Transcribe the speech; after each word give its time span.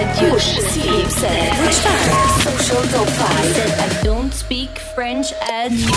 Adjush, 0.00 0.48
si 0.72 0.88
pse, 1.12 1.34
çfarë? 1.76 2.16
Social 2.40 2.82
top 2.94 3.08
5 3.20 3.52
I 3.84 3.88
don't 4.00 4.32
speak 4.32 4.72
French 4.96 5.28
adjë. 5.44 5.92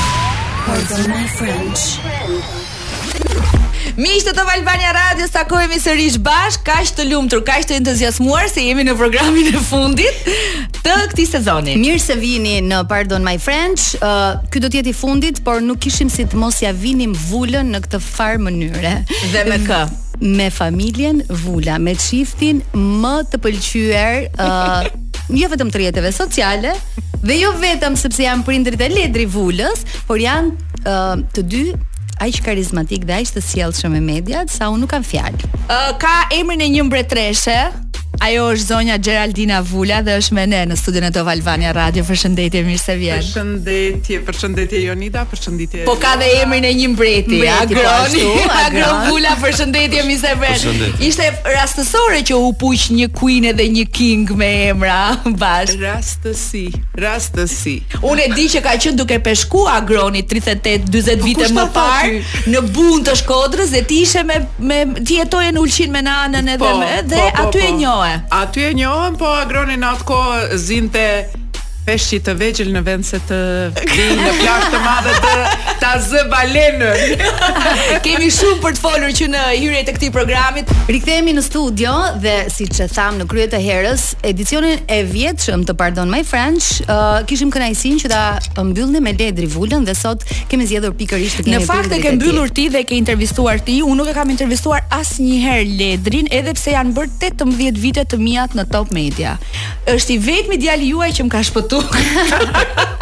Pardon 0.68 1.04
my 1.08 1.24
French. 1.40 1.82
Miqtë 3.98 4.32
të 4.38 4.44
Valbania 4.48 4.92
Radio, 4.96 5.26
takohemi 5.34 5.76
sërish 5.82 6.16
bash, 6.24 6.58
kaq 6.66 6.92
të 6.96 7.04
lumtur, 7.10 7.42
kaq 7.46 7.66
të 7.68 7.76
entuziazmuar 7.82 8.48
se 8.50 8.64
jemi 8.64 8.86
në 8.88 8.94
programin 8.98 9.50
e 9.52 9.60
fundit 9.68 10.30
të 10.80 10.96
këtij 11.12 11.26
sezoni. 11.28 11.74
Mirë 11.82 12.00
se 12.00 12.16
vini 12.20 12.60
në 12.66 12.80
Pardon 12.88 13.22
My 13.26 13.34
French. 13.42 13.92
Uh, 14.00 14.40
Ky 14.54 14.62
do 14.64 14.70
të 14.72 14.80
jetë 14.80 14.94
i 14.94 14.96
fundit, 14.96 15.42
por 15.46 15.60
nuk 15.66 15.82
kishim 15.84 16.10
si 16.14 16.26
të 16.32 16.40
mos 16.40 16.62
vinim 16.80 17.12
vulën 17.28 17.68
në 17.76 17.84
këtë 17.86 18.02
far 18.06 18.40
mënyre. 18.42 18.94
Dhe 19.36 19.44
me 19.50 19.60
kë? 19.68 19.82
Me 20.22 20.50
familjen 20.54 21.24
Vula, 21.44 21.78
me 21.82 21.96
çiftin 21.98 22.60
më 22.78 23.14
të 23.32 23.40
pëlqyer, 23.42 24.28
uh, 24.40 24.90
jo 25.36 25.50
vetëm 25.52 25.72
të 25.74 25.82
rjetëve 25.84 26.12
sociale, 26.16 26.76
dhe 27.26 27.40
jo 27.42 27.54
vetëm 27.60 27.98
sepse 28.00 28.24
janë 28.28 28.46
prindrit 28.48 28.82
e 28.86 28.92
Ledri 28.94 29.26
Vulës, 29.28 29.82
por 30.08 30.22
janë 30.22 30.54
uh, 30.86 31.16
të 31.36 31.48
dy 31.50 31.66
aq 32.22 32.38
karizmatik 32.46 33.08
dhe 33.10 33.18
aq 33.22 33.34
të 33.38 33.42
sjellshëm 33.48 33.96
me 33.98 34.02
mediat 34.06 34.52
sa 34.54 34.70
unë 34.74 34.84
nuk 34.86 34.94
kam 34.94 35.06
fjalë. 35.12 35.50
Uh, 35.68 35.92
ka 36.02 36.16
emrin 36.38 36.62
e 36.62 36.70
një 36.76 36.86
mbretreshe, 36.88 37.58
Ajo 38.22 38.44
është 38.54 38.66
zonja 38.70 38.96
Geraldina 39.02 39.60
Vula 39.66 40.04
dhe 40.06 40.14
është 40.22 40.36
me 40.38 40.44
ne 40.48 40.60
në 40.70 40.76
studion 40.78 41.08
e 41.08 41.10
Top 41.16 41.30
Albania 41.32 41.72
Radio. 41.74 42.04
Përshëndetje, 42.06 42.60
mirë 42.68 42.78
se 42.82 42.94
vjen. 43.00 43.18
Përshëndetje, 43.24 44.20
përshëndetje 44.28 44.82
Jonida, 44.84 45.24
përshëndetje. 45.32 45.88
Po 45.88 45.96
ka 46.02 46.12
dhe 46.22 46.28
emrin 46.44 46.68
e 46.70 46.74
një 46.78 46.92
mbreti, 46.92 47.40
mbreti 47.40 47.78
po 47.80 47.88
Agroni, 47.90 48.22
Agro 48.68 48.90
Vula, 49.08 49.32
përshëndetje 49.42 50.04
mirë 50.06 50.22
se 50.22 50.36
vjen. 50.44 50.84
Ishte 51.10 51.30
rastësore 51.56 52.20
që 52.30 52.38
u 52.38 52.52
puq 52.62 52.86
një 53.00 53.08
queen 53.18 53.48
edhe 53.56 53.66
një 53.80 53.88
king 53.98 54.36
me 54.38 54.52
emra 54.68 55.00
bash. 55.42 55.74
Rastësi, 55.82 56.64
rastësi. 57.02 57.76
Unë 58.04 58.28
e 58.28 58.30
di 58.38 58.46
që 58.54 58.62
ka 58.68 58.76
qenë 58.86 59.02
duke 59.02 59.18
peshku 59.26 59.66
Agroni 59.74 60.22
38 60.36 60.94
40 60.94 61.26
po 61.26 61.32
vite 61.32 61.50
më 61.58 61.66
parë 61.74 62.54
në 62.54 62.64
bund 62.70 63.10
të 63.10 63.18
Shkodrës 63.24 63.74
dhe 63.74 63.82
ti 63.90 64.04
ishe 64.06 64.22
me 64.30 64.44
me 64.70 64.84
ti 65.02 65.18
jetoje 65.24 65.50
në 65.58 65.66
Ulqin 65.66 65.92
me 65.98 66.06
nanën 66.06 66.54
po, 66.54 66.54
edhe 66.54 66.62
po, 66.62 66.74
me, 66.78 66.94
dhe 67.16 67.26
po, 67.26 67.48
aty 67.48 67.60
po. 67.60 67.66
e 67.66 67.76
njeh. 67.82 68.10
Aty 68.32 68.64
e 68.68 68.74
njohëm, 68.78 69.16
po 69.22 69.30
agronin 69.42 69.86
atë 69.92 70.06
kohë 70.10 70.58
zinte 70.66 71.06
peshqi 71.92 72.22
të 72.24 72.34
vegjël 72.40 72.70
në 72.72 72.82
vend 72.88 73.04
se 73.04 73.18
të 73.28 73.38
vi 73.90 74.04
në 74.16 74.32
plazh 74.40 74.68
të 74.72 74.80
madhe 74.84 75.14
të 75.26 75.32
ta 75.82 75.90
zë 76.00 76.20
balenën. 76.30 77.24
Kemi 78.06 78.28
shumë 78.32 78.62
për 78.64 78.76
të 78.78 78.82
folur 78.84 79.14
që 79.18 79.26
në 79.34 79.40
hyrje 79.60 79.82
të 79.90 79.94
këtij 79.98 80.12
programit. 80.14 80.72
Rikthehemi 80.92 81.34
në 81.36 81.42
studio 81.44 81.92
dhe 82.24 82.36
siç 82.54 82.80
e 82.86 82.88
tham 82.96 83.18
në 83.20 83.26
krye 83.32 83.48
të 83.52 83.60
herës, 83.66 84.04
edicionin 84.30 84.84
e 84.88 85.00
vjetshëm 85.10 85.66
të 85.68 85.76
Pardon 85.82 86.12
My 86.14 86.22
French, 86.28 86.70
uh, 86.86 87.18
kishim 87.28 87.50
kënaqësinë 87.56 88.00
që 88.06 88.12
ta 88.14 88.22
mbyllnim 88.70 89.04
me 89.10 89.16
Ledri 89.20 89.50
Vulën 89.52 89.84
dhe 89.90 89.98
sot 90.00 90.24
kemi 90.52 90.70
zgjedhur 90.70 90.94
pikërisht 91.02 91.42
të 91.42 91.48
kemi. 91.50 91.58
Në 91.58 91.66
fakt 91.68 91.98
e 91.98 92.00
ke 92.06 92.14
mbyllur 92.20 92.54
ti 92.62 92.70
dhe 92.74 92.86
ke 92.88 92.96
intervistuar 93.02 93.60
ti, 93.68 93.80
unë 93.84 94.00
nuk 94.04 94.14
e 94.14 94.16
kam 94.20 94.32
intervistuar 94.36 94.86
asnjëherë 95.00 95.76
Ledrin, 95.82 96.30
edhe 96.40 96.54
pse 96.56 96.78
janë 96.78 96.96
bërë 97.00 97.18
18 97.34 97.76
vite 97.84 98.06
të 98.08 98.22
mia 98.24 98.46
në 98.56 98.70
Top 98.72 98.94
Media. 98.96 99.34
Është 99.92 100.14
i 100.16 100.22
vetmi 100.30 100.62
djali 100.62 100.94
juaj 100.94 101.12
që 101.18 101.26
më 101.26 101.32
ka 101.34 101.42
shpëtu 101.50 101.81
nuk 101.82 101.98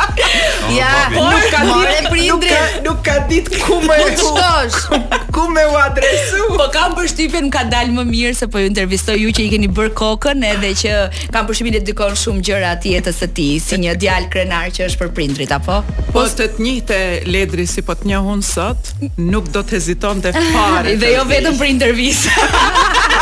Ja, 0.76 1.08
oh, 1.16 1.32
nuk 1.32 1.46
ka 1.50 1.62
ditë 1.72 2.06
prindri, 2.12 2.50
nuk 2.84 3.00
ka 3.06 3.16
ditë 3.30 3.56
ku 3.64 3.78
më 3.86 3.96
e 4.04 4.08
çtosh. 4.20 4.92
Ku 5.32 5.46
më 5.50 5.64
u 5.72 5.78
adresu? 5.80 6.42
Po 6.60 6.68
kam 6.74 6.92
përshtypjen 6.98 7.48
më 7.48 7.54
ka 7.56 7.64
dalë 7.72 7.96
më 7.96 8.04
mirë 8.10 8.34
se 8.42 8.50
po 8.52 8.60
ju 8.62 8.68
intervistoj 8.70 9.16
ju 9.18 9.32
që 9.38 9.46
i 9.46 9.48
keni 9.54 9.70
bër 9.80 9.90
kokën 9.98 10.44
edhe 10.52 10.74
që 10.82 10.94
kam 11.34 11.48
përshtypjen 11.48 11.80
e 11.80 11.82
dikon 11.88 12.20
shumë 12.22 12.44
gjëra 12.50 12.74
atë 12.78 12.92
jetës 12.98 13.22
së 13.24 13.30
ti, 13.40 13.48
si 13.64 13.80
një 13.86 13.96
djalë 14.04 14.30
krenar 14.36 14.70
që 14.76 14.90
është 14.90 15.00
për 15.06 15.14
prindrit 15.18 15.56
apo? 15.56 15.80
Po 16.12 16.28
të 16.28 16.50
të 16.58 16.68
njëjtë 16.68 17.02
ledri 17.32 17.66
si 17.72 17.86
po 17.88 17.96
të 17.98 18.12
njohun 18.12 18.44
sot, 18.46 18.92
nuk 19.18 19.50
do 19.56 19.64
të 19.64 19.80
hezitonte 19.80 20.36
fare. 20.36 20.98
Dhe 21.02 21.16
jo 21.16 21.26
vetëm 21.32 21.58
për 21.64 21.72
intervistë. 21.78 22.50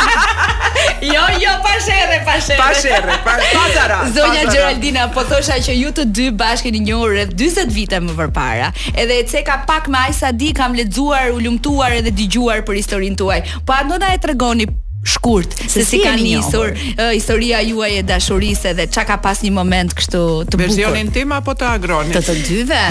Jo, 1.02 1.22
jo, 1.46 1.50
pa 1.62 1.74
shere, 1.86 2.18
pa 2.26 2.36
shere. 2.40 2.58
Pa 2.58 2.70
shere, 2.80 3.18
pa 3.24 3.34
zara. 3.74 4.04
Zonja 4.10 4.50
Gjeraldina, 4.50 5.06
po 5.14 5.22
thosha 5.28 5.54
që 5.62 5.76
ju 5.78 5.92
të 5.94 6.04
dy 6.14 6.26
bashkin 6.34 6.74
i 6.74 6.80
njohur 6.82 7.14
edhe 7.22 7.36
40 7.38 7.70
vite 7.70 8.00
më 8.02 8.16
përpara. 8.18 8.72
Edhe 8.98 9.20
e 9.20 9.26
ceka 9.30 9.60
pak 9.68 9.86
me 9.92 10.00
aq 10.08 10.16
sa 10.18 10.32
di 10.34 10.50
kam 10.52 10.74
lexuar, 10.78 11.30
u 11.36 11.38
lumtuar 11.44 11.94
edhe 12.00 12.10
dëgjuar 12.10 12.64
për 12.66 12.80
historinë 12.80 13.20
tuaj. 13.22 13.38
Po 13.66 13.76
a 13.76 13.84
do 13.86 14.00
na 14.02 14.10
e 14.16 14.18
tregoni 14.24 14.66
shkurt 15.06 15.54
se, 15.62 15.70
se 15.78 15.86
si 15.86 16.00
ka 16.02 16.10
nisur 16.18 16.72
uh, 16.74 17.12
historia 17.14 17.60
juaj 17.62 18.00
e 18.00 18.00
dashurisë 18.08 18.72
edhe 18.74 18.88
çka 18.90 19.04
ka 19.12 19.16
pas 19.22 19.38
një 19.46 19.52
moment 19.54 19.94
kështu 20.00 20.22
të 20.50 20.50
bukur. 20.50 20.64
Versionin 20.66 21.14
tim 21.14 21.30
apo 21.38 21.54
të 21.54 21.68
Agronit? 21.78 22.18
Të 22.18 22.24
të 22.26 22.38
dyve. 22.42 22.82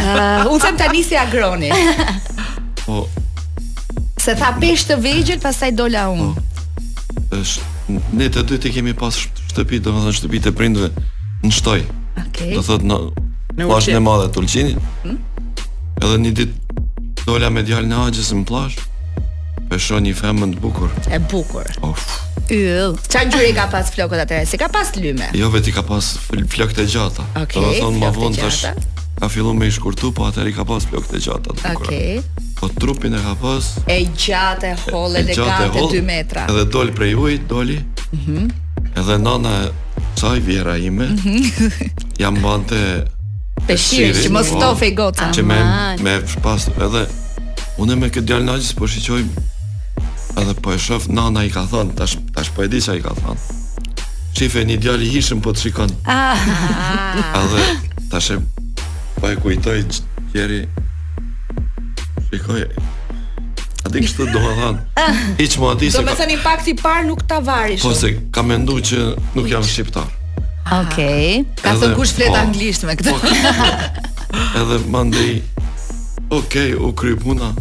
U 0.48 0.56
them 0.64 0.80
ta 0.80 0.88
nisi 0.96 1.20
Agroni. 1.20 1.76
Po. 2.86 3.04
Se 4.24 4.32
tha 4.40 4.56
pesh 4.64 4.88
të 4.90 4.96
vegjël, 5.04 5.44
pastaj 5.44 5.76
dola 5.76 6.08
unë. 6.16 6.32
Po. 6.38 7.26
Është 7.44 7.74
ne 7.90 8.28
të 8.32 8.42
dy 8.50 8.58
të 8.62 8.72
kemi 8.78 8.94
pas 8.98 9.16
shtëpi, 9.22 9.80
do 9.84 9.94
të 9.94 10.04
thonë 10.04 10.16
shtëpi 10.18 10.42
të 10.48 10.54
prindve 10.58 10.90
në 11.46 11.52
shtoj. 11.56 11.82
Okej. 12.26 12.54
Do 12.58 12.64
thotë 12.66 12.90
në 12.90 13.66
plazhin 13.66 13.98
e 14.00 14.04
madh 14.04 14.26
të 14.26 14.32
Tulqinit. 14.38 14.78
Ëh. 14.82 14.86
Hmm? 15.06 16.04
Edhe 16.04 16.20
një 16.24 16.32
ditë 16.42 16.86
dola 17.28 17.50
me 17.52 17.64
djalin 17.68 17.94
e 17.96 18.00
Haxhës 18.04 18.34
në 18.38 18.46
plazh. 18.50 18.80
Peshon 19.72 20.06
një 20.08 20.14
femën 20.18 20.54
të 20.58 20.62
bukur. 20.64 20.92
E 21.12 21.20
bukur. 21.32 21.68
Of. 21.84 22.04
Yll. 22.56 22.96
Çfarë 23.08 23.32
ngjyre 23.32 23.54
ka 23.58 23.66
pas 23.74 23.90
flokët 23.94 24.22
atëherë? 24.24 24.48
Si 24.48 24.60
ka 24.62 24.70
pas 24.72 24.94
lyme? 25.00 25.28
Jo 25.36 25.50
vetë 25.52 25.74
ka 25.76 25.84
pas 25.88 26.14
flokët 26.32 26.84
e 26.84 26.88
gjata. 26.92 27.26
Okej. 27.36 27.48
Okay, 27.48 27.64
do 27.64 27.74
të 27.76 27.82
thonë 27.84 28.04
më 28.04 28.12
vonë 28.16 28.42
tash. 28.44 28.94
Ka 29.18 29.32
filluar 29.34 29.58
me 29.58 29.68
shkurtu, 29.74 30.12
po 30.16 30.28
atëri 30.30 30.54
ka 30.56 30.66
pas 30.70 30.86
flokët 30.88 31.18
e 31.20 31.24
gjata 31.26 31.52
të 31.52 31.60
bukur. 31.74 31.90
Okej. 31.92 32.08
Okay 32.22 32.37
po 32.60 32.70
trupin 32.70 33.14
e 33.14 33.20
hapos. 33.22 33.66
E 33.90 34.04
gjatë 34.18 34.72
e 34.74 34.92
holle 34.92 35.22
dhe 35.28 35.36
gatë 35.38 35.70
2 35.78 36.02
metra. 36.06 36.46
Edhe 36.50 36.64
doli 36.74 36.94
prej 36.96 37.16
ujit, 37.16 37.44
doli. 37.50 37.80
Mhm. 38.12 38.32
Mm 38.32 38.54
edhe 38.98 39.14
nana 39.22 39.52
saj 40.18 40.40
vjera 40.46 40.76
ime. 40.78 41.06
Mm 41.06 41.18
-hmm. 41.18 41.70
jam 42.24 42.36
bante 42.42 42.80
peshir 43.68 44.14
që 44.16 44.32
mos 44.32 44.48
ftofej 44.50 44.96
goca. 44.96 45.28
Që 45.34 45.44
me 45.46 45.60
me 46.04 46.16
pas 46.42 46.68
edhe 46.68 47.04
unë 47.78 47.96
me 48.00 48.08
këtë 48.10 48.26
djalë 48.28 48.44
naçi 48.50 48.74
po 48.76 48.88
shiqoj 48.88 49.22
edhe 50.42 50.54
po 50.62 50.74
e 50.74 50.78
shof 50.80 51.08
nana 51.08 51.46
i 51.46 51.50
ka 51.50 51.66
thon 51.66 51.90
tash 51.98 52.18
tash 52.36 52.50
po 52.56 52.64
e 52.64 52.68
di 52.68 52.78
i 52.78 53.02
ka 53.02 53.14
thon. 53.22 53.38
Shife 54.36 54.66
një 54.66 54.78
djallë 54.80 55.04
i 55.06 55.12
hishëm 55.16 55.42
po 55.42 55.50
të 55.54 55.60
shikon. 55.60 55.90
Ah. 56.06 56.34
edhe 57.44 57.64
tash 58.12 58.32
po 59.22 59.28
e 59.30 59.36
kujtoj 59.36 59.84
Jeri 60.34 60.66
Shikoj. 62.32 62.66
A 63.86 63.90
ti 63.90 64.02
kështu 64.04 64.26
do 64.34 64.40
të 64.44 64.54
thon. 64.60 64.78
iqë 65.40 65.62
më 65.64 65.68
aty 65.74 65.90
se. 65.92 66.00
Domethënë 66.02 66.34
impakti 66.36 66.74
i 66.76 66.80
parë 66.82 67.06
nuk 67.08 67.22
ta 67.30 67.38
varish. 67.44 67.86
Po 67.86 67.94
se 67.96 68.10
kam 68.36 68.50
menduar 68.52 68.84
që 68.90 69.02
nuk 69.38 69.48
jam 69.48 69.64
shqiptar. 69.64 70.10
Okej. 70.78 70.78
Okay. 70.78 71.30
Ka 71.64 71.76
thënë 71.80 71.96
kush 71.96 72.16
flet 72.18 72.32
po, 72.34 72.40
anglisht 72.42 72.84
me 72.88 72.98
këtë. 73.00 73.14
Po, 73.22 73.70
edhe 74.62 74.80
mandej 74.92 75.40
Okej, 76.28 76.74
okay, 76.76 76.76
u 76.76 76.90
kry 76.92 77.14
puna. 77.16 77.54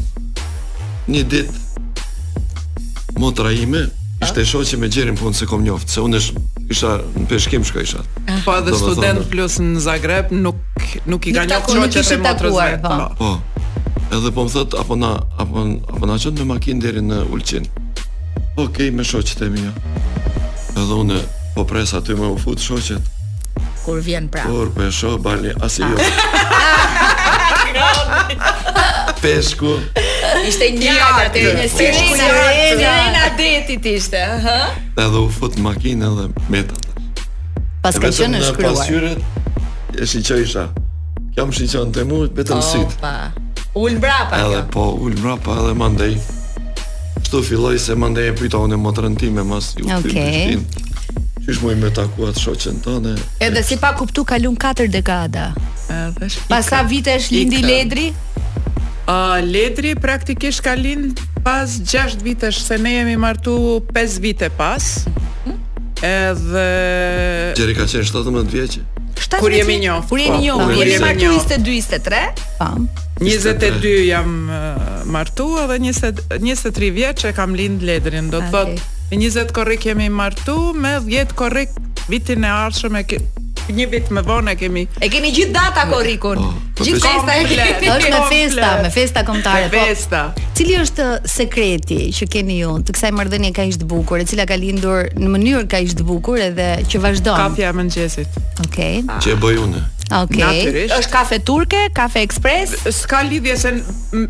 Një 1.06 1.22
ditë 1.30 3.20
motra 3.22 3.52
ime 3.54 3.84
ishte 4.22 4.42
shoqe 4.48 4.80
me 4.80 4.90
Gjerin 4.90 5.14
punë 5.20 5.38
se 5.38 5.46
kom 5.46 5.62
njoftë, 5.62 5.94
se 5.94 6.02
unë 6.02 6.18
ish, 6.24 6.32
isha 6.74 6.96
në 7.14 7.28
peshkim 7.30 7.62
shka 7.68 7.84
isha. 7.86 8.02
Po 8.48 8.56
edhe 8.58 8.74
student 8.74 9.28
plus 9.30 9.60
në 9.62 9.78
Zagreb 9.86 10.34
nuk 10.34 10.58
nuk 11.06 11.30
i 11.30 11.36
ka 11.38 11.46
njoft 11.46 11.70
shoqe 11.76 12.02
të 12.02 12.24
motrës. 12.26 12.58
Po. 12.82 12.98
po. 13.22 13.36
Edhe 14.06 14.30
po 14.30 14.44
më 14.46 14.50
thot 14.54 14.70
apo 14.78 14.94
na 14.98 15.16
apo 15.40 15.64
apo 15.90 16.04
na 16.06 16.14
çon 16.22 16.36
me 16.38 16.46
makinë 16.46 16.78
deri 16.82 17.02
në 17.02 17.24
Ulqin. 17.34 17.66
Okej, 18.56 18.60
okay, 18.64 18.88
me 18.94 19.02
shoqet 19.04 19.42
e 19.42 19.48
mia. 19.50 19.72
Edhe 20.78 20.94
unë 21.02 21.18
po 21.56 21.64
pres 21.68 21.90
aty 21.96 22.14
me 22.18 22.28
u 22.30 22.36
fut 22.38 22.62
shoqet. 22.62 23.02
Kur 23.82 23.98
vjen 24.06 24.28
pra. 24.30 24.46
Kur 24.46 24.70
po 24.74 24.84
e 24.86 24.90
shoh 24.94 25.16
bani 25.22 25.50
as 25.58 25.78
ah. 25.82 25.90
jo. 25.90 26.10
Peshku. 29.24 29.72
Ishte 30.46 30.68
një 30.76 30.94
atë 31.02 31.42
një 31.58 31.64
sirena, 31.74 32.28
sirena 32.78 33.24
detit 33.38 33.88
ishte, 33.90 34.20
ëh. 34.20 34.68
Edhe 35.02 35.22
u 35.22 35.26
fut 35.34 35.58
makinë 35.62 36.06
edhe 36.12 36.28
meta. 36.52 36.78
Pas 37.82 37.98
ka 38.02 38.12
qenë 38.14 38.44
shkruar. 38.52 38.70
Pas 38.70 38.86
qyret, 38.86 39.98
e 39.98 40.06
shiqoj 40.14 40.46
isha. 40.46 40.68
Kjo 41.34 41.48
më 41.50 41.58
shiqon 41.58 41.90
te 41.96 42.06
mua 42.06 42.30
betëm 42.38 42.62
sytë. 42.62 43.02
Ul 43.78 43.90
mbrapa. 43.90 44.46
Edhe 44.50 44.60
po, 44.62 44.98
ul 45.00 45.12
mbrapa 45.18 45.52
edhe 45.60 45.72
mandej. 45.76 46.16
Kështu 47.20 47.40
filloi 47.44 47.76
se 47.78 47.92
mandej 47.98 48.26
e 48.26 48.32
pyeta 48.38 48.56
unë 48.64 48.78
më 48.80 48.92
trëntime 48.96 49.44
mas 49.44 49.74
ju. 49.76 49.84
Okej. 49.96 50.56
Okay. 50.56 51.40
Qysh 51.44 51.60
mua 51.60 51.74
më 51.76 51.90
takuat 51.98 52.40
shoqën 52.40 52.80
tonë? 52.86 53.12
Edhe 53.44 53.60
si 53.68 53.76
pa 53.76 53.90
kuptu 53.98 54.24
kalun 54.24 54.56
4 54.56 54.88
dekada. 54.88 55.50
Edhe 55.92 56.30
Pas 56.48 56.64
sa 56.72 56.80
vite 56.88 57.12
është 57.18 57.36
lindi 57.36 57.60
Ledri? 57.66 58.06
uh, 59.12 59.44
Ledri 59.44 59.92
praktikisht 60.00 60.64
ka 60.64 60.72
lind 60.74 61.20
pas 61.44 61.68
6 61.76 62.24
vitesh 62.24 62.64
se 62.64 62.80
ne 62.80 62.96
jemi 62.96 63.16
martu 63.20 63.84
5 63.92 64.18
vite 64.24 64.48
pas. 64.56 65.04
Mhm. 65.04 65.56
Edhe 66.00 66.68
Gjeri 67.52 67.76
ka 67.76 67.84
qenë 67.84 68.08
17 68.08 68.48
vjeqe 68.56 68.80
kur 69.40 69.52
jemi 69.52 69.78
njoh. 69.78 70.04
Kur 70.08 70.18
jemi 70.18 70.36
po, 70.36 70.42
njoh, 70.42 70.76
kur 70.76 70.86
jemi 70.86 70.98
martu 70.98 71.38
ishte 71.38 71.58
2 71.58 71.78
ishte 71.78 71.98
3. 71.98 72.14
Pam. 72.58 72.88
22 73.20 74.04
jam 74.04 74.50
uh, 74.50 75.06
martu 75.06 75.48
edhe 75.64 75.78
23 75.78 76.92
vjeç 76.92 77.26
kam 77.36 77.54
lind 77.54 77.82
Ledrin. 77.82 78.30
Do 78.30 78.40
të 78.40 78.50
thotë 78.52 78.76
okay. 78.76 79.18
20 79.18 79.52
korrik 79.52 79.86
jemi 79.86 80.08
martu 80.08 80.72
me 80.74 80.98
10 81.00 81.32
korrik 81.36 81.68
vitin 82.08 82.44
e 82.44 82.48
ardhshëm 82.52 83.00
e 83.00 83.04
një 83.74 83.86
vit 83.92 84.10
më 84.14 84.22
vonë 84.26 84.54
kemi. 84.60 84.84
E 85.02 85.08
kemi 85.12 85.32
gjithë 85.34 85.54
data 85.54 85.86
korrikun. 85.90 86.42
Oh, 86.42 86.58
po 86.76 86.86
gjithë 86.86 87.00
festa 87.02 87.38
e 87.38 87.46
kemi 87.48 87.90
Është 87.96 88.12
me 88.14 88.20
festa, 88.30 88.68
me 88.86 88.92
festa 88.94 89.24
kombëtare. 89.26 89.70
Po. 89.72 89.82
festa. 89.90 90.22
Po, 90.34 90.52
cili 90.58 90.78
është 90.82 91.08
sekreti 91.30 92.00
që 92.16 92.30
keni 92.36 92.60
ju 92.60 92.76
të 92.86 92.96
kësaj 92.96 93.12
marrëdhënie 93.18 93.52
kaq 93.56 93.76
të 93.82 93.90
bukur, 93.90 94.22
e 94.24 94.28
cila 94.28 94.46
ka 94.48 94.58
lindur 94.60 95.10
në 95.18 95.32
mënyrë 95.36 95.66
kaq 95.72 95.96
të 96.00 96.06
bukur 96.08 96.40
edhe 96.50 96.70
që 96.86 97.02
vazhdon? 97.04 97.40
Kafja 97.42 97.72
e 97.74 97.82
mëngjesit. 97.82 98.40
Okej. 98.68 99.04
Okay. 99.04 99.22
Që 99.26 99.36
e 99.36 99.40
bëj 99.44 99.60
unë? 99.66 99.84
Okej. 100.06 100.44
Okay. 100.46 100.82
Është 100.94 101.10
kafe 101.10 101.36
turke, 101.48 101.78
kafe 101.90 102.20
ekspres? 102.22 102.76
S'ka 102.94 103.24
lidhje 103.26 103.56
se 103.58 103.72
ë 103.74 104.26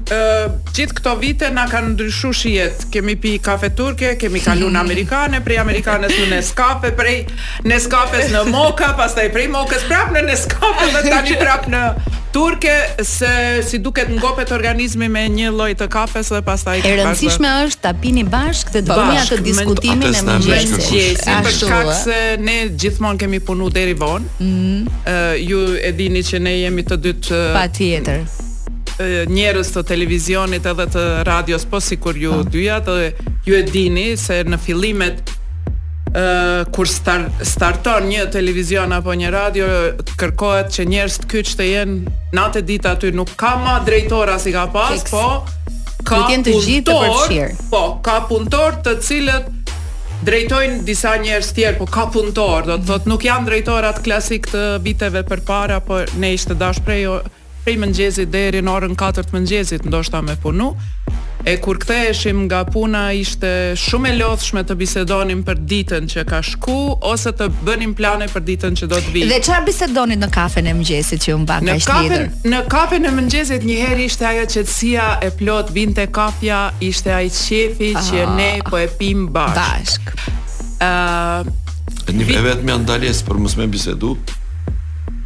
gjithë 0.72 0.96
këto 0.96 1.12
vite 1.20 1.50
na 1.52 1.66
kanë 1.68 1.90
ndryshuar 1.92 2.36
shihet. 2.38 2.86
Kemi 2.94 3.12
pi 3.20 3.34
kafe 3.44 3.68
turke, 3.76 4.14
kemi 4.20 4.40
kaluar 4.40 4.72
në 4.72 4.80
amerikane, 4.86 5.42
prej 5.44 5.60
amerikanës 5.60 6.14
në 6.22 6.30
Nescafe, 6.30 6.94
prej 6.96 7.18
Nescafes 7.68 8.32
në 8.32 8.46
Moka, 8.48 8.94
pastaj 8.96 9.25
kthej 9.26 9.34
prej 9.34 9.48
mokës 9.50 9.84
prapë 9.88 10.14
në 10.14 10.22
Neskop 10.28 10.84
dhe 10.94 11.10
tani 11.10 11.34
prapë 11.40 11.72
në 11.72 11.82
Turke 12.36 12.72
se 13.08 13.28
si 13.64 13.78
duket 13.80 14.10
ngopet 14.12 14.50
organizmi 14.52 15.06
me 15.08 15.22
një 15.32 15.48
lloj 15.56 15.70
të 15.80 15.86
kafes 15.90 16.28
dhe 16.34 16.42
pastaj 16.46 16.82
e 16.84 16.90
rëndësishme 17.00 17.48
është 17.66 17.80
ta 17.86 17.94
pini 17.96 18.26
bashkë 18.32 18.74
dhe 18.76 18.82
të 18.86 18.98
bëni 19.00 19.20
atë 19.22 19.38
diskutimin 19.46 20.18
e 20.20 20.22
mëngjesit. 20.26 21.22
Për 21.46 21.56
shkak 21.56 21.88
se 22.02 22.18
ne 22.44 22.58
gjithmonë 22.76 23.22
kemi 23.22 23.40
punu 23.40 23.70
deri 23.72 23.96
vonë. 23.96 24.36
Mhm. 24.36 24.98
Ëh 25.08 25.48
ju 25.48 25.62
e 25.80 25.94
dini 25.96 26.20
që 26.28 26.42
ne 26.44 26.52
jemi 26.58 26.84
të 26.84 26.98
dy 27.06 27.14
të 27.28 27.40
Patjetër 27.56 28.28
Njerëz 29.32 29.72
të 29.74 29.82
televizionit 29.92 30.64
edhe 30.70 30.86
të 30.92 31.02
radios, 31.28 31.66
po 31.68 31.80
si 31.84 31.98
kur 32.00 32.16
ju 32.16 32.38
po. 32.38 32.44
dyja, 32.52 32.78
të 32.84 32.94
ju 33.48 33.56
e 33.58 33.64
dini 33.68 34.08
se 34.20 34.38
në 34.48 34.56
filimet 34.60 35.35
kur 36.72 36.86
star, 36.88 37.28
starton 37.42 38.06
një 38.08 38.28
televizion 38.32 38.92
apo 38.96 39.12
një 39.18 39.30
radio, 39.34 39.66
kërkohet 40.16 40.70
që 40.72 40.86
njerëz 40.88 41.16
të 41.22 41.28
kyç 41.32 41.50
të 41.58 41.66
jenë 41.68 42.12
natë 42.38 42.62
ditë 42.68 42.88
aty 42.94 43.10
nuk 43.16 43.34
ka 43.38 43.52
më 43.60 43.74
drejtora 43.88 44.38
si 44.40 44.54
ka 44.54 44.64
pas, 44.72 45.02
po 45.10 45.44
ka 46.08 46.22
të 46.30 46.40
të 46.48 46.56
gjithë 46.64 47.68
Po, 47.70 47.82
ka 48.06 48.22
punëtor 48.30 48.78
të 48.86 48.94
cilët 49.04 49.52
drejtojnë 50.24 50.80
disa 50.88 51.16
njerëz 51.20 51.50
tjerë, 51.52 51.78
po 51.82 51.86
ka 51.92 52.06
punëtor, 52.14 52.64
do 52.64 52.78
të 52.78 52.80
mhm. 52.80 52.90
thotë 52.92 53.12
nuk 53.12 53.26
janë 53.28 53.48
drejtorat 53.52 54.00
klasik 54.06 54.48
të 54.48 54.64
viteve 54.86 55.20
përpara, 55.28 55.82
por 55.84 56.08
ne 56.16 56.32
ishte 56.38 56.56
dashprej 56.56 57.04
prej 57.66 57.76
mëngjesit 57.82 58.30
deri 58.30 58.62
në 58.62 58.70
orën 58.72 58.94
4 58.96 59.26
të 59.26 59.34
mëngjesit 59.36 59.84
ndoshta 59.90 60.22
me 60.22 60.36
punu. 60.40 60.72
E 61.48 61.56
kur 61.62 61.78
ktheheshim 61.78 62.40
nga 62.50 62.64
puna 62.66 63.12
ishte 63.14 63.48
shumë 63.78 64.10
e 64.10 64.14
lodhshme 64.18 64.64
të 64.66 64.74
bisedonim 64.80 65.44
për 65.46 65.60
ditën 65.72 66.08
që 66.10 66.24
ka 66.26 66.40
shku 66.48 66.74
ose 67.06 67.30
të 67.38 67.46
bënim 67.68 67.92
plane 67.98 68.26
për 68.32 68.42
ditën 68.48 68.74
që 68.80 68.88
do 68.90 68.98
të 69.04 69.12
vijë. 69.14 69.28
Dhe 69.30 69.38
çfarë 69.46 69.64
bisedonit 69.68 70.24
në 70.24 70.30
kafen 70.34 70.66
e 70.66 70.72
mëngjesit 70.74 71.22
që 71.22 71.36
u 71.36 71.44
mbaka 71.44 71.76
ishte? 71.78 72.00
Në 72.00 72.10
kafen, 72.10 72.50
në 72.50 72.64
kafen 72.74 73.06
e 73.06 73.12
mëngjesit 73.20 73.68
një 73.68 73.76
herë 73.84 74.04
ishte 74.08 74.26
ajo 74.32 74.48
qetësia 74.56 75.06
e 75.28 75.30
plot, 75.38 75.70
vinte 75.78 76.08
kafja, 76.18 76.64
ishte 76.88 77.14
ai 77.14 77.30
shefi 77.30 77.92
Aha, 77.94 78.02
që 78.08 78.26
ah. 78.26 78.34
ne 78.42 78.50
po 78.72 78.82
e 78.82 78.90
pim 78.98 79.22
bashk. 79.38 80.10
Bashk. 80.10 80.28
Ë, 80.82 80.92
uh, 81.46 82.10
vetëm 82.10 82.42
vetë 82.50 82.66
me 82.66 82.74
andales 82.80 83.22
për 83.28 83.38
mos 83.46 83.54
më 83.62 83.70
bisedu. 83.78 84.16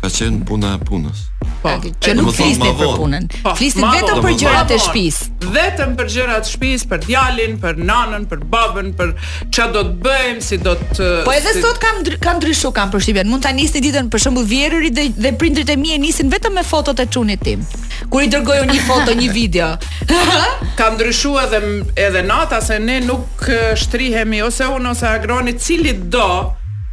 Ka 0.05 0.13
qenë 0.19 0.45
puna 0.49 0.77
e 0.77 0.85
punës. 0.89 1.30
Po. 1.63 1.71
Që 2.01 2.13
nuk 2.17 2.31
fliste 2.33 2.71
për 2.79 2.93
punën. 2.97 3.25
Po, 3.45 3.53
vetëm 3.59 4.21
për 4.25 4.37
gjërat 4.43 4.71
e 4.73 4.77
shtëpisë. 4.81 5.27
Vetëm 5.53 5.91
për 5.99 6.09
gjërat 6.15 6.47
e 6.49 6.53
shtëpisë, 6.55 6.87
për 6.89 7.03
djalin, 7.05 7.57
për 7.61 7.81
nanën, 7.85 8.25
për 8.31 8.45
babën, 8.53 8.89
për 8.97 9.11
ç'a 9.53 9.67
do 9.75 9.83
të 9.89 9.99
bëjmë, 10.07 10.45
si 10.47 10.57
do 10.65 10.73
të 10.81 11.09
Po 11.29 11.35
edhe 11.37 11.53
sot 11.61 11.81
kam 11.83 12.01
kam 12.25 12.41
ndryshu 12.41 12.73
kam 12.77 12.93
përshtypjen. 12.95 13.29
Mund 13.29 13.45
ta 13.45 13.53
nisni 13.57 13.83
ditën 13.85 14.09
për 14.13 14.25
shembull 14.25 14.49
vjerëri 14.49 14.93
dhe 14.97 15.05
dhe 15.27 15.33
prindërit 15.43 15.75
e 15.75 15.77
mi 15.83 15.93
e 15.93 15.99
nisin 16.01 16.33
vetëm 16.33 16.57
me 16.59 16.65
fotot 16.65 17.01
e 17.01 17.07
çunit 17.13 17.45
tim. 17.45 17.67
Kur 18.11 18.25
i 18.25 18.31
dërgoju 18.33 18.69
një 18.71 18.81
foto, 18.89 19.17
një 19.21 19.29
video. 19.37 19.75
Kam 20.81 20.97
ndryshuar 20.97 21.51
edhe 21.59 21.75
edhe 22.09 22.25
nata 22.27 22.63
se 22.65 22.81
ne 22.81 23.03
nuk 23.05 23.45
shtrihemi 23.85 24.41
ose 24.47 24.65
unë 24.79 24.95
ose 24.97 25.09
agroni 25.13 25.59
cili 25.61 25.93
do 26.11 26.27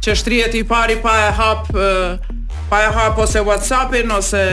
që 0.04 0.14
shtrihet 0.16 0.60
i 0.60 0.66
pari 0.68 1.00
pa 1.02 1.16
e 1.24 1.30
hap 1.40 1.72
pa 2.70 2.76
e 2.82 2.86
hap 2.94 3.28
se 3.28 3.38
Whatsappin 3.42 4.10
ose 4.16 4.44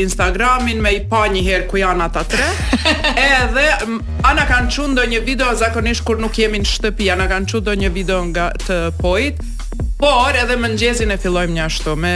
Instagramin 0.00 0.80
me 0.80 0.90
i 0.92 1.00
pa 1.10 1.24
një 1.26 1.42
herë 1.46 1.66
ku 1.70 1.80
janë 1.80 2.04
ata 2.04 2.22
tre. 2.32 2.46
Edhe 3.18 3.64
ana 4.24 4.44
kanë 4.46 4.70
çu 4.74 4.86
ndonjë 4.92 5.22
video 5.26 5.50
zakonisht 5.58 6.04
kur 6.06 6.20
nuk 6.22 6.38
jemi 6.38 6.60
në 6.62 6.70
shtëpi, 6.70 7.08
ana 7.16 7.26
kanë 7.30 7.50
çu 7.50 7.60
ndonjë 7.64 7.90
video 7.94 8.20
nga 8.30 8.48
të 8.66 8.78
poit. 9.02 9.42
Por 9.98 10.38
edhe 10.38 10.54
më 10.54 10.62
mëngjesin 10.68 11.10
e 11.10 11.18
fillojmë 11.18 11.56
një 11.58 11.64
ashtu 11.66 11.96
me 11.98 12.14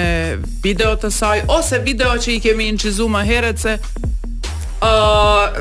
video 0.63 0.95
të 1.03 1.11
saj 1.11 1.43
ose 1.51 1.81
video 1.83 2.15
që 2.23 2.37
i 2.37 2.39
kemi 2.45 2.71
incizu 2.71 3.09
më 3.11 3.25
herët 3.29 3.63
se 3.65 3.77
ë 4.83 4.89
uh, 4.89 5.61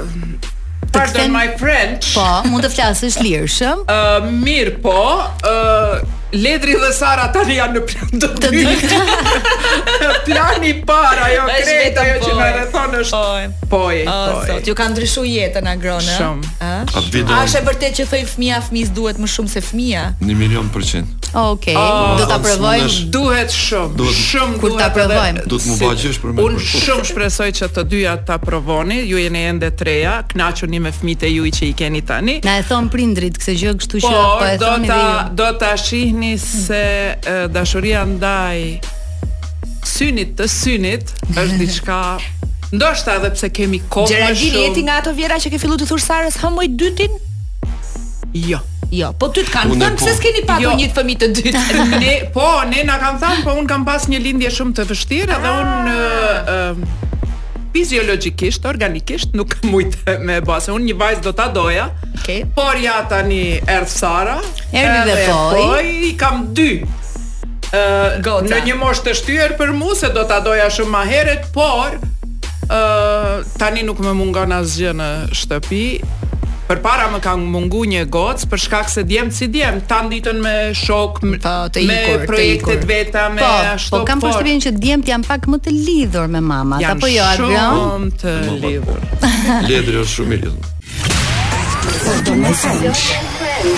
Pardon 0.92 1.32
my 1.32 1.46
French. 1.58 2.10
Po, 2.20 2.24
mund 2.52 2.66
të 2.66 2.70
flasësh 2.74 3.16
lirshëm. 3.24 3.86
Ë 3.90 4.00
uh, 4.06 4.26
mirë 4.30 4.74
po, 4.84 4.98
ë 5.02 5.52
uh, 5.52 5.94
Ledri 6.32 6.74
dhe 6.80 6.92
Sara 6.96 7.26
tani 7.34 7.56
janë 7.60 7.76
në 7.76 7.82
plan 7.88 8.22
të 8.24 8.52
dy. 8.54 8.62
Plani 10.30 10.70
i 10.70 10.74
parë 10.88 11.26
ajo 11.28 11.46
kreta 11.50 12.06
ajo 12.06 12.14
që 12.24 12.30
na 12.38 12.46
rrethon 12.56 12.94
është 13.02 13.22
poj. 13.26 13.50
Poj, 13.74 14.00
Sot 14.48 14.70
ju 14.72 14.76
ka 14.80 14.86
ndryshuar 14.94 15.28
jetën 15.28 15.68
agron, 15.74 16.00
ëh? 16.00 16.20
Shumë. 16.22 16.52
A 16.64 17.40
është 17.42 17.60
e 17.60 17.64
vërtetë 17.68 17.94
që 18.00 18.06
thoi 18.14 18.22
fëmia 18.30 18.62
fëmis 18.64 18.94
duhet 18.96 19.20
më 19.20 19.30
shumë 19.34 19.52
se 19.52 19.64
fëmia? 19.66 20.06
1 20.24 20.38
milion 20.40 20.70
për 20.72 20.86
qind. 20.92 21.18
Okej, 21.42 21.76
do 22.20 22.26
ta 22.32 22.38
provojmë. 22.44 22.88
Duhet 23.14 23.54
shumë. 23.56 23.94
Duhet 24.00 24.18
shumë 24.20 24.56
duhet. 24.56 24.64
Kur 24.64 24.78
ta 24.80 24.88
provojmë? 24.96 25.46
Do 25.52 25.60
të 25.60 25.74
më 25.74 25.78
bëjësh 25.84 26.22
për 26.24 26.32
mend. 26.32 26.44
Unë 26.48 26.64
shumë 26.70 27.06
shpresoj 27.12 27.50
që 27.60 27.72
të 27.76 27.86
dyja 27.92 28.16
ta 28.28 28.40
provoni. 28.44 29.02
Ju 29.12 29.20
jeni 29.20 29.44
ende 29.52 29.74
treja, 29.80 30.20
Knaquni 30.32 30.80
me 30.84 30.96
fëmijët 30.96 31.28
e 31.28 31.34
juaj 31.36 31.54
që 31.60 31.64
i 31.68 31.72
keni 31.84 32.04
tani. 32.08 32.38
Na 32.48 32.56
e 32.60 32.66
thon 32.72 32.88
prindrit 32.94 33.40
këtë 33.42 33.56
gjë, 33.64 33.76
kështu 33.82 34.04
që 34.08 34.12
po, 34.16 34.24
po 34.42 34.50
e 34.50 34.56
thoni. 34.64 34.92
Po, 34.92 34.98
do 34.98 34.98
ta 34.98 35.38
do 35.40 35.64
ta 35.64 35.72
shihni 35.80 36.21
se 36.38 36.82
dashuria 37.52 38.04
ndaj 38.06 38.60
synit 39.88 40.36
të 40.38 40.46
synit 40.50 41.14
është 41.32 41.60
diçka 41.60 41.98
ndoshta 42.72 43.16
edhe 43.20 43.32
pse 43.36 43.50
kemi 43.52 43.80
kohë 43.92 44.08
shumë. 44.08 44.20
Gjeragini 44.22 44.64
jeti 44.68 44.84
nga 44.88 45.00
ato 45.02 45.14
vjera 45.18 45.40
që 45.44 45.52
ke 45.56 45.60
fillu 45.60 45.76
të 45.82 45.88
thurë 45.90 46.04
Sarës 46.06 46.38
hëmoj 46.44 46.68
dytin? 46.80 47.18
Jo. 48.48 48.62
Jo, 48.92 49.14
po 49.16 49.30
ty 49.32 49.46
të 49.48 49.52
kanë 49.56 49.76
thënë 49.80 49.98
pse 50.00 50.08
po. 50.12 50.16
s'keni 50.18 50.42
pasur 50.48 50.66
jo. 50.68 50.72
një 50.82 50.88
fëmijë 50.96 51.20
të 51.22 51.30
dytë. 51.36 51.62
ne, 52.04 52.16
po, 52.36 52.48
ne 52.72 52.84
na 52.90 52.98
kanë 53.00 53.22
thënë, 53.24 53.44
po 53.46 53.56
un 53.60 53.68
kam 53.70 53.86
pas 53.88 54.08
një 54.12 54.20
lindje 54.24 54.52
shumë 54.56 54.76
të 54.80 54.88
vështirë 54.90 55.40
dhe 55.46 55.52
un 55.52 55.92
uh, 55.92 56.34
uh, 56.42 57.11
fiziologjikisht, 57.74 58.66
organikisht 58.66 59.34
nuk 59.38 59.56
mujt 59.66 59.98
me 60.26 60.40
bëse. 60.44 60.72
Unë 60.76 60.92
një 60.92 60.96
vajzë 61.02 61.24
do 61.28 61.34
ta 61.36 61.48
doja. 61.54 61.90
Okej. 62.20 62.22
Okay. 62.22 62.46
Por 62.56 62.80
ja 62.84 63.00
tani 63.10 63.44
erdh 63.64 63.90
Sara. 63.92 64.38
Erdhi 64.68 65.04
dhe 65.10 65.20
Po 65.30 65.68
i 65.80 66.14
kam 66.20 66.46
dy. 66.56 66.72
Ëh, 67.72 68.18
uh, 68.20 68.40
në 68.52 68.62
një 68.68 68.78
moshë 68.82 69.06
të 69.10 69.14
shtyrë 69.22 69.58
për 69.60 69.76
mua 69.80 69.96
se 69.96 70.10
do 70.16 70.26
ta 70.28 70.42
doja 70.44 70.66
shumë 70.76 70.92
më 70.98 71.04
herët, 71.12 71.46
por 71.56 71.96
ëh 72.02 72.02
uh, 72.68 73.36
tani 73.62 73.86
nuk 73.88 74.04
më 74.04 74.12
mungon 74.20 74.52
asgjë 74.58 74.92
në 75.00 75.08
shtëpi, 75.32 75.84
për 76.72 76.80
para 76.84 77.08
më 77.12 77.18
kanë 77.20 77.52
mungu 77.52 77.82
një 77.92 78.06
gocë 78.14 78.46
për 78.52 78.60
shkak 78.66 78.88
se 78.94 79.02
djem 79.08 79.30
si 79.36 79.46
djem 79.52 79.76
ta 79.90 79.98
nditën 80.06 80.38
me 80.44 80.54
shok 80.78 81.20
po, 81.20 81.28
me 81.34 81.40
pa, 81.44 81.54
të 81.74 81.80
ikur 81.84 81.92
me 81.92 82.00
projekte 82.30 82.74
të 82.84 82.88
veta 82.90 83.24
me 83.34 83.40
po, 83.44 83.48
po, 83.50 83.54
ashtu 83.74 83.92
po 83.98 84.04
kam 84.08 84.18
përshtypjen 84.24 84.60
që 84.68 84.72
djemt 84.80 85.08
janë 85.12 85.26
pak 85.28 85.42
më 85.52 85.58
të 85.68 85.72
lidhur 85.90 86.28
me 86.32 86.42
mama 86.46 86.76
apo 86.94 87.08
jo 87.12 87.22
atë 87.28 87.48
janë 87.58 87.78
shumë 87.92 88.10
të 88.24 88.32
lidhur 88.64 89.02
lidhur 89.68 90.06
shumë 90.16 90.32
i 90.38 90.40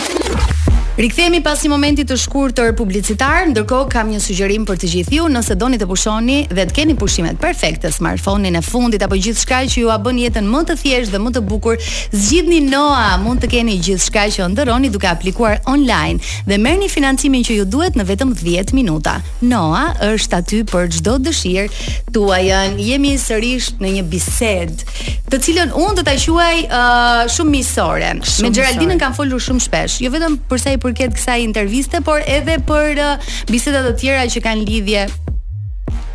lidhur 0.05 0.52
Rikthehemi 0.97 1.39
pas 1.41 1.57
një 1.57 1.69
momenti 1.73 2.03
të 2.05 2.13
shkurtër 2.21 2.75
publicitar, 2.77 3.47
ndërkohë 3.49 3.87
kam 3.89 4.11
një 4.13 4.19
sugjerim 4.21 4.65
për 4.69 4.77
të 4.77 4.89
gjithë 4.91 5.15
ju, 5.15 5.23
nëse 5.33 5.55
doni 5.57 5.79
të 5.81 5.87
pushoni 5.89 6.35
dhe 6.51 6.65
të 6.69 6.75
keni 6.77 6.93
pushimet 7.01 7.39
perfekte 7.41 7.89
smartphone-in 7.91 8.59
e 8.59 8.59
fundit 8.61 9.01
apo 9.01 9.17
gjithçka 9.17 9.63
që 9.73 9.79
ju 9.81 9.89
a 9.89 9.95
bën 9.97 10.19
jetën 10.27 10.45
më 10.51 10.61
të 10.69 10.75
thjeshtë 10.83 11.15
dhe 11.15 11.21
më 11.23 11.31
të 11.33 11.41
bukur, 11.49 11.79
zgjidhni 12.13 12.59
Noa, 12.67 13.15
mund 13.23 13.41
të 13.41 13.49
keni 13.55 13.79
gjithçka 13.87 14.27
që 14.35 14.43
ëndërroni 14.51 14.91
duke 14.93 15.09
aplikuar 15.09 15.63
online 15.67 16.21
dhe 16.45 16.59
merrni 16.61 16.87
financimin 16.93 17.41
që 17.45 17.57
ju 17.57 17.65
duhet 17.73 17.97
në 17.97 18.05
vetëm 18.11 18.35
10 18.43 18.75
minuta. 18.77 19.15
Noa 19.41 19.87
është 20.11 20.39
aty 20.43 20.61
për 20.69 20.93
çdo 20.99 21.17
dëshirë 21.25 21.81
tuaj. 22.13 22.43
Jemi 22.83 23.15
sërish 23.17 23.71
në 23.81 23.95
një 23.97 24.01
bisedë, 24.11 24.95
të 25.33 25.41
cilën 25.41 25.73
unë 25.73 25.97
do 25.99 26.05
ta 26.05 26.13
quaj 26.19 26.65
uh, 26.67 27.23
shumë 27.33 27.49
miqësore. 27.57 28.11
Me 28.45 28.51
Geraldinën 28.53 29.01
kanë 29.01 29.17
folur 29.17 29.41
shumë 29.41 29.63
shpesh, 29.65 29.95
jo 30.05 30.11
vetëm 30.13 30.37
për 30.51 30.61
sa 30.61 30.75
sipërket 30.83 31.15
kësaj 31.15 31.37
interviste, 31.43 32.01
por 32.03 32.19
edhe 32.27 32.57
për 32.67 32.99
uh, 32.99 33.33
bisedat 33.47 33.85
të 33.87 33.97
tjera 34.01 34.25
që 34.27 34.39
kanë 34.43 34.65
lidhje 34.67 35.05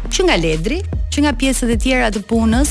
që 0.08 0.24
nga 0.24 0.38
Ledri, 0.40 0.78
që 1.12 1.20
nga 1.24 1.30
pjesët 1.36 1.68
e 1.74 1.76
tjera 1.82 2.06
të 2.12 2.22
punës, 2.30 2.70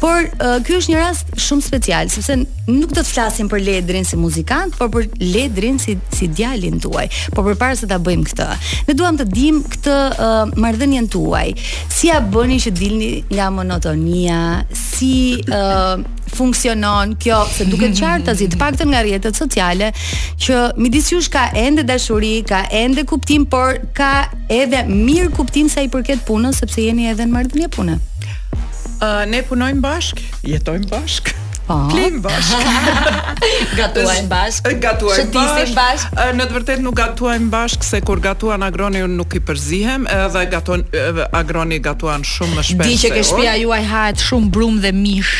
por 0.00 0.24
uh, 0.24 0.56
është 0.64 0.92
një 0.94 1.00
rast 1.02 1.34
shumë 1.36 1.64
special, 1.66 2.08
sepse 2.12 2.36
nuk 2.70 2.92
do 2.94 3.00
të 3.00 3.04
flasim 3.04 3.48
për 3.50 3.62
Ledrin 3.66 4.06
si 4.08 4.16
muzikant, 4.16 4.72
por 4.76 4.88
për 4.94 5.08
Ledrin 5.20 5.80
si 5.80 5.98
si 6.16 6.30
djalin 6.32 6.80
tuaj. 6.80 7.06
Por 7.36 7.44
përpara 7.50 7.76
se 7.76 7.88
ta 7.90 8.00
bëjmë 8.00 8.28
këtë, 8.30 8.48
ne 8.88 8.96
duam 8.96 9.20
të 9.20 9.28
dim 9.32 9.60
këtë 9.68 9.96
uh, 10.16 10.36
marrëdhënien 10.56 11.10
tuaj. 11.12 11.46
Si 11.92 12.08
ja 12.08 12.22
bëni 12.24 12.56
që 12.64 12.74
dilni 12.80 13.10
nga 13.34 13.50
monotonia? 13.52 14.40
Si 14.88 15.12
uh, 15.44 16.00
funksionon 16.28 17.16
kjo 17.20 17.40
se 17.52 17.66
duket 17.70 17.96
qartë 18.00 18.28
pak 18.36 18.42
të 18.48 18.60
paktën 18.60 18.92
nga 18.92 19.02
rjetët 19.06 19.36
sociale 19.40 19.90
që 20.44 20.60
midis 20.80 21.10
jush 21.12 21.30
ka 21.32 21.48
ende 21.56 21.82
dashuri, 21.88 22.36
ka 22.48 22.64
ende 22.74 23.04
kuptim, 23.08 23.46
por 23.48 23.78
ka 23.96 24.12
edhe 24.52 24.84
mirë 24.88 25.32
kuptim 25.36 25.68
sa 25.72 25.82
i 25.84 25.88
përket 25.92 26.24
punës 26.28 26.60
sepse 26.62 26.82
jeni 26.84 27.08
edhe 27.10 27.24
në 27.28 27.32
marrëdhënie 27.34 27.68
pune. 27.74 27.98
Uh, 28.98 29.22
ne 29.30 29.42
punojmë 29.46 29.78
bashkë, 29.84 30.24
jetojmë 30.56 30.88
bashkë. 30.92 31.34
Oh. 31.68 31.82
Klim 31.92 32.22
bashk 32.24 32.62
Gatuajm 33.76 34.22
po. 34.22 34.30
bashk 34.30 34.70
Gatuajm 34.86 35.28
bashk 35.76 36.06
Në 36.38 36.46
të 36.48 36.54
vërtet 36.56 36.80
nuk 36.80 36.94
gatuajmë 36.96 37.50
bashk 37.52 37.84
Se 37.84 38.00
kur 38.00 38.22
gatuan 38.24 38.64
agroni 38.64 39.02
unë 39.04 39.18
nuk 39.18 39.36
i 39.36 39.40
përzihem 39.44 40.06
Edhe 40.08 40.46
gatuajn 40.54 40.86
agroni 41.36 41.76
gatuan 41.84 42.24
shumë 42.24 42.56
më 42.56 42.64
shpesh 42.70 42.88
Di 42.88 42.96
që 43.04 43.12
ke 43.18 43.26
shpia 43.34 43.58
juaj 43.66 43.82
hajt 43.92 44.24
shumë 44.30 44.48
brum 44.56 44.80
dhe 44.80 44.94
mish 44.96 45.36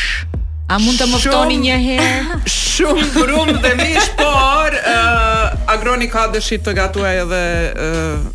A 0.69 0.77
mund 0.85 0.99
të 1.01 1.05
më 1.09 1.19
ftoni 1.23 1.55
një 1.63 1.77
herë? 1.81 2.35
Shumë 2.45 3.05
grumë 3.15 3.53
dhe 3.63 3.71
mish, 3.79 4.11
por 4.19 4.75
uh, 4.77 5.45
Agroni 5.73 6.05
ka 6.13 6.27
dëshirë 6.29 6.61
të 6.67 6.73
gatuaj 6.77 7.13
edhe 7.23 7.39
uh, 7.85 8.27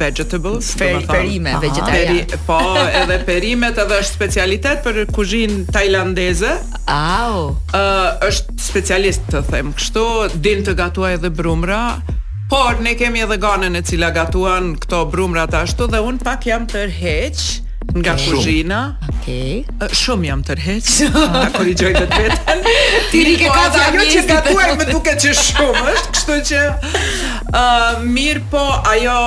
vegetables, 0.00 0.70
Feri, 0.80 1.02
perime 1.04 1.52
Aha. 1.52 1.60
vegetarian. 1.60 2.22
Peri, 2.30 2.40
po, 2.48 2.56
edhe 3.02 3.18
perimet 3.28 3.76
edhe 3.84 3.98
është 4.00 4.16
specialitet 4.16 4.80
për 4.86 5.02
kuzhinë 5.12 5.66
tajlandeze. 5.76 6.54
Au. 6.88 7.42
Oh. 7.42 7.50
Ë 7.76 7.82
uh, 7.82 8.08
është 8.30 8.56
specialist 8.64 9.28
të 9.34 9.44
them 9.50 9.74
kështu, 9.76 10.06
din 10.48 10.64
të 10.64 10.78
gatuaj 10.80 11.18
edhe 11.18 11.34
brumra. 11.42 11.82
Por 12.48 12.80
ne 12.84 12.96
kemi 12.96 13.20
edhe 13.26 13.36
ganën 13.40 13.76
e 13.80 13.84
cila 13.84 14.08
gatuan 14.16 14.72
këto 14.80 15.04
brumra 15.12 15.44
ashtu 15.60 15.90
dhe 15.92 16.00
un 16.00 16.16
pak 16.22 16.48
jam 16.48 16.64
tërheq. 16.70 17.44
Ëh, 17.44 17.63
nga 17.92 18.14
kuzhina. 18.30 18.96
Okej. 19.08 19.64
Okay. 19.64 19.88
Shumë 19.94 20.28
jam 20.30 20.42
tërheq. 20.46 20.88
Ta 21.12 21.48
korrigjoj 21.56 21.92
vetë 21.96 22.20
vetën. 22.20 22.62
Ti 23.12 23.22
ri 23.28 23.34
ke 23.38 23.48
po, 23.48 23.56
kafe 23.58 23.82
ajo 23.84 24.04
që 24.14 24.22
gatuar 24.28 24.72
më 24.80 24.86
duket 24.90 25.20
që 25.24 25.34
shumë 25.40 25.84
është, 25.94 26.14
kështu 26.16 26.38
që 26.50 26.60
ë 26.64 27.64
uh, 27.64 28.06
mirë 28.16 28.44
po 28.52 28.62
ajo 28.92 29.18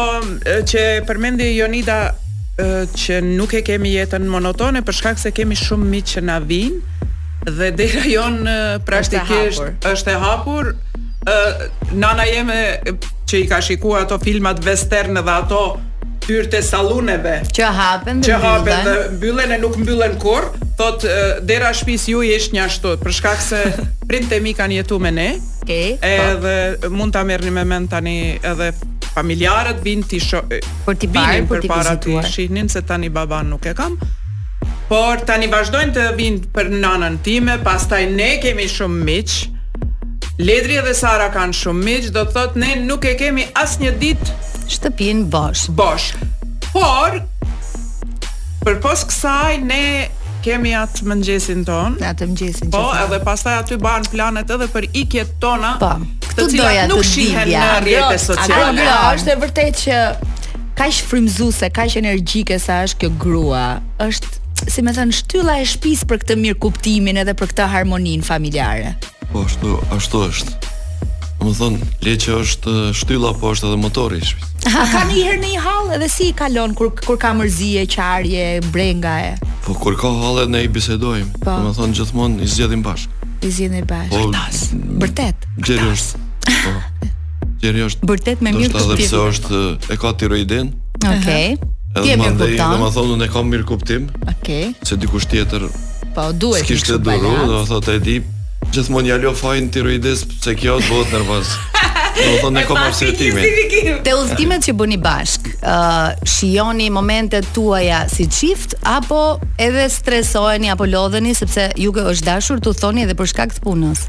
që 0.74 0.86
përmendi 1.08 1.50
Jonida 1.54 2.00
uh, 2.14 2.78
që 3.06 3.22
nuk 3.26 3.54
e 3.58 3.64
kemi 3.68 3.94
jetën 3.98 4.26
monotone 4.32 4.84
për 4.88 5.00
shkak 5.02 5.22
se 5.26 5.32
kemi 5.38 5.58
shumë 5.60 5.90
miq 5.96 6.12
që 6.16 6.26
na 6.30 6.40
vijnë 6.44 7.12
dhe 7.58 7.68
dera 7.78 8.02
jon 8.10 8.40
praktikisht 8.84 9.86
është 9.88 10.18
e 10.18 10.22
hapur. 10.24 10.74
Ë 11.28 11.38
uh, 11.38 11.94
nana 12.00 12.26
jeme 12.28 12.58
që 13.28 13.44
i 13.44 13.48
ka 13.48 13.62
shikuar 13.64 14.08
ato 14.08 14.18
filmat 14.20 14.60
western 14.68 15.20
dhe 15.20 15.34
ato 15.34 15.64
hyrë 16.28 16.50
të 16.52 16.60
saluneve 16.68 17.36
që 17.56 17.70
hapen 17.78 18.20
dhe, 18.22 18.32
që 18.32 18.40
hapen 18.44 18.82
dhe 18.88 18.96
mbyllen 19.16 19.54
e 19.56 19.60
nuk 19.62 19.78
mbyllen 19.80 20.18
kur 20.22 20.50
thot 20.78 21.06
dera 21.48 21.72
shpis 21.76 22.08
ju 22.12 22.24
i 22.28 22.34
ishtë 22.36 22.58
një 22.58 22.68
për 23.04 23.16
shkak 23.20 23.42
se 23.44 23.62
prind 24.10 24.28
të 24.32 24.42
mi 24.44 24.54
kanë 24.58 24.82
jetu 24.82 25.00
me 25.04 25.12
ne 25.16 25.30
okay, 25.64 25.96
edhe 26.06 26.58
pa. 26.84 26.92
mund 26.94 27.16
të 27.16 27.24
amerni 27.24 27.54
me 27.56 27.64
men 27.68 27.88
tani 27.92 28.18
edhe 28.42 28.72
familjarët 29.18 29.80
vinë 29.88 30.08
të 30.12 30.20
isho 30.20 30.44
për 30.86 31.00
të 31.02 31.10
parë, 31.16 31.44
për, 31.48 32.32
se 32.74 32.84
tani 32.92 33.10
baban 33.10 33.50
nuk 33.56 33.66
e 33.66 33.74
kam 33.80 33.98
por 34.88 35.20
tani 35.28 35.48
vazhdojnë 35.52 35.96
të 35.98 36.06
vinë 36.20 36.50
për 36.56 36.72
nanën 36.76 37.22
time 37.26 37.58
pastaj 37.66 38.04
ne 38.14 38.34
kemi 38.44 38.68
shumë 38.72 39.04
miqë 39.10 39.56
Ledri 40.38 40.76
dhe 40.86 40.92
Sara 40.94 41.32
kanë 41.34 41.56
shumë 41.58 41.82
miq, 41.86 42.08
do 42.14 42.22
të 42.28 42.34
thotë 42.36 42.60
ne 42.62 42.74
nuk 42.86 43.06
e 43.10 43.16
kemi 43.18 43.48
asnjë 43.58 43.92
ditë 44.04 44.34
shtëpinë 44.70 45.24
bosh. 45.34 45.64
Bosh. 45.80 46.12
Por 46.76 47.18
përpos 48.66 49.02
kësaj 49.10 49.56
ne 49.64 49.80
kemi 50.46 50.76
atë 50.78 51.08
mëngjesin 51.10 51.64
ton. 51.66 51.96
Atë 52.06 52.28
mëngjesin. 52.30 52.70
Po, 52.76 52.84
gjithon. 52.84 53.08
edhe 53.08 53.20
pastaj 53.26 53.56
aty 53.64 53.80
bëhen 53.82 54.06
planet 54.14 54.54
edhe 54.58 54.70
për 54.76 54.88
ikjet 55.02 55.34
tona. 55.42 55.72
Po. 55.82 55.96
Këtë 56.30 56.44
të 56.46 56.60
doja 56.62 56.86
nuk 56.92 57.02
të 57.02 57.10
shihen 57.16 57.52
në 57.56 57.66
rrjetet 57.80 58.20
jo, 58.20 58.26
sociale. 58.28 58.78
Jo, 58.78 58.86
jo, 58.86 58.96
është 59.18 59.34
e 59.36 59.40
vërtet 59.48 59.84
që 59.84 60.00
kaq 60.78 61.02
frymëzuese, 61.10 61.72
kaq 61.82 61.98
energjike 62.04 62.62
sa 62.62 62.84
është 62.86 63.08
kjo 63.08 63.14
grua. 63.26 63.66
Është 64.06 64.70
si 64.70 64.86
më 64.86 64.94
thën 65.00 65.18
shtylla 65.24 65.58
e 65.64 65.68
shtëpis 65.74 66.06
për 66.10 66.22
këtë 66.26 66.38
mirëkuptimin 66.46 67.24
edhe 67.26 67.34
për 67.40 67.56
këtë 67.56 67.72
harmoninë 67.78 68.28
familjare. 68.30 68.98
Po 69.34 69.42
ashtu, 69.46 69.78
ashtu 69.98 70.22
është. 70.32 70.54
Domethën 71.42 71.76
leçi 72.06 72.32
është 72.42 72.74
shtylla 72.98 73.34
po 73.40 73.52
është 73.54 73.68
edhe 73.70 73.80
motori 73.82 74.20
i 74.24 74.46
A 74.72 74.86
ka 74.92 75.02
një 75.10 75.16
herë 75.26 75.38
në 75.44 75.50
i 75.56 75.60
halë 75.66 75.96
edhe 75.98 76.08
si 76.12 76.30
i 76.32 76.34
kalon 76.36 76.74
kur, 76.76 76.90
kur 77.06 77.18
ka 77.20 77.32
mërzije, 77.38 77.84
qarje, 77.94 78.46
brenga 78.74 79.14
e? 79.28 79.34
Po, 79.66 79.76
kur 79.78 79.96
ka 80.00 80.08
halë 80.12 80.46
edhe 80.48 80.54
ne 80.56 80.62
i 80.68 80.72
bisedojmë, 80.72 81.42
po. 81.44 81.58
më 81.68 81.74
thonë 81.78 81.98
gjithmonë 82.00 82.42
i 82.42 82.50
zjedhin 82.52 82.84
bashkë. 82.84 83.32
I 83.44 83.52
zjedhin 83.58 83.88
bashkë. 83.90 84.14
Po, 84.16 84.32
Artas, 84.32 84.64
bërtet. 85.04 85.48
Gjeri 85.70 85.90
është. 85.94 86.22
Po, 86.48 87.12
gjeri 87.64 87.84
është. 87.88 88.08
Bërtet 88.12 88.42
me 88.48 88.56
mirë 88.58 88.72
të 88.74 88.80
të 88.80 88.80
të 88.80 88.88
të 88.88 88.94
të 88.94 89.04
të 89.04 89.10
të 89.10 89.50
të 89.84 90.14
të 90.14 90.30
të 90.36 90.62
të 91.26 91.74
Domethënë 91.98 92.24
unë 92.24 93.28
të 93.28 93.76
të 93.76 93.76
të 93.76 93.92
të 93.92 94.02
të 94.48 94.98
të 94.98 94.98
të 94.98 95.28
tjetër 95.34 95.68
Po 96.16 96.30
duhet. 96.34 96.64
Sikisht 96.66 96.90
të 96.96 97.00
të 97.04 97.64
të 97.68 98.00
të 98.08 98.18
Gjithmonë 98.76 99.08
ja 99.12 99.16
lë 99.22 99.32
fajin 99.40 99.70
tiroides 99.72 100.24
pse 100.32 100.54
kjo 100.60 100.76
të 100.82 100.88
bëhet 100.92 101.14
nervoz. 101.16 101.54
Do 102.18 102.24
të 102.24 102.38
thonë 102.42 102.62
komersitimi. 102.66 103.42
Te 104.06 104.14
udhëtimet 104.18 104.66
që 104.66 104.74
bëni 104.80 104.96
bashk, 105.02 105.46
ë 105.60 105.74
uh, 105.74 106.30
shijoni 106.34 106.88
momentet 106.94 107.46
tuaja 107.56 108.02
si 108.10 108.26
çift 108.34 108.74
apo 108.90 109.20
edhe 109.62 109.86
stresoheni 109.94 110.72
apo 110.74 110.88
lodheni 110.90 111.36
sepse 111.38 111.68
ju 111.78 111.94
që 111.94 112.08
është 112.14 112.26
dashur 112.28 112.60
tu 112.64 112.74
thoni 112.74 113.06
edhe 113.06 113.14
për 113.18 113.30
shkak 113.34 113.54
të 113.60 113.64
punës. 113.68 114.08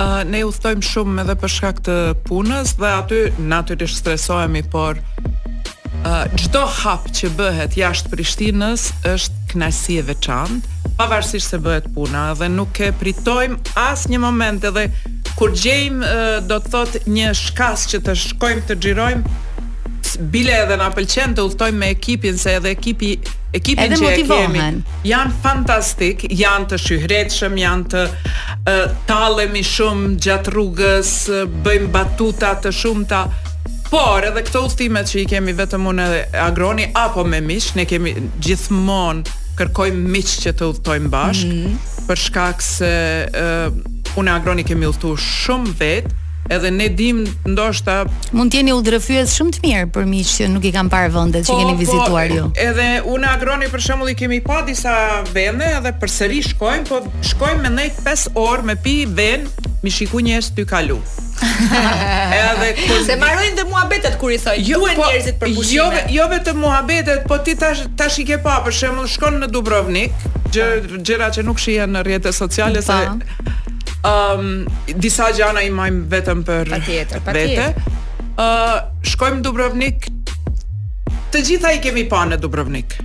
Uh, 0.00 0.22
ne 0.28 0.40
udhtojmë 0.48 0.86
shumë 0.88 1.24
edhe 1.26 1.36
për 1.42 1.52
shkak 1.58 1.82
të 1.86 1.98
punës 2.26 2.74
dhe 2.80 2.94
aty 2.96 3.20
natyrisht 3.44 4.00
stresohemi, 4.02 4.64
por 4.64 4.98
ë 5.20 5.30
uh, 6.00 6.24
çdo 6.40 6.64
hap 6.82 7.12
që 7.12 7.30
bëhet 7.38 7.76
jashtë 7.76 8.14
Prishtinës 8.16 8.88
është 9.12 9.36
knajsi 9.52 9.96
e 10.00 10.04
veçantë, 10.08 10.78
pavarësisht 11.00 11.52
se 11.54 11.58
bëhet 11.64 11.88
puna 11.94 12.28
dhe 12.38 12.48
nuk 12.52 12.80
e 12.86 12.90
pritojmë 13.00 13.74
as 13.80 14.06
një 14.12 14.20
moment 14.22 14.64
edhe 14.70 14.86
kur 15.36 15.54
gjejmë 15.56 16.14
do 16.50 16.58
të 16.60 16.72
thot 16.74 16.98
një 17.10 17.32
shkas 17.38 17.86
që 17.92 18.02
të 18.06 18.14
shkojmë 18.26 18.66
të 18.68 18.76
gjirojmë 18.84 19.36
bile 20.32 20.52
edhe 20.66 20.76
na 20.80 20.88
pëlqen 20.92 21.32
të 21.36 21.44
ulltojmë 21.46 21.78
me 21.80 21.88
ekipin 21.94 22.38
se 22.40 22.52
edhe 22.58 22.72
ekipi 22.74 23.14
ekipi 23.56 23.86
që 23.94 24.08
e 24.12 24.22
kemi 24.22 24.64
janë 25.08 25.36
fantastik, 25.42 26.26
janë 26.36 26.68
të 26.72 26.78
shyhretshëm, 26.84 27.56
janë 27.60 27.88
të 27.94 28.02
uh, 28.10 28.84
tallemi 29.08 29.62
shumë 29.66 30.12
gjatë 30.26 30.54
rrugës, 30.54 31.14
bëjmë 31.64 31.90
batuta 31.94 32.52
të 32.62 32.70
shumta. 32.76 33.24
Por 33.90 34.26
edhe 34.28 34.44
këto 34.46 34.62
udhtimet 34.68 35.10
që 35.10 35.22
i 35.24 35.26
kemi 35.32 35.54
vetëm 35.58 35.88
unë 35.90 36.04
edhe 36.10 36.20
Agroni 36.44 36.86
apo 37.04 37.24
me 37.26 37.40
mish, 37.42 37.72
ne 37.74 37.86
kemi 37.90 38.14
gjithmonë 38.38 39.38
kërkojmë 39.60 40.08
miqë 40.14 40.36
që 40.44 40.52
të 40.58 40.68
udhtojmë 40.72 41.10
bashkë, 41.12 41.52
mm 41.52 41.66
-hmm. 41.66 42.02
për 42.08 42.20
shkak 42.24 42.64
se 42.64 42.92
uh, 43.42 43.68
unë 44.20 44.32
agroni 44.38 44.64
kemi 44.64 44.88
udhtu 44.88 45.12
shumë 45.20 45.74
vetë, 45.82 46.16
edhe 46.50 46.70
ne 46.70 46.88
dim 46.98 47.22
ndoshta 47.50 47.96
mund 48.36 48.52
të 48.52 48.60
jeni 48.60 48.74
udhërfyes 48.74 49.36
shumë 49.38 49.54
të 49.56 49.60
mirë 49.66 49.86
për 49.94 50.06
miq 50.10 50.30
që 50.32 50.48
nuk 50.54 50.66
i 50.66 50.72
kanë 50.74 50.92
parë 50.92 51.12
vendet 51.14 51.46
po, 51.46 51.52
që 51.52 51.58
keni 51.60 51.70
po, 51.70 51.78
vizituar 51.82 52.26
ju. 52.34 52.48
Po, 52.48 52.50
jo. 52.50 52.68
edhe 52.68 52.88
unë 53.14 53.30
agroni 53.30 53.70
për 53.72 53.84
shembull 53.86 54.12
i 54.12 54.16
kemi 54.18 54.40
pa 54.48 54.60
disa 54.66 54.94
vende 55.36 55.68
edhe 55.78 55.92
përsëri 56.02 56.42
shkojmë, 56.50 56.86
po 56.90 57.00
shkojmë 57.30 57.62
mendoj 57.68 57.88
5 58.04 58.26
orë 58.44 58.66
me 58.70 58.76
pi 58.84 58.96
ven, 59.20 59.46
mi 59.84 59.94
shiku 59.94 60.20
njerëz 60.26 60.50
ty 60.56 60.66
kalu. 60.72 60.98
edhe 62.40 62.68
kur 62.82 62.98
se 63.06 63.14
marrin 63.22 63.54
dhe 63.56 63.64
muhabetet 63.70 64.18
kur 64.20 64.34
i 64.34 64.38
thoj, 64.42 64.58
jo, 64.66 64.82
duhen 64.82 64.98
po, 64.98 65.06
njerëzit 65.06 65.38
për 65.40 65.54
pushim. 65.54 65.78
Jo, 65.78 65.88
jo 66.18 66.28
vetëm 66.34 66.58
muhabetet, 66.66 67.24
po 67.30 67.38
ti 67.46 67.54
tash 67.62 67.86
tash 68.00 68.18
i 68.24 68.26
ke 68.28 68.40
pa 68.44 68.58
për 68.66 68.76
shembull 68.82 69.08
shkon 69.14 69.38
në 69.44 69.52
Dubrovnik, 69.54 70.28
gjë 70.54 70.70
gjëra 71.08 71.30
që 71.38 71.46
nuk 71.48 71.62
shihen 71.62 71.94
në 71.96 72.04
rrjetet 72.08 72.34
sociale 72.36 72.82
se 72.82 72.98
um, 74.02 74.64
disa 74.96 75.30
gjana 75.36 75.60
i 75.64 75.70
majm 75.74 76.04
vetëm 76.10 76.42
për 76.46 76.70
tjetër, 76.86 77.22
vete. 77.28 77.68
Ë, 77.70 78.24
uh, 78.40 78.76
shkojmë 79.12 79.40
në 79.40 79.44
Dubrovnik. 79.44 80.08
Të 81.30 81.42
gjitha 81.46 81.72
i 81.76 81.80
kemi 81.84 82.06
pa 82.10 82.22
në 82.28 82.40
Dubrovnik. 82.42 82.96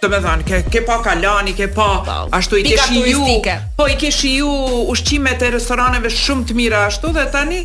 Të 0.00 0.08
me 0.08 0.20
thanë, 0.24 0.46
ke 0.48 0.62
ke 0.72 0.80
pa 0.86 1.00
kalani, 1.04 1.52
ke 1.56 1.66
pa 1.76 1.88
Pau. 2.06 2.28
ashtu 2.32 2.56
i 2.60 2.64
kesh 2.64 2.94
ju. 3.12 3.26
Po 3.76 3.88
i 3.88 3.96
kesh 4.00 4.24
ju 4.30 4.50
ushqimet 4.92 5.42
e 5.42 5.50
restoraneve 5.58 6.08
shumë 6.10 6.46
të 6.48 6.56
mira 6.56 6.86
ashtu 6.88 7.12
dhe 7.12 7.26
tani 7.32 7.64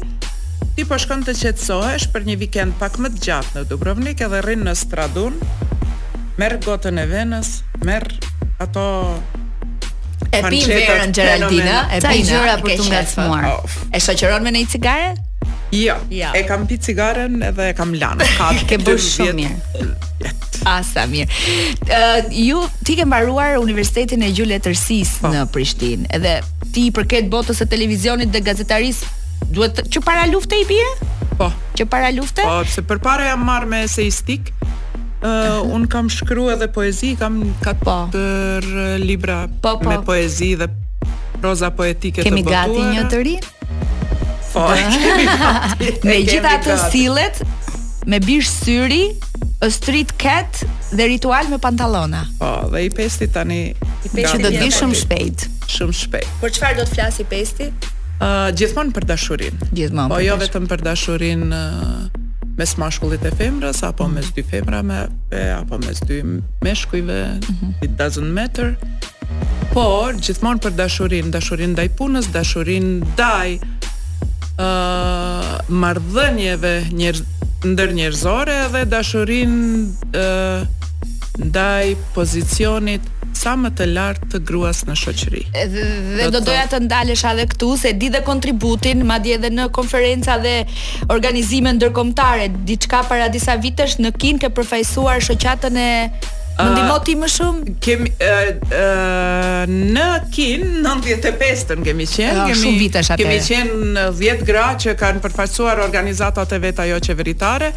ti 0.76 0.84
po 0.84 0.98
shkon 1.00 1.22
të 1.24 1.32
qetësohesh 1.40 2.10
për 2.12 2.26
një 2.28 2.36
vikend 2.42 2.74
pak 2.80 2.98
më 3.00 3.10
të 3.16 3.22
gjatë 3.24 3.56
në 3.56 3.64
Dubrovnik 3.70 4.20
edhe 4.26 4.42
rrin 4.44 4.68
në 4.68 4.76
Stradun. 4.76 5.40
Merr 6.38 6.60
gotën 6.60 7.00
e 7.00 7.06
Venës, 7.08 7.52
merr 7.88 8.12
ato 8.60 8.84
e 10.38 10.48
pim 10.50 10.66
verën 10.68 11.14
Geraldina, 11.14 11.78
e 11.96 12.00
pim 12.08 12.26
gjëra 12.28 12.58
për 12.64 12.74
të 12.80 12.90
ngacmuar. 12.92 13.48
E 13.96 14.02
shoqëron 14.04 14.44
me 14.46 14.54
një 14.56 14.66
cigare? 14.74 15.14
Jo, 15.76 15.96
ja. 16.14 16.30
Jo. 16.32 16.40
e 16.40 16.42
kam 16.48 16.66
pi 16.70 16.78
cigaren 16.78 17.42
edhe 17.44 17.66
e 17.72 17.74
kam 17.76 17.92
lanë 18.00 18.26
Ka 18.38 18.48
ke 18.70 18.78
bërë 18.82 19.02
shumë 19.06 19.34
mirë. 19.40 19.90
Asa 20.72 21.04
mirë. 21.10 21.40
Uh, 21.86 22.30
ju 22.32 22.62
ti 22.86 22.96
ke 22.96 23.06
mbaruar 23.10 23.60
Universitetin 23.62 24.24
e 24.26 24.30
Gjuhëve 24.32 24.62
Tërsisë 24.70 25.24
po. 25.26 25.34
në 25.34 25.42
Prishtinë, 25.56 26.08
edhe 26.16 26.38
ti 26.76 26.88
i 26.90 26.94
përket 26.96 27.28
botës 27.34 27.60
së 27.62 27.68
televizionit 27.74 28.32
dhe 28.34 28.44
gazetaris, 28.48 29.04
duhet 29.52 29.84
që 29.92 30.06
para 30.06 30.24
lufte 30.32 30.58
i 30.64 30.68
bie? 30.70 30.86
Po. 31.36 31.50
Që 31.76 31.90
para 31.92 32.14
lufte? 32.16 32.46
Po, 32.46 32.62
për 32.72 32.88
përpara 32.96 33.32
jam 33.34 33.44
marrë 33.44 33.70
me 33.74 33.84
eseistik 33.90 34.54
uh, 35.26 35.72
un 35.72 35.88
kam 35.88 36.08
shkruar 36.10 36.56
edhe 36.56 36.68
poezi, 36.72 37.16
kam 37.20 37.42
katër 37.62 38.66
pa. 38.66 38.88
libra 39.04 39.46
po, 39.62 39.78
po. 39.78 39.90
me 39.90 39.98
poezi 40.06 40.54
dhe 40.60 40.68
proza 41.42 41.70
poetike 41.76 42.24
të 42.26 42.32
botuara. 42.34 42.66
Kemi 42.70 42.82
gati 42.82 42.96
një 42.96 43.08
të 43.12 43.22
ri? 43.28 43.38
Po. 44.54 44.66
me 46.08 46.18
gjithë 46.22 46.52
ato 46.58 46.78
sillet 46.90 47.42
me 48.06 48.20
bish 48.22 48.46
syri, 48.60 49.02
a 49.66 49.70
street 49.74 50.14
cat 50.22 50.62
dhe 50.96 51.08
ritual 51.10 51.48
me 51.52 51.58
pantallona. 51.58 52.22
Po, 52.40 52.52
dhe 52.72 52.84
i 52.88 52.92
pesti 52.94 53.26
tani. 53.34 53.62
I 53.74 54.12
pesti 54.12 54.28
që 54.30 54.44
do 54.46 54.52
të 54.54 54.60
vi 54.62 54.68
shumë 54.76 55.00
shpejt. 55.02 55.46
Shumë 55.74 55.98
shpejt. 56.04 56.36
Por 56.44 56.54
çfarë 56.54 56.78
do 56.78 56.86
të 56.86 56.98
flasi 57.00 57.26
pesti? 57.32 57.72
Ë 57.72 57.90
uh, 57.90 58.36
eh, 58.36 58.52
gjithmonë 58.62 58.94
për 58.96 59.10
dashurinë. 59.10 59.72
Gjithmonë. 59.72 60.06
Po 60.14 60.20
për 60.22 60.28
jo 60.28 60.36
dashurin. 60.36 60.46
vetëm 60.48 60.70
për 60.72 60.86
dashurinë. 60.92 61.50
Uh, 61.50 61.82
eh, 62.22 62.25
mes 62.58 62.76
mashkullit 62.80 63.24
e 63.28 63.32
femrës 63.36 63.82
apo 63.84 64.06
mm 64.08 64.12
-hmm. 64.12 64.16
mes 64.16 64.32
dy 64.36 64.44
femrave 64.44 64.84
me, 64.84 65.00
apo 65.56 65.78
mes 65.86 66.00
dy 66.08 66.22
meshkujve 66.64 67.18
mm 67.24 67.40
-hmm. 67.42 67.86
it 67.86 67.92
doesn't 68.00 68.32
matter 68.38 68.76
por 69.74 70.14
gjithmonë 70.24 70.60
për 70.64 70.72
dashurinë 70.82 71.30
dashurinë 71.36 71.74
ndaj 71.76 71.88
punës 72.00 72.28
dashurinë 72.36 72.92
ndaj 73.04 73.60
ë 73.60 74.68
uh, 74.68 75.54
marrëdhënieve 75.84 76.76
njerëz 77.00 77.22
ndër 77.72 77.90
njerëzore 78.00 78.56
edhe 78.66 78.82
dashurinë 78.94 79.64
ë 80.14 80.24
uh, 80.24 80.62
ndaj 81.50 81.96
pozicionit 82.16 83.02
sa 83.36 83.56
më 83.60 83.72
të 83.78 83.86
lartë 83.94 84.28
të 84.34 84.40
gruas 84.48 84.84
në 84.88 84.96
shoqëri. 85.00 85.42
Dhe, 85.74 85.84
dhe 86.20 86.30
do 86.34 86.42
doja 86.46 86.66
të 86.72 86.80
ndalesh 86.86 87.26
edhe 87.32 87.46
këtu 87.52 87.72
se 87.82 87.92
di 88.00 88.10
dhe 88.14 88.22
kontributin, 88.28 89.04
madje 89.10 89.36
edhe 89.40 89.52
në 89.58 89.68
konferenca 89.76 90.38
dhe 90.44 90.56
organizime 91.14 91.76
ndërkombëtare, 91.78 92.48
diçka 92.70 93.04
para 93.10 93.30
disa 93.34 93.58
vitesh 93.62 94.00
në 94.02 94.14
Kin 94.20 94.40
ke 94.42 94.48
përfaqësuar 94.56 95.20
shoqatën 95.30 95.80
e 95.86 95.92
Më 96.56 96.94
ti 97.04 97.18
më 97.20 97.28
shumë? 97.34 97.62
Uh, 97.68 97.74
kemi 97.84 98.12
uh, 98.14 98.70
uh, 98.70 99.64
në 99.68 100.06
Kin 100.32 100.62
95-ën 100.86 101.82
kemi 101.84 102.06
qenë, 102.08 102.38
uh, 102.38 102.44
kemi 102.48 102.60
shumë 102.62 102.80
vitesh 102.80 103.10
atë. 103.12 103.26
Kemi 103.26 103.42
qenë 103.44 104.06
10 104.16 104.46
gra 104.48 104.70
që 104.80 104.94
kanë 105.02 105.20
përfaqësuar 105.26 105.82
organizatat 105.84 106.56
e 106.56 106.62
veta 106.64 106.88
jo 106.88 107.02
qeveritare. 107.10 107.74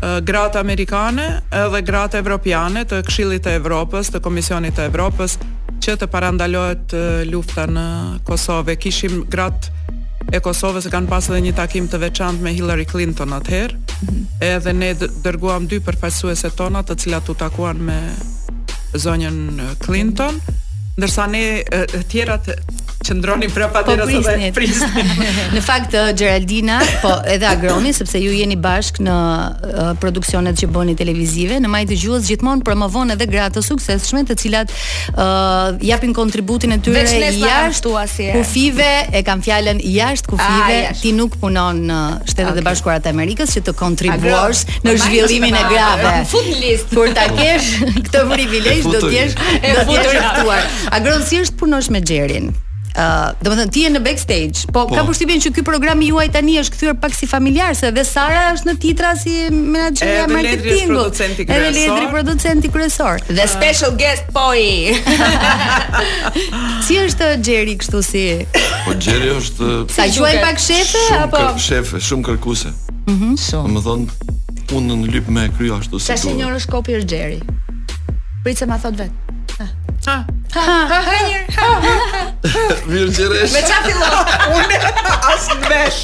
gratë 0.02 0.58
amerikane 0.62 1.28
edhe 1.54 1.82
gratë 1.86 2.18
evropiane 2.24 2.86
të 2.90 3.02
Këshillit 3.06 3.44
të 3.46 3.54
Evropës, 3.60 4.10
të 4.14 4.22
Komisionit 4.26 4.74
të 4.80 4.88
Evropës 4.90 5.36
që 5.82 5.96
të 6.02 6.08
parandalohet 6.14 6.94
lufta 7.30 7.66
në 7.70 7.84
Kosovë. 8.26 8.76
Kishim 8.82 9.22
gratë 9.30 9.78
e 10.34 10.40
Kosovës 10.42 10.86
që 10.88 10.94
kanë 10.94 11.10
pasur 11.12 11.36
edhe 11.38 11.48
një 11.52 11.56
takim 11.58 11.88
të 11.90 12.00
veçantë 12.02 12.46
me 12.46 12.54
Hillary 12.54 12.86
Clinton 12.90 13.34
atëherë. 13.38 13.78
Mhm. 14.08 14.24
Edhe 14.50 14.74
ne 14.74 14.92
dërguam 15.26 15.68
dy 15.70 15.82
përfaqësuese 15.86 16.54
tona, 16.58 16.82
të 16.86 16.98
cilat 17.04 17.30
u 17.30 17.34
takuan 17.38 17.82
me 17.82 18.00
zonjën 18.94 19.62
Clinton, 19.86 20.38
ndërsa 20.98 21.26
ne 21.32 21.44
të 21.72 22.04
tjerat 22.12 22.50
qëndroni 23.02 23.50
pra 23.54 23.68
po 23.70 23.74
patjetër 23.80 24.04
po, 24.04 24.08
prisnit. 24.12 24.52
Dhe 24.52 24.52
prisnit. 24.56 25.52
në 25.58 25.62
fakt 25.66 25.96
eh, 25.98 26.10
Gjeraldina 26.18 26.80
po 27.02 27.14
edhe 27.34 27.48
Agroni 27.50 27.94
sepse 27.96 28.20
ju 28.22 28.32
jeni 28.36 28.56
bashk 28.62 29.00
në 29.04 29.16
uh, 29.16 29.80
produksionet 30.02 30.58
që 30.60 30.68
bëni 30.74 30.94
televizive, 31.00 31.58
në 31.64 31.70
majtë 31.72 31.98
gjuhës 32.02 32.28
gjithmonë 32.30 32.64
promovon 32.68 33.14
edhe 33.16 33.28
gratë 33.32 33.60
të 33.60 33.64
sukseshme 33.66 34.24
të 34.30 34.36
cilat 34.42 34.74
uh, 34.74 35.74
japin 35.92 36.14
kontributin 36.18 36.76
e 36.78 36.80
tyre 36.86 37.04
jashtë 37.42 38.08
si 38.12 38.30
kufive, 38.36 38.90
e 39.18 39.24
kam 39.28 39.42
fjalën 39.44 39.80
jashtë 39.92 40.30
kufive, 40.34 40.78
ah, 40.92 40.98
ti 41.02 41.14
nuk 41.18 41.38
punon 41.42 41.82
në 41.90 42.00
Shtetet 42.22 42.54
okay. 42.54 42.62
e 42.64 42.66
Bashkuara 42.66 43.02
të 43.04 43.12
Amerikës 43.16 43.56
që 43.56 43.64
të 43.70 43.74
kontribuosh 43.82 44.66
në 44.86 44.96
zhvillimin 45.04 45.56
e 45.58 45.64
grave. 45.74 46.14
Fut 46.32 46.48
në 46.50 46.58
listë. 46.64 46.96
Kur 46.96 47.14
ta 47.18 47.26
kesh 47.38 47.72
këtë 48.08 48.24
privilegj 48.34 48.84
do 48.90 49.02
të 49.06 49.14
jesh 49.16 49.36
do 49.42 49.88
të 49.94 49.94
këtuar 49.94 50.34
ftuar. 50.40 50.70
Agron 51.00 51.24
si 51.28 51.40
është 51.46 51.58
punosh 51.64 51.90
me 51.92 52.02
Xherin? 52.04 52.52
ë, 52.92 53.00
uh, 53.00 53.44
domethën 53.46 53.70
ti 53.74 53.84
je 53.86 53.92
në 53.94 54.02
backstage, 54.04 54.66
po, 54.74 54.84
po. 54.90 54.96
ka 54.98 55.04
përshtypjen 55.08 55.42
që 55.46 55.52
ky 55.56 55.64
program 55.66 56.02
juaj 56.04 56.30
tani 56.34 56.58
është 56.62 56.76
kthyer 56.76 56.98
pak 57.02 57.14
si 57.16 57.28
familjar, 57.30 57.76
se 57.78 57.92
dhe 57.96 58.04
Sara 58.08 58.48
është 58.56 58.68
në 58.72 58.76
titra 58.84 59.14
si 59.20 59.36
menaxher 59.52 60.10
e 60.10 60.28
marketingut. 60.32 61.22
Edhe 61.22 61.30
ledri 61.32 61.46
producenti 61.46 61.46
kryesor. 61.48 62.10
producenti 62.12 62.72
kryesor. 62.72 63.24
Dhe 63.32 63.48
special 63.48 63.96
guest 63.98 64.28
poi. 64.36 64.98
si 66.88 67.00
është 67.00 67.32
Xheri 67.42 67.78
kështu 67.82 68.02
si? 68.06 68.26
Po 68.86 68.96
Xheri 69.00 69.34
është 69.40 69.72
Sa 69.96 70.08
quaj 70.18 70.36
pak 70.44 70.60
shefe 70.62 71.06
apo? 71.22 71.40
Shumë 71.40 71.52
kër, 71.54 71.66
shefe, 71.68 72.02
shumë 72.10 72.28
kërkuese. 72.32 72.76
Mhm, 73.06 73.18
mm 73.18 73.42
shumë. 73.48 73.88
Domethën 73.88 74.78
unë 74.78 75.00
në 75.02 75.12
lyp 75.16 75.28
me 75.32 75.48
kryo 75.58 75.80
ashtu 75.80 76.00
si. 76.00 76.12
Sa 76.12 76.20
senior 76.20 76.54
është 76.60 76.72
Kopi 76.76 77.00
Xheri? 77.04 77.40
Pritse 78.44 78.66
ma 78.68 78.80
thot 78.82 78.98
vetë. 79.00 79.31
Mirë 82.90 83.12
qëresh 83.16 83.54
Me 83.54 83.60
qa 83.68 83.78
fillo? 83.86 84.10
Unë 84.58 84.80
asë 85.30 85.58
në 85.62 85.68
vesh 85.70 86.00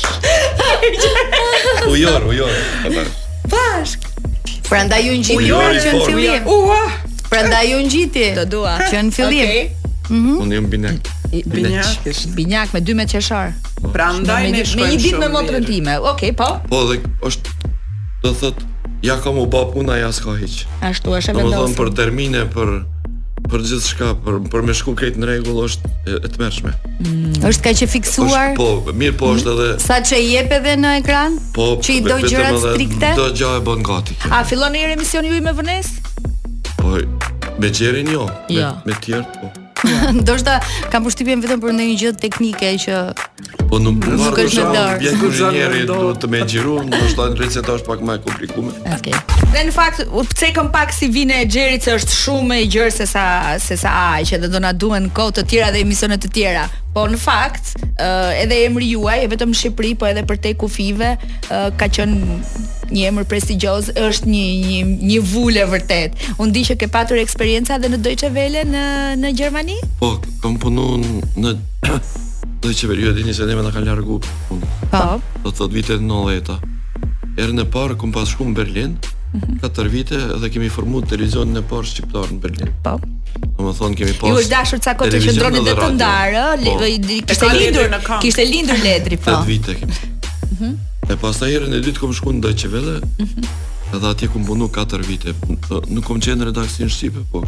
Ujor, 1.89 2.27
ujor 2.29 3.01
Bashk 3.51 4.05
Pra 4.67 4.83
nda 4.85 4.99
ju 5.01 5.15
në 5.17 5.25
gjithi 5.25 5.49
Ujor, 5.49 5.79
ujor, 5.95 6.13
ujor 6.13 6.47
Ua 6.53 6.83
Pra 7.27 7.41
nda 7.47 7.63
ju 7.67 7.79
në 7.87 7.91
gjithi 7.95 8.25
Të 8.37 8.45
dua 8.51 8.75
Që 8.91 9.01
në 9.09 9.13
fillim 9.15 9.49
Okej 9.49 9.63
mhm. 10.11 10.35
Unë 10.45 10.59
jëmë 10.59 10.71
binek 10.75 11.09
Binjak 11.49 12.09
Binjak 12.37 12.73
me 12.77 12.83
dy 12.85 12.93
me 12.95 13.05
qeshar 13.11 13.49
po. 13.81 13.89
Pra 13.95 14.11
ndaj 14.13 14.45
me 14.53 14.61
shkojmë 14.61 14.85
Me 14.85 14.91
një 14.93 14.99
dit 15.03 15.17
me 15.19 15.31
motrën 15.33 15.65
time 15.67 15.97
Okej, 16.13 16.35
po 16.39 16.53
Po, 16.69 16.83
dhe 16.91 17.01
është 17.25 17.73
Do 18.23 18.35
thot 18.43 18.61
Ja 19.05 19.19
kam 19.21 19.35
u 19.37 19.45
bap 19.45 19.73
puna, 19.75 19.97
ja 19.97 20.09
s'ka 20.13 20.31
hiq 20.39 20.63
Ashtu, 20.85 21.11
është 21.17 21.33
e 21.33 21.37
vendosë 21.39 21.41
Do 21.41 21.49
më 21.49 21.73
thonë 21.73 21.79
për 21.79 21.89
termine, 21.99 22.45
për 22.53 22.71
për 23.51 23.63
gjithë 23.69 23.87
shka, 23.87 24.07
për, 24.25 24.37
për 24.53 24.65
me 24.67 24.75
shku 24.77 24.93
kajtë 24.99 25.21
në 25.21 25.29
regullë, 25.31 25.65
është 25.69 25.91
e 26.15 26.31
të 26.33 26.41
mërshme. 26.41 26.73
Mm. 26.93 27.19
Êshtë 27.49 27.65
ka 27.67 27.73
që 27.81 27.89
fiksuar? 27.93 28.53
Po, 28.59 28.67
mirë 28.99 29.17
po 29.19 29.31
është 29.35 29.53
edhe... 29.55 29.67
Sa 29.83 29.97
që 30.09 30.19
i 30.23 30.25
jepe 30.35 30.59
dhe 30.65 30.73
në 30.81 30.93
ekran? 31.01 31.37
Po, 31.55 31.69
që 31.83 31.97
i 31.99 32.01
do 32.07 32.17
gjërat 32.25 32.59
strikte? 32.65 33.13
Do 33.19 33.29
gjë 33.33 33.53
e 33.59 33.61
bënë 33.69 33.87
gati. 33.91 34.17
Kjo. 34.23 34.33
A, 34.39 34.41
fillon 34.49 34.75
e 34.79 34.83
i 34.85 34.89
remision 34.93 35.29
ju 35.29 35.37
i 35.39 35.45
me 35.47 35.55
vënes? 35.61 35.93
Po, 36.75 36.95
me 37.61 37.71
gjerin 37.73 38.11
jo, 38.17 38.27
jo. 38.27 38.35
Me, 38.49 38.59
jo. 38.63 38.73
me 38.87 38.99
tjertë 39.05 39.39
po. 39.43 39.55
Ndoshta 40.21 40.59
kam 40.91 41.03
pushtypen 41.05 41.41
vetëm 41.43 41.61
për 41.61 41.75
ndonjë 41.77 41.97
gjë 42.01 42.11
teknike 42.23 42.69
që 42.83 42.99
po 43.69 43.77
nuk 43.83 44.05
nuk 44.07 44.37
është 44.41 44.63
e 44.63 44.65
lartë. 44.73 45.11
Ku 45.21 45.29
zanëri 45.37 45.81
do 45.89 45.97
të 46.17 46.29
më 46.33 46.39
xhiru, 46.47 46.77
ndoshta 46.87 47.25
receta 47.39 47.75
është 47.77 47.89
pak 47.91 48.01
më 48.07 48.15
e 48.17 48.23
komplikuar. 48.25 48.77
Okej. 48.97 49.15
Dhe 49.53 49.65
në 49.69 49.73
fakt, 49.75 49.99
u 50.07 50.23
të 50.33 50.51
kam 50.55 50.69
pak 50.73 50.93
si 50.95 51.09
vine 51.13 51.41
e 51.43 51.45
xherit 51.51 51.83
se 51.85 51.97
është 51.99 52.15
shumë 52.17 52.59
e 52.59 52.65
gjerë 52.71 52.95
se 53.01 53.09
sa 53.11 53.25
se 53.63 53.77
sa 53.79 53.91
aq, 54.17 54.31
edhe 54.39 54.47
do 54.51 54.61
na 54.63 54.71
duhen 54.73 55.11
kohë 55.17 55.39
të 55.41 55.47
tjera 55.51 55.71
dhe 55.75 55.83
emisione 55.85 56.17
të 56.21 56.31
tjera. 56.33 56.67
Po 56.97 57.03
në 57.05 57.17
fakt, 57.21 57.75
uh, 57.77 58.31
edhe 58.41 58.55
emri 58.65 58.87
juaj, 58.89 59.19
e 59.21 59.27
vetëm 59.29 59.51
Shqipëri, 59.53 59.91
po 60.01 60.07
edhe 60.09 60.23
për 60.25 60.37
te 60.41 60.53
kufive, 60.57 61.09
uh, 61.53 61.67
ka 61.77 61.85
qenë 61.93 62.37
një 62.89 63.03
emër 63.11 63.27
prestigjioz, 63.29 63.91
është 64.01 64.31
një 64.31 64.41
një 64.63 64.79
një 65.11 65.19
vule 65.29 65.67
vërtet. 65.69 66.15
U 66.41 66.47
di 66.55 66.63
që 66.65 66.73
ke 66.81 66.87
patur 66.95 67.19
eksperienca 67.21 67.77
edhe 67.77 67.91
në 67.93 67.99
Deutsche 68.07 68.31
Welle 68.33 68.63
në 68.71 68.81
në 69.21 69.31
Gjermani? 69.37 69.77
Po, 70.01 70.15
kam 70.41 70.57
punuar 70.63 70.97
në 71.37 71.53
Deutsche 72.65 72.89
Welle, 72.89 73.11
jo 73.11 73.13
dini 73.19 73.37
se 73.37 73.45
ne 73.45 73.59
më 73.59 73.75
ka 73.77 73.83
largu. 73.85 74.17
Po. 74.49 75.05
Do 75.43 75.51
të 75.51 75.55
thot 75.61 75.77
vitet 75.77 76.01
90-ta. 76.01 76.57
Erën 77.37 77.61
e 77.61 77.67
parë 77.77 77.99
kum 78.01 78.15
pas 78.15 78.25
shku 78.33 78.49
në 78.49 78.57
Berlin, 78.63 78.97
mm 79.31 79.57
4 79.61 79.87
vite 79.87 80.15
dhe 80.39 80.49
kemi 80.49 80.67
formuar 80.69 81.03
televizionin 81.07 81.55
e 81.55 81.63
parë 81.69 81.89
shqiptar 81.91 82.29
në 82.31 82.39
Berlin. 82.43 82.71
Po. 82.85 82.93
Domethënë 83.57 83.97
kemi 83.99 84.13
pas. 84.19 84.29
Ju 84.31 84.41
është 84.43 84.51
dashur 84.53 84.81
ca 84.83 84.93
kohë 84.99 85.21
që 85.23 85.33
ndronin 85.35 85.65
vetëm 85.67 85.95
ndar, 85.97 86.35
ë, 86.41 86.91
kishte 87.33 87.49
lindur, 87.57 87.89
në 87.93 87.99
kishte 88.23 88.45
lindur 88.47 88.81
letri, 88.83 89.19
po. 89.19 89.31
4 89.31 89.47
vite 89.49 89.75
kemi. 89.79 89.97
Mhm. 90.51 90.75
E 91.11 91.17
pastaj 91.23 91.51
herën 91.53 91.73
e 91.77 91.81
dytë 91.87 92.01
kam 92.03 92.13
shkuar 92.19 92.37
në 92.41 92.53
Çevelle. 92.61 92.99
Mhm. 93.23 93.51
edhe 93.87 94.07
atje 94.09 94.27
ku 94.27 94.39
mbunu 94.43 94.65
4 94.67 95.03
vite, 95.07 95.31
nuk 95.95 96.03
kam 96.07 96.17
qenë 96.23 96.39
në 96.41 96.45
redaksion 96.49 96.89
shqip, 96.91 97.21
po 97.31 97.39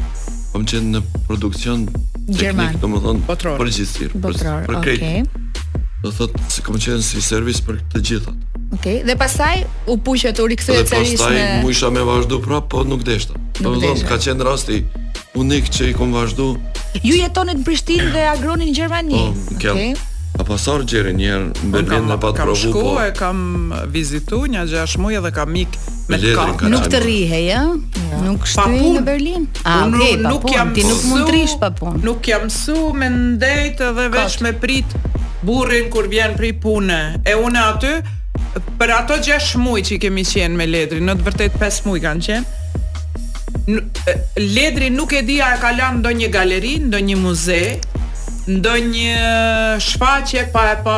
kam 0.54 0.64
qenë 0.72 0.88
në 0.94 1.02
produksion 1.28 1.82
gjerman, 2.30 2.78
domethënë 2.84 3.22
për 3.28 3.64
regjistrim, 3.68 4.14
për 4.24 4.38
për 4.38 4.40
krijim. 4.40 4.78
Okej. 4.78 4.98
Okay. 4.98 5.98
Do 6.04 6.14
thotë 6.18 6.46
se 6.56 6.64
kam 6.64 6.80
qenë 6.86 7.04
si 7.10 7.20
servis 7.32 7.60
për 7.60 7.84
të 7.92 8.02
gjithat. 8.10 8.40
Okej, 8.74 8.98
okay. 9.02 9.06
dhe 9.08 9.16
pastaj 9.18 9.64
u 9.90 9.98
puqet 9.98 10.40
u 10.40 10.46
rikthye 10.48 10.84
sërish. 10.86 10.86
Dhe 10.86 11.18
pastaj 11.18 11.34
me... 11.36 11.62
muisha 11.66 11.90
me 11.90 12.04
vazhdu 12.06 12.38
prap, 12.42 12.70
po 12.70 12.84
nuk 12.86 13.02
deshta. 13.06 13.34
Po 13.58 13.72
do 13.74 13.94
ka 14.10 14.18
qenë 14.22 14.46
rasti 14.46 14.84
unik 15.40 15.70
që 15.74 15.88
i 15.90 15.94
kom 15.98 16.14
vazhdu. 16.14 16.52
Ju 17.02 17.18
jetoni 17.18 17.56
në 17.58 17.66
Prishtinë 17.66 18.12
dhe 18.14 18.26
agroni 18.30 18.70
në 18.70 18.76
Gjermani. 18.78 19.22
Po, 19.34 19.56
okej. 19.56 19.74
Okay. 19.74 19.96
A 20.40 20.46
pasar 20.46 20.84
po 20.84 20.88
gjerë 20.92 21.12
njerë 21.18 21.48
në 21.66 21.70
Berlin 21.74 22.06
në 22.12 22.16
patë 22.22 22.44
provu? 22.44 22.60
Kam 22.60 22.60
shku 22.70 22.84
po? 22.90 22.92
e 23.04 23.10
kam 23.18 23.40
vizitu 23.96 24.40
një 24.54 24.62
gjash 24.72 25.00
muaj 25.02 25.18
edhe 25.20 25.32
kam 25.40 25.50
mik 25.56 25.74
me 26.14 26.20
të 26.22 26.36
ka. 26.38 26.70
Nuk 26.72 26.86
të 26.94 27.02
rihe, 27.04 27.40
ja? 27.50 27.64
ja. 27.74 28.22
Nuk 28.24 28.46
shtu 28.54 28.68
në 28.70 29.02
Berlin? 29.10 29.50
A, 29.68 29.74
ah, 29.80 29.82
ok, 29.90 29.98
papun, 29.98 30.30
nuk 30.30 30.54
jam 30.54 30.72
ti 30.78 30.86
nuk 30.86 31.02
mund 31.10 31.26
të 31.28 31.34
rish 31.40 31.58
papun. 31.60 31.98
Nuk 32.06 32.30
jam 32.34 32.46
su 32.54 32.94
me 32.96 33.10
ndejtë 33.10 33.90
edhe 33.90 34.08
veç 34.14 34.38
me 34.46 34.54
prit 34.54 34.96
burrin 35.42 35.90
kur 35.92 36.08
vjen 36.14 36.38
prej 36.40 36.54
pune. 36.62 37.02
E 37.26 37.36
une 37.36 37.60
aty, 37.66 37.98
për 38.80 38.94
ato 38.96 39.18
6 39.24 39.60
muaj 39.62 39.82
që 39.90 39.96
i 39.96 40.00
kemi 40.06 40.24
qenë 40.28 40.58
me 40.60 40.66
Ledrin, 40.70 41.06
në 41.10 41.16
të 41.20 41.28
vërtet 41.28 41.58
5 41.62 41.80
muaj 41.88 42.00
kanë 42.06 42.26
qenë. 42.28 42.58
Ledri 44.42 44.88
nuk 44.94 45.14
e 45.14 45.22
di 45.28 45.38
a 45.46 45.52
ka 45.62 45.72
lënë 45.78 46.00
ndonjë 46.02 46.30
galeri, 46.34 46.72
ndonjë 46.88 47.18
muze, 47.22 47.62
ndonjë 48.50 49.20
shfaqje 49.86 50.48
pa 50.54 50.64
e 50.72 50.76
pa 50.86 50.98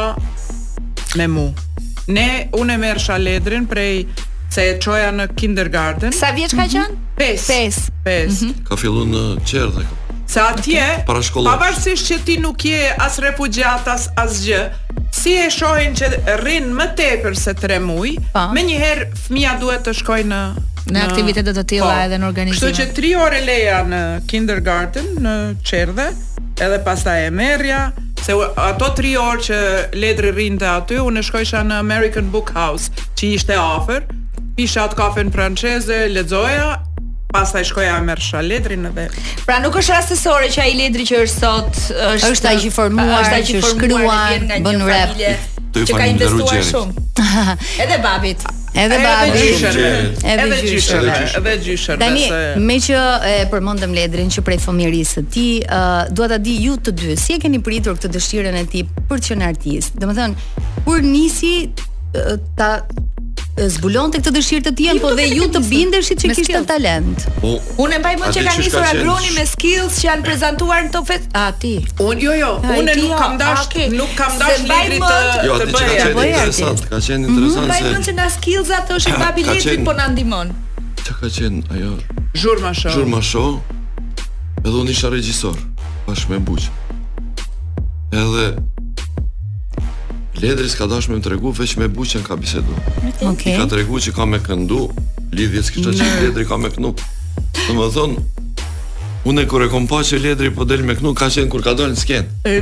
me 1.20 1.28
mua. 1.28 1.70
Ne 2.12 2.28
unë 2.58 2.76
e 2.78 2.82
mersha 2.86 3.18
Ledrin 3.22 3.68
prej 3.70 4.06
se 4.52 4.68
e 4.70 4.76
çoja 4.84 5.12
në 5.16 5.30
kindergarten. 5.40 6.16
Sa 6.16 6.32
vjeç 6.36 6.56
ka 6.56 6.64
mhm. 6.64 6.76
qenë? 6.76 7.02
5. 7.22 7.50
5. 7.52 7.82
5. 8.08 8.46
Ka 8.70 8.80
filluar 8.80 9.10
në 9.12 9.26
qerdhë. 9.48 9.92
Se 10.32 10.39
atje, 10.39 10.84
pavarësisht 11.44 12.06
që 12.08 12.17
ti 12.24 12.36
nuk 12.39 12.63
je 12.63 12.88
as 13.04 13.17
refugjat, 13.20 13.88
as 14.15 14.38
gjë, 14.46 14.62
si 15.12 15.34
e 15.36 15.50
shohin 15.52 15.91
që 15.98 16.38
rrin 16.39 16.70
më 16.76 16.86
tepër 17.00 17.36
se 17.36 17.52
tre 17.60 17.82
muj, 17.84 18.13
pa. 18.32 18.46
Po. 18.46 18.54
me 18.56 18.63
njëherë 18.70 19.10
fëmija 19.26 19.56
duhet 19.60 19.84
të 19.89 19.94
shkoj 20.02 20.22
në 20.32 20.41
Në 20.91 21.02
aktivitetet 21.06 21.54
të 21.56 21.60
të 21.60 21.63
tila 21.72 21.89
po. 21.91 22.04
edhe 22.06 22.17
në 22.22 22.28
organizime 22.30 22.62
Kështu 22.62 22.80
që 22.80 22.86
tri 23.00 23.10
ore 23.22 23.41
leja 23.46 23.82
në 23.86 24.00
kindergarten 24.32 25.12
Në 25.26 25.34
qerdhe 25.67 26.08
Edhe 26.58 26.80
pasta 26.86 27.13
e 27.22 27.28
merja 27.32 27.84
Se 28.26 28.34
ato 28.65 28.89
tri 28.98 29.12
orë 29.22 29.46
që 29.48 29.60
ledri 30.02 30.32
të 30.58 30.72
aty 30.76 30.98
Unë 31.06 31.22
e 31.22 31.28
shkojsha 31.28 31.62
në 31.70 31.78
American 31.84 32.32
Book 32.34 32.50
House 32.58 32.89
Që 33.20 33.30
ishte 33.38 33.60
afer 33.62 34.08
Pisha 34.58 34.88
atë 34.88 34.98
kafen 35.04 35.30
franceze, 35.32 36.02
ledzoja 36.12 36.80
pastaj 37.32 37.65
shkoja 37.65 38.00
me 38.06 38.15
Rsha 38.15 38.41
në 38.44 38.58
edhe. 38.60 39.06
Pra 39.46 39.60
nuk 39.63 39.76
është 39.82 39.96
rastësore 39.98 40.50
që 40.54 40.63
ai 40.65 40.72
Ledri 40.78 41.06
që 41.08 41.22
është 41.26 41.44
sot 41.44 41.84
është 41.91 42.32
është 42.36 42.54
i 42.58 42.62
që 42.65 42.72
formuar, 42.76 43.13
është 43.22 43.36
ai 43.36 43.44
që 43.50 43.62
shkruan, 43.67 44.50
bën 44.65 44.84
rap. 44.88 45.13
Familje, 45.13 45.36
që 45.88 45.98
ka 46.00 46.08
investuar 46.15 46.65
shumë. 46.72 47.06
edhe 47.84 48.00
babit. 48.04 48.48
Edhe 48.82 48.98
babit 49.04 49.34
Edhe 49.38 49.46
gjyshën. 49.46 50.17
Edhe 50.34 50.60
gjyshën. 50.63 51.38
Edhe 51.39 51.56
gjyshën. 51.67 52.00
Tani, 52.02 52.26
me 52.65 52.78
që 52.88 53.02
e 53.32 53.38
përmendëm 53.52 53.96
Ledrin 53.98 54.32
që 54.36 54.44
prej 54.48 54.60
fëmijërisë 54.65 55.22
të 55.26 55.32
tij, 55.36 55.54
uh, 55.67 55.94
dua 56.15 56.28
ta 56.32 56.39
di 56.41 56.58
ju 56.65 56.76
të 56.88 56.94
dy, 57.00 57.15
si 57.20 57.36
e 57.38 57.41
keni 57.44 57.60
pritur 57.65 57.96
këtë 58.00 58.12
dëshirën 58.17 58.60
e 58.62 58.65
tij 58.76 58.86
për 59.12 59.24
të 59.26 59.34
qenë 59.34 59.48
artist? 59.52 59.96
Domethënë, 60.04 60.84
kur 60.88 61.04
nisi 61.08 61.52
ta 62.58 62.72
zbulon 63.60 64.12
të 64.14 64.22
këtë 64.24 64.32
dëshirë 64.38 64.64
të 64.68 64.72
tjenë, 64.80 65.00
po 65.04 65.12
dhe 65.18 65.26
ju 65.28 65.48
të 65.52 65.60
bindeshit 65.68 66.22
që 66.24 66.30
kishtë 66.32 66.56
të 66.56 66.62
talent. 66.70 67.26
Unë 67.82 67.98
e 67.98 68.00
mbaj 68.00 68.14
më 68.22 68.30
që 68.38 68.44
ka 68.46 68.54
njësur 68.58 68.86
agroni 68.88 69.34
me 69.36 69.44
skills 69.50 69.98
që 70.00 70.08
janë 70.08 70.26
prezentuar 70.26 70.86
në 70.88 70.92
të 70.94 71.02
fest... 71.10 71.36
A, 71.36 71.50
ti. 71.60 71.74
Unë, 72.00 72.18
jo, 72.24 72.36
jo, 72.40 72.54
unë 72.78 72.96
nuk 73.02 73.14
kam 73.20 73.36
dash, 73.42 73.76
nuk 73.92 74.16
kam 74.18 74.40
dash 74.40 74.64
libri 74.64 75.02
të 75.04 75.16
Jo, 75.50 75.60
atë 75.60 75.76
që 75.76 75.84
ka 75.84 76.10
qenë 76.16 76.28
interesant, 76.32 76.86
ka 76.92 77.02
qenë 77.04 77.20
mhm. 77.20 77.36
interesant 77.36 77.60
se... 77.60 77.60
Unë 77.60 77.68
mbaj 77.68 77.92
më 77.92 78.08
që 78.08 78.16
nga 78.18 78.28
skills 78.38 78.72
atë 78.80 79.00
është 79.00 79.12
i 79.16 79.20
babi 79.20 79.48
lirit, 79.50 79.84
po 79.90 79.96
në 80.00 80.10
ndimon. 80.16 80.54
Që 81.04 81.20
ka 81.20 81.36
qenë, 81.40 81.64
ajo... 81.76 81.96
Zhurma 82.46 82.72
sho. 82.74 82.96
Zhurma 82.96 83.24
sho, 83.32 83.46
edhe 84.64 84.78
unë 84.86 84.96
isha 84.96 85.12
regjisor, 85.14 85.60
bashkë 86.08 86.38
me 86.38 86.42
buqë. 86.48 86.78
Edhe 88.16 88.48
Ledri 90.39 90.70
s'ka 90.72 90.86
dash 90.88 91.10
me 91.12 91.17
më 91.20 91.26
tregu, 91.26 91.52
veç 91.52 91.74
me 91.78 91.88
buqen 91.91 92.24
ka 92.24 92.36
bisedu. 92.39 92.76
Okay. 93.34 93.54
I 93.54 93.58
ka 93.60 93.65
tregu 93.72 93.98
që 94.00 94.13
ka 94.15 94.26
me 94.26 94.39
këndu, 94.41 94.84
lidhje 95.36 95.62
s'kisha 95.67 95.91
që 95.91 96.06
mm. 96.06 96.22
Ledri 96.26 96.46
ka 96.48 96.58
me 96.60 96.72
këndu. 96.72 96.94
Në 97.72 97.76
më 97.80 97.89
thonë, 97.98 98.24
Unë 99.30 99.44
e 99.46 99.46
kur 99.46 99.62
e 99.62 99.67
kom 99.70 99.84
pa 99.86 100.00
që 100.02 100.17
Ledri 100.17 100.50
po 100.50 100.65
del 100.65 100.82
me 100.82 100.96
knuk, 100.98 101.13
ka 101.20 101.28
qenë 101.30 101.52
kur 101.54 101.62
ka 101.62 101.76
dalë 101.78 101.91
në 101.94 102.00
skenë. 102.00 102.62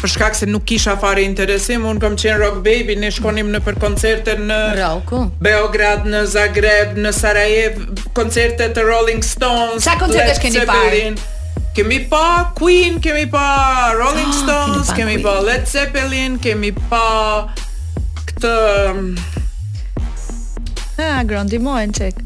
për 0.00 0.08
shkak 0.08 0.32
se 0.38 0.46
nuk 0.48 0.62
kisha 0.64 0.94
fare 0.96 1.20
interesim, 1.20 1.82
unë 1.84 2.00
kam 2.00 2.14
qenë 2.16 2.38
rock 2.40 2.62
baby, 2.64 2.94
ne 2.96 3.10
shkonim 3.12 3.50
në 3.52 3.58
për 3.66 3.76
koncerte 3.82 4.32
në 4.40 4.56
Rocku. 4.78 5.18
Beograd, 5.44 6.06
në 6.08 6.22
Zagreb, 6.32 6.94
në 7.04 7.12
Sarajev, 7.12 7.76
koncerte 8.16 8.70
të 8.72 8.86
Rolling 8.88 9.20
Stones. 9.20 9.84
Sa 9.84 9.98
koncerte 10.00 10.38
keni 10.40 10.64
parë? 10.70 11.02
Kemi 11.80 12.04
pa 12.12 12.52
Queen, 12.60 13.00
kemi 13.00 13.24
pa 13.24 13.92
Rolling 13.96 14.28
ah, 14.28 14.36
Stones, 14.44 14.92
oh, 14.92 14.92
kemi 14.92 15.16
pa 15.24 15.40
Led 15.40 15.64
Zeppelin, 15.64 16.36
kemi 16.36 16.76
pa 16.76 17.48
këtë 18.20 18.52
Ha, 21.00 21.06
ah, 21.08 21.20
Grandi 21.24 21.56
Moen 21.56 21.88
çek. 21.96 22.18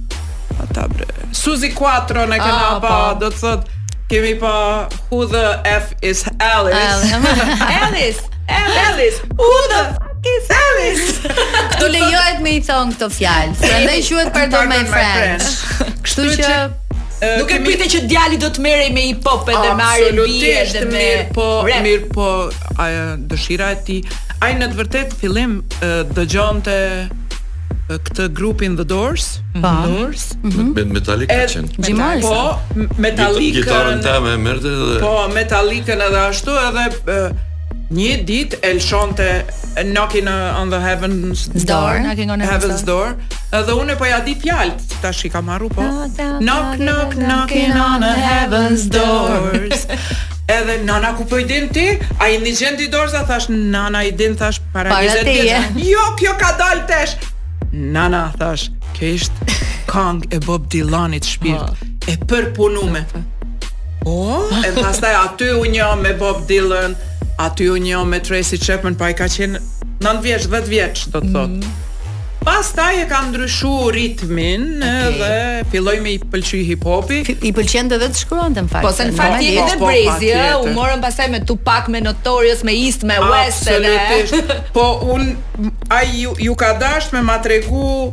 Ata 0.58 0.88
bre. 0.90 1.06
Suzy 1.30 1.70
Quattro 1.70 2.24
në 2.26 2.34
kanë 2.34 2.66
ah, 2.66 2.82
pa, 2.82 2.82
pa, 2.82 2.98
po. 3.14 3.22
do 3.22 3.30
të 3.30 3.38
thot, 3.46 3.70
kemi 4.10 4.32
pa 4.42 4.54
Who 5.14 5.22
the 5.30 5.44
F 5.70 5.94
is 6.02 6.24
Alice? 6.42 7.14
Alice, 7.14 7.46
Alice, 7.86 8.20
Alice, 8.58 9.16
Who 9.38 9.52
the 9.70 9.82
F 9.86 10.26
is 10.34 10.46
Alice? 10.50 11.06
Kto 11.78 11.94
lejohet 11.94 12.42
me 12.42 12.58
i 12.58 12.68
thon 12.72 12.90
këto 12.90 13.06
fjalë? 13.22 13.54
Prandaj 13.62 14.02
quhet 14.10 14.34
Pardon 14.34 14.66
My 14.74 14.82
friend. 14.82 15.52
Kështu 16.02 16.32
që 16.42 16.56
Nuk 17.38 17.50
e 17.50 17.58
pyetën 17.64 17.90
që 17.94 18.00
djali 18.10 18.38
do 18.40 18.48
të 18.52 18.62
merrej 18.64 18.90
me 18.94 19.04
hip 19.08 19.26
hop 19.28 19.48
edhe 19.52 19.70
me 19.78 19.86
R&B 19.88 20.08
edhe 20.08 20.14
me 20.14 20.20
Absolutisht 20.20 20.86
me 20.90 21.04
po 21.36 21.46
mirë 21.66 22.08
po, 22.14 22.28
po 22.50 22.84
ajo 22.84 23.04
dëshira 23.30 23.70
e 23.76 23.78
ti 23.88 23.98
ai 24.44 24.52
në 24.58 24.68
të 24.72 24.78
vërtet 24.80 25.14
fillim 25.20 25.56
dëgjonte 26.16 26.76
këtë 27.88 28.28
grupin 28.36 28.76
The 28.80 28.86
Doors 28.88 29.30
mhm. 29.46 29.64
The 29.64 29.72
Doors 29.88 30.26
mhm. 30.42 30.68
me 30.76 30.86
Metallica 30.98 31.40
qenë 31.54 31.88
Gjimarsa 31.88 32.28
po 32.28 32.84
Metallica 33.06 33.62
gitarën 33.62 34.04
ta 34.06 34.18
më 34.24 34.36
merrte 34.44 34.76
edhe 34.76 35.00
po 35.02 35.14
Metallica 35.34 35.96
edhe 35.98 36.22
ashtu 36.26 36.60
edhe 36.66 36.88
një 37.92 38.24
dit 38.24 38.54
e 38.62 38.70
të 38.76 39.26
knocking 39.92 40.28
on 40.28 40.70
the 40.70 40.80
heaven's 40.80 41.44
door, 41.64 41.98
knocking 42.00 42.30
on 42.30 42.38
the 42.38 42.46
heaven's 42.46 42.82
door. 42.86 43.16
Edhe 43.52 43.72
unë 43.76 43.96
po 43.98 44.06
ja 44.08 44.20
di 44.24 44.34
fjalë, 44.40 44.74
tash 45.02 45.24
i 45.24 45.30
kam 45.30 45.46
marru 45.48 45.68
po. 45.70 45.82
Knock 45.82 46.40
knock 46.40 46.78
knock 46.78 47.14
knocking 47.18 47.72
on 47.74 48.00
the 48.02 48.10
heaven's 48.12 48.86
Door 48.90 49.60
Edhe 50.56 50.78
nana 50.84 51.14
ku 51.16 51.24
po 51.24 51.36
i 51.40 51.44
din 51.48 51.68
ti? 51.72 51.86
A 52.20 52.28
i 52.28 52.38
ndigjen 52.42 52.76
ti 52.76 52.88
dorza 52.88 53.22
thash 53.24 53.48
nana 53.48 54.02
i 54.04 54.10
din 54.10 54.34
thash 54.36 54.60
para 54.72 54.90
20 54.90 55.78
Jo, 55.84 56.08
kjo 56.18 56.34
ka 56.40 56.52
dal 56.58 56.82
tesh 56.88 57.14
Nana 57.74 58.26
thash, 58.40 58.68
kjo 58.96 59.14
ishtë 59.20 59.54
kang 59.90 60.24
e 60.34 60.40
Bob 60.44 60.66
Dylanit 60.72 61.24
shpirt. 61.26 61.74
Po. 61.74 62.10
e 62.10 62.16
përpunume. 62.28 63.04
Oh, 64.04 64.04
po. 64.04 64.42
po, 64.50 64.60
e 64.66 64.72
pastaj 64.76 65.14
aty 65.22 65.52
u 65.58 65.64
njëm 65.68 66.02
me 66.04 66.12
Bob 66.18 66.44
Dylan 66.48 66.92
aty 67.36 67.70
u 67.70 67.78
njo 67.78 68.04
me 68.04 68.20
Tracy 68.20 68.64
Chapman 68.64 68.94
pa 68.94 69.10
i 69.10 69.14
ka 69.16 69.24
qenë 69.28 69.58
9 70.00 70.22
vjeç, 70.22 70.42
10 70.46 70.68
vjeç, 70.70 71.02
do 71.10 71.20
të 71.20 71.32
thotë. 71.32 71.58
Mm 71.58 71.80
Pastaj 72.44 72.98
e 73.00 73.04
ka 73.08 73.22
ndryshuar 73.24 73.94
ritmin 73.96 74.66
okay. 74.82 75.12
dhe 75.16 75.60
filloi 75.72 75.94
me 76.04 76.10
i 76.12 76.18
pëlqy 76.20 76.58
hip 76.68 76.82
hopi. 76.84 77.22
I 77.40 77.52
pëlqente 77.56 77.96
dhe 77.96 78.10
të 78.12 78.20
shkruante 78.20 78.60
në 78.66 78.68
fakt. 78.68 78.84
Po 78.84 78.90
se 78.92 79.06
në 79.08 79.14
fakt 79.16 79.38
i 79.46 79.54
edhe 79.54 79.78
Brezi, 79.80 80.28
u 80.60 80.74
morën 80.76 81.00
pastaj 81.00 81.30
me 81.32 81.40
Tupac, 81.48 81.88
me 81.88 82.02
Notorious, 82.04 82.60
me 82.68 82.74
East, 82.82 83.06
me 83.08 83.16
West 83.30 83.64
Absolutisht. 83.64 84.52
po 84.76 84.84
un 85.14 85.32
ai 85.88 86.04
ju, 86.20 86.34
ju 86.38 86.54
ka 86.60 86.74
dashur 86.82 87.16
me 87.16 87.22
ma 87.30 87.38
tregu 87.40 88.12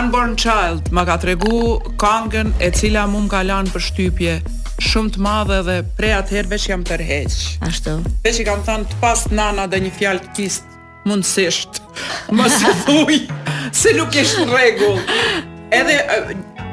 Unborn 0.00 0.32
Child, 0.40 0.88
ma 0.92 1.04
ka 1.04 1.16
tregu 1.20 1.76
kangen 2.00 2.56
e 2.60 2.70
cila 2.72 3.04
mu 3.06 3.20
më 3.26 3.30
ka 3.36 3.44
lanë 3.52 3.76
për 3.76 3.84
shtypje 3.90 4.38
shumë 4.86 5.10
të 5.14 5.22
madhe 5.24 5.56
dhe 5.66 5.76
prej 5.98 6.12
atëherë 6.16 6.50
veç 6.54 6.66
jam 6.70 6.84
tërheq. 6.86 7.38
Ashtu. 7.68 7.96
Veç 8.24 8.38
i 8.42 8.48
kam 8.48 8.60
thënë 8.66 8.90
të 8.92 9.00
pas 9.02 9.24
nana 9.34 9.64
dhe 9.70 9.80
një 9.84 9.92
fjalë 9.98 10.26
të 10.26 10.36
pist 10.38 10.68
mundësisht. 11.08 11.80
Mos 12.38 12.60
e 12.68 12.74
thuj 12.86 13.20
se 13.74 13.96
nuk 13.98 14.14
je 14.14 14.22
në 14.22 14.94
Edhe 15.68 15.94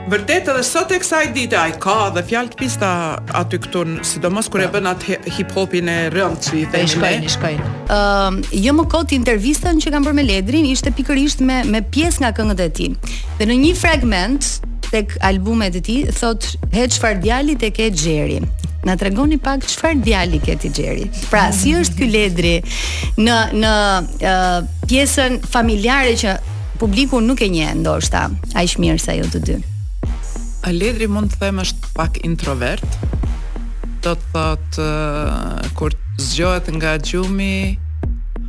vërtet 0.08 0.48
edhe 0.54 0.62
sot 0.64 0.94
e 0.96 1.00
kësaj 1.02 1.34
dite 1.36 1.58
ai 1.60 1.74
ka 1.84 2.12
dhe 2.16 2.22
fjalë 2.30 2.54
të 2.54 2.60
pista 2.62 2.90
aty 3.36 3.58
këtu, 3.66 3.82
sidomos 4.08 4.48
kur 4.54 4.62
e 4.64 4.70
bën 4.72 4.88
atë 4.94 5.18
hip 5.36 5.52
hopin 5.58 5.90
e 5.92 5.98
rënd 6.14 6.38
që 6.46 6.62
i 6.62 6.62
thënë. 6.76 6.86
Ai 6.86 6.94
shkoi, 6.94 7.10
ai 7.26 7.34
shkoi. 7.34 7.56
Ëm, 7.96 8.38
jo 8.66 8.76
më 8.78 8.86
kot 8.94 9.12
intervistën 9.18 9.82
që 9.84 9.92
kam 9.98 10.06
bërë 10.08 10.20
me 10.22 10.28
Ledrin 10.30 10.70
ishte 10.72 10.94
pikërisht 10.96 11.42
me 11.44 11.60
me 11.68 11.82
pjesë 11.92 12.24
nga 12.24 12.32
këngët 12.38 12.64
e 12.68 12.70
tij. 12.80 13.20
Dhe 13.42 13.50
në 13.52 13.60
një 13.66 13.74
fragment 13.82 14.54
tek 14.92 15.16
albumet 15.20 15.76
e 15.76 15.82
tij 15.82 16.06
thot 16.20 16.46
he 16.74 16.86
çfarë 16.92 17.22
djali 17.24 17.56
tek 17.60 17.76
ke 17.80 17.88
xheri 17.94 18.40
na 18.86 18.96
tregoni 19.00 19.38
pak 19.42 19.66
çfarë 19.66 20.02
djali 20.06 20.40
ke 20.44 20.56
ti 20.62 20.72
xheri 20.74 21.06
pra 21.32 21.46
si 21.56 21.74
është 21.80 22.00
ky 22.02 22.08
ledri 22.14 22.56
në 23.22 23.38
në 23.62 23.74
uh, 24.18 24.60
pjesën 24.90 25.40
familjare 25.56 26.16
që 26.22 26.36
publiku 26.82 27.22
nuk 27.24 27.42
e 27.46 27.50
njeh 27.54 27.72
ndoshta 27.82 28.28
aq 28.62 28.76
mirë 28.84 29.00
sa 29.02 29.16
ju 29.18 29.28
të 29.32 29.44
dy 29.48 29.58
a 30.66 30.74
ledri 30.74 31.08
mund 31.12 31.34
të 31.34 31.40
them 31.46 31.64
është 31.64 31.94
pak 31.98 32.22
introvert 32.26 33.00
do 34.06 34.14
të 34.14 34.34
thot 34.34 34.80
uh, 34.82 35.72
kur 35.78 35.96
zgjohet 36.22 36.70
nga 36.78 36.96
gjumi 37.02 37.78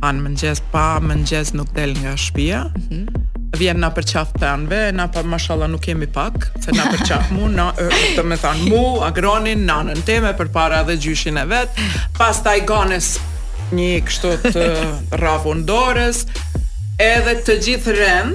han 0.03 0.19
mëngjes 0.21 0.61
pa 0.73 0.97
mëngjes 1.01 1.55
nuk 1.57 1.73
del 1.77 1.95
nga 2.01 2.13
shtëpia 2.15 2.65
mm 2.67 2.87
-hmm 2.91 3.35
vjen 3.55 3.79
na 3.79 3.89
për 3.93 4.05
çaf 4.11 4.33
tanve, 4.39 4.89
na 4.93 5.07
për 5.11 5.27
mashallah 5.29 5.69
nuk 5.71 5.81
kemi 5.85 6.07
pak, 6.13 6.49
se 6.63 6.73
na 6.75 6.87
për 6.91 7.03
çaf 7.07 7.29
mu, 7.31 7.47
na 7.51 7.69
të 7.77 8.23
më 8.27 8.37
thon 8.43 8.63
mu, 8.71 8.83
agronin, 9.07 9.63
nanën 9.67 10.03
teme 10.05 10.33
për 10.37 10.51
para 10.53 10.83
dhe 10.87 10.97
gjyshin 11.01 11.39
e 11.43 11.47
vet. 11.49 11.79
Pastaj 12.17 12.59
ganes 12.69 13.13
një 13.75 13.89
kështu 14.07 14.33
të 14.47 14.71
dorës, 15.69 16.23
edhe 17.07 17.35
të 17.47 17.59
gjithë 17.65 17.97
rën, 17.99 18.31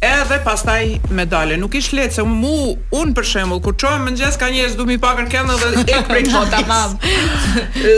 edhe 0.00 0.38
pastaj 0.44 1.00
me 1.10 1.24
dale. 1.26 1.56
Nuk 1.56 1.74
ish 1.78 1.92
lehtë 1.96 2.18
se 2.20 2.24
mu 2.28 2.74
un 2.98 3.12
për 3.16 3.24
shembull 3.30 3.62
kur 3.64 3.76
çojmë 3.80 4.10
mëngjes 4.10 4.36
ka 4.40 4.48
njerëz 4.52 4.74
duhet 4.76 4.90
mi 4.90 4.98
pa 5.00 5.14
kërkën 5.16 5.48
edhe 5.54 5.84
e 5.96 6.00
prej 6.08 6.26
po 6.32 6.42
tamam. 6.52 6.98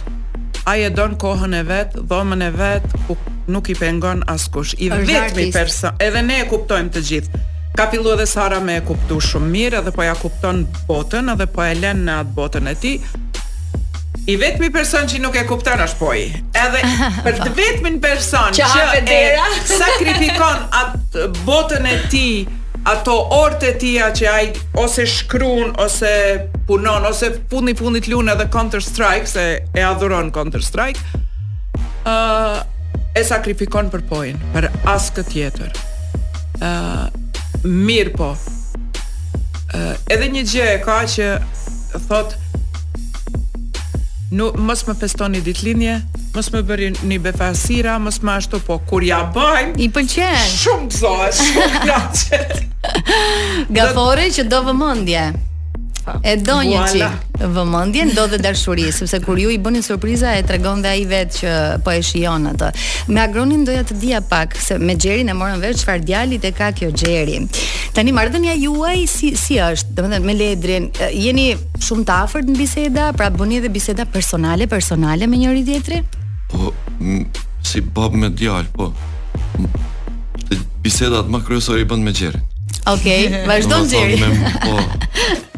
ai 0.67 0.83
e 0.87 0.91
don 0.91 1.15
kohën 1.21 1.55
e 1.55 1.63
vet, 1.69 1.93
dhomën 2.11 2.43
e 2.43 2.51
vet, 2.55 2.89
ku 3.07 3.17
nuk 3.53 3.69
i 3.71 3.77
pengon 3.79 4.25
askush. 4.33 4.75
I 4.83 4.89
vetmi 4.91 5.51
person, 5.55 5.95
edhe 6.03 6.23
ne 6.27 6.41
e 6.43 6.49
kuptojmë 6.51 6.93
të 6.97 7.05
gjithë. 7.11 7.45
Ka 7.77 7.87
fillu 7.93 8.11
edhe 8.17 8.25
Sara 8.27 8.59
me 8.65 8.79
e 8.81 8.83
kuptu 8.89 9.19
shumë 9.21 9.51
mirë 9.53 9.81
edhe 9.83 9.93
po 9.95 10.05
ja 10.07 10.15
kupton 10.17 10.65
botën 10.89 11.29
edhe 11.35 11.47
po 11.53 11.63
e 11.69 11.75
lën 11.77 12.03
në 12.07 12.19
atë 12.25 12.35
botën 12.39 12.71
e 12.73 12.75
ti 12.81 12.93
I 14.27 14.35
vetmi 14.41 14.71
person 14.75 15.05
që 15.07 15.19
nuk 15.23 15.37
e 15.39 15.43
kupton 15.47 15.83
është 15.85 16.09
i 16.17 16.23
Edhe 16.57 16.81
për 17.27 17.37
të 17.45 17.51
vetmin 17.59 18.01
person 18.01 18.49
që, 18.57 18.71
që 18.73 19.03
e 19.13 19.21
sakrifikon 19.83 20.65
atë 20.81 21.29
botën 21.45 21.85
e 21.93 21.99
ti 22.09 22.25
Ato 22.89 23.19
orët 23.43 23.69
e 23.69 23.77
tia 23.85 24.09
që 24.17 24.33
ai 24.33 24.47
ose 24.81 25.05
shkruan 25.05 25.77
ose 25.77 26.15
punon 26.67 27.05
ose 27.09 27.43
fundi 27.49 27.75
fundit 27.75 28.07
luna 28.07 28.33
edhe 28.33 28.49
Counter 28.53 28.83
Strike 28.83 29.25
se 29.27 29.63
e 29.75 29.83
adhuron 29.85 30.31
Counter 30.31 30.61
Strike. 30.63 31.01
ë 32.05 32.11
uh, 32.55 32.67
e 33.17 33.23
sakrifikon 33.25 33.89
për 33.91 34.03
poin, 34.11 34.37
për 34.55 34.67
askë 34.93 35.23
tjetër. 35.31 35.71
ë 36.59 36.71
uh, 36.71 37.63
mirë 37.73 38.13
po. 38.19 38.33
ë 38.35 38.37
uh, 39.77 39.95
edhe 40.13 40.29
një 40.35 40.43
gjë 40.53 40.67
ka 40.85 40.99
që 41.15 41.29
thot 42.09 42.37
nuk 44.37 44.59
mos 44.69 44.83
më 44.91 44.97
festoni 45.01 45.39
ditëlindje, 45.47 45.97
mos 46.37 46.51
më 46.53 46.61
bëri 46.69 46.91
një 47.09 47.21
befasira, 47.25 47.97
mos 48.03 48.19
më 48.27 48.37
ashtu 48.39 48.59
po 48.67 48.81
kur 48.91 49.07
ja 49.07 49.23
bajm. 49.33 49.73
I 49.81 49.87
pëlqen. 49.97 50.45
Shumë 50.61 50.93
gëzohesh. 50.93 51.43
Shumë 51.55 51.83
gëzohesh. 51.87 52.63
Gafore 53.77 54.27
që 54.37 54.45
do 54.53 54.61
vëmendje. 54.69 55.27
E 56.25 56.37
do 56.41 56.55
një 56.63 56.75
voilà. 56.79 57.09
qik 57.15 57.47
vëmëndjen, 57.53 58.13
do 58.17 58.25
dhe 58.31 58.39
dashuri, 58.41 58.85
sepse 58.95 59.19
kur 59.25 59.39
ju 59.41 59.51
i 59.53 59.59
bëni 59.63 59.81
surpriza 59.85 60.37
e 60.39 60.45
tregon 60.47 60.81
dhe 60.85 60.91
ai 60.95 61.03
vetë 61.09 61.37
që 61.39 61.55
po 61.85 61.91
e 61.93 62.03
shijon 62.07 62.47
atë. 62.53 62.69
Me 63.11 63.21
Agronin 63.25 63.65
doja 63.67 63.83
të 63.89 63.97
dija 64.03 64.21
pak 64.31 64.55
se 64.61 64.79
me 64.79 64.95
Xherin 64.99 65.33
e 65.33 65.37
morën 65.37 65.61
vetë 65.63 65.81
çfarë 65.83 66.07
djalit 66.07 66.47
e 66.47 66.53
ka 66.57 66.71
kjo 66.79 66.93
Xheri. 66.95 67.41
Tani 67.97 68.15
marrëdhënia 68.15 68.55
juaj 68.63 69.03
si 69.17 69.33
si 69.39 69.59
është? 69.63 69.97
Domethënë 69.99 70.29
me 70.29 70.37
Ledrin 70.39 70.89
jeni 71.15 71.49
shumë 71.83 72.07
të 72.09 72.21
afërt 72.23 72.51
në 72.53 72.59
biseda, 72.63 73.11
pra 73.19 73.29
bëni 73.35 73.59
edhe 73.63 73.73
biseda 73.75 74.07
personale 74.11 74.71
personale 74.71 75.27
me 75.27 75.43
njëri 75.43 75.67
tjetrin? 75.69 76.07
Po 76.53 76.71
si 77.67 77.81
bab 77.83 78.15
me 78.15 78.31
djal, 78.31 78.65
po. 78.75 78.93
Bisedat 80.87 81.27
më 81.33 81.41
kryesore 81.49 81.83
i 81.83 81.91
bën 81.91 82.05
me 82.09 82.13
Xherin. 82.15 82.47
Okej, 82.87 83.27
okay, 83.43 83.67
në 83.67 83.83
Xheri. 83.91 84.33
Po. 84.63 85.51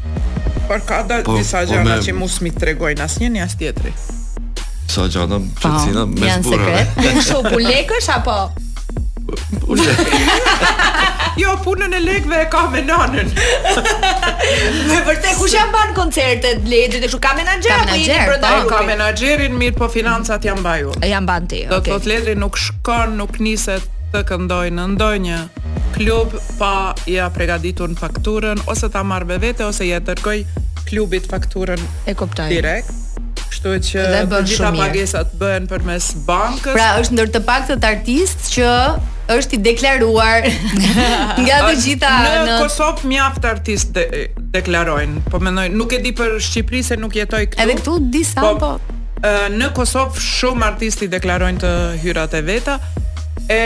Por 0.69 0.85
ka 0.85 1.01
da 1.03 1.17
po, 1.25 1.33
disa 1.37 1.65
po 1.65 1.73
gjëra 1.73 1.85
me... 1.89 1.97
që 2.05 2.13
mos 2.13 2.39
mi 2.45 2.51
tregojnë 2.53 3.01
asnjë 3.01 3.29
në 3.33 3.41
as 3.47 3.55
tjetri. 3.61 3.93
Sa 4.93 5.07
gjëra 5.09 5.39
që 5.65 5.71
cinë 5.85 6.05
me 6.13 6.33
zbura. 6.43 6.67
Ja 6.69 6.83
sekret. 6.85 7.31
Ju 7.31 7.39
bulekësh 7.55 8.11
apo? 8.19 8.35
jo, 11.43 11.55
punën 11.65 11.93
e 11.97 12.01
lekve 12.05 12.39
e 12.47 12.47
ka 12.53 12.63
me 12.73 12.81
nanën 12.87 13.29
Me 14.89 15.01
përte, 15.05 15.35
ku 15.37 15.45
ja 15.45 15.59
jam 15.59 15.75
banë 15.75 15.93
koncertet, 15.97 16.63
ledrit 16.65 17.05
e 17.05 17.11
shu, 17.13 17.21
ka 17.21 17.35
menaxher 17.37 17.75
Ka 17.77 17.83
menagjerin, 17.91 18.33
pa, 18.41 18.55
po, 18.63 18.73
ka 18.73 18.81
menaxherin 18.89 19.59
mirë 19.61 19.77
po 19.83 19.91
financat 19.93 20.49
janë 20.49 20.65
bajur 20.65 20.97
E 21.05 21.13
jam 21.13 21.29
banë 21.29 21.53
ti, 21.53 21.61
okay. 21.69 21.75
Do 21.77 21.83
të 21.85 21.93
thotë 21.93 22.13
ledrit 22.15 22.41
nuk 22.41 22.57
shkon, 22.63 23.19
nuk 23.21 23.37
niset 23.45 23.85
të 24.17 24.25
këndojnë, 24.33 24.89
ndojnë 24.97 25.43
klub 25.95 26.33
pa 26.59 26.93
ja 27.07 27.31
pregaditur 27.31 27.91
fakturën 27.97 28.61
ose 28.69 28.89
ta 28.93 29.03
marr 29.03 29.25
be 29.29 29.39
vete 29.41 29.65
ose 29.65 29.87
ja 29.89 30.01
dërgoj 30.01 30.41
klubit 30.89 31.27
fakturën 31.31 31.81
e 32.09 32.15
kuptoj 32.15 32.49
direkt 32.53 32.97
Kështu 33.49 33.71
që 33.89 34.03
dhe 34.13 34.19
të 34.29 34.39
gjitha 34.45 34.69
pagesat 34.77 35.31
bëhen 35.41 35.65
përmes 35.71 36.05
bankës. 36.27 36.75
Pra 36.77 36.89
është 37.01 37.15
ndër 37.17 37.31
të 37.33 37.41
paktët 37.47 37.87
artist 37.87 38.43
që 38.53 38.73
është 39.33 39.57
i 39.57 39.61
deklaruar 39.65 40.45
nga 41.47 41.63
të 41.65 41.71
gjitha 41.81 42.11
në, 42.27 42.35
në... 42.51 42.59
Kosovë 42.61 43.09
mjaft 43.09 43.49
artistë 43.49 43.97
de, 43.97 44.27
deklarojnë. 44.59 45.25
Po 45.33 45.41
mendoj, 45.43 45.65
nuk 45.81 45.97
e 45.97 46.03
di 46.05 46.13
për 46.21 46.37
Shqipërinë 46.45 46.89
se 46.91 47.01
nuk 47.01 47.17
jetoj 47.17 47.41
këtu. 47.55 47.65
Edhe 47.65 47.79
këtu 47.81 47.97
disa 48.13 48.45
po. 48.45 48.53
po... 48.61 49.31
Në 49.57 49.73
Kosovë 49.75 50.23
shumë 50.29 50.69
artisti 50.69 51.09
deklarojnë 51.17 51.65
të 51.65 51.73
hyrat 52.05 52.37
e 52.39 52.45
veta. 52.53 52.77
E 53.49 53.63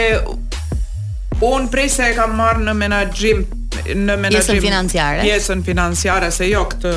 Unë 1.43 1.69
prej 1.73 1.89
se 1.91 2.05
e 2.13 2.15
kam 2.15 2.37
marrë 2.39 2.63
në 2.69 2.73
menagjim 2.79 3.41
në 3.83 4.15
menagjim 4.15 4.35
pjesën 4.37 4.59
financiare. 4.63 5.23
Pjesën 5.25 5.63
financiare 5.67 6.29
se 6.31 6.47
jo 6.47 6.61
këtë 6.71 6.91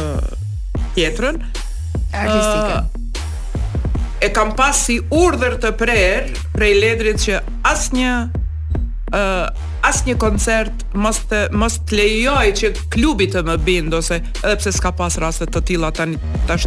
tjetrën 0.96 1.40
artistike. 1.44 2.76
Uh, 2.78 4.20
e 4.22 4.28
kam 4.36 4.52
pas 4.58 4.84
si 4.86 5.00
urdhër 5.10 5.58
të 5.64 5.72
prer 5.80 6.30
prej 6.54 6.72
ledrit 6.84 7.18
që 7.24 7.40
asnjë 7.72 8.10
ë 9.10 9.22
uh, 9.22 9.64
asnjë 9.86 10.16
koncert 10.18 10.80
mos 10.98 11.20
të 11.30 11.40
mos 11.54 11.78
të 11.86 11.98
lejoj 11.98 12.46
që 12.60 12.70
klubit 12.94 13.34
të 13.36 13.42
më 13.46 13.58
bind 13.66 13.94
ose 13.98 14.16
edhe 14.20 14.54
pse 14.60 14.72
s'ka 14.78 14.90
pas 14.98 15.18
raste 15.22 15.46
të 15.48 15.62
tilla 15.72 15.90
tani 15.94 16.18
tash 16.48 16.66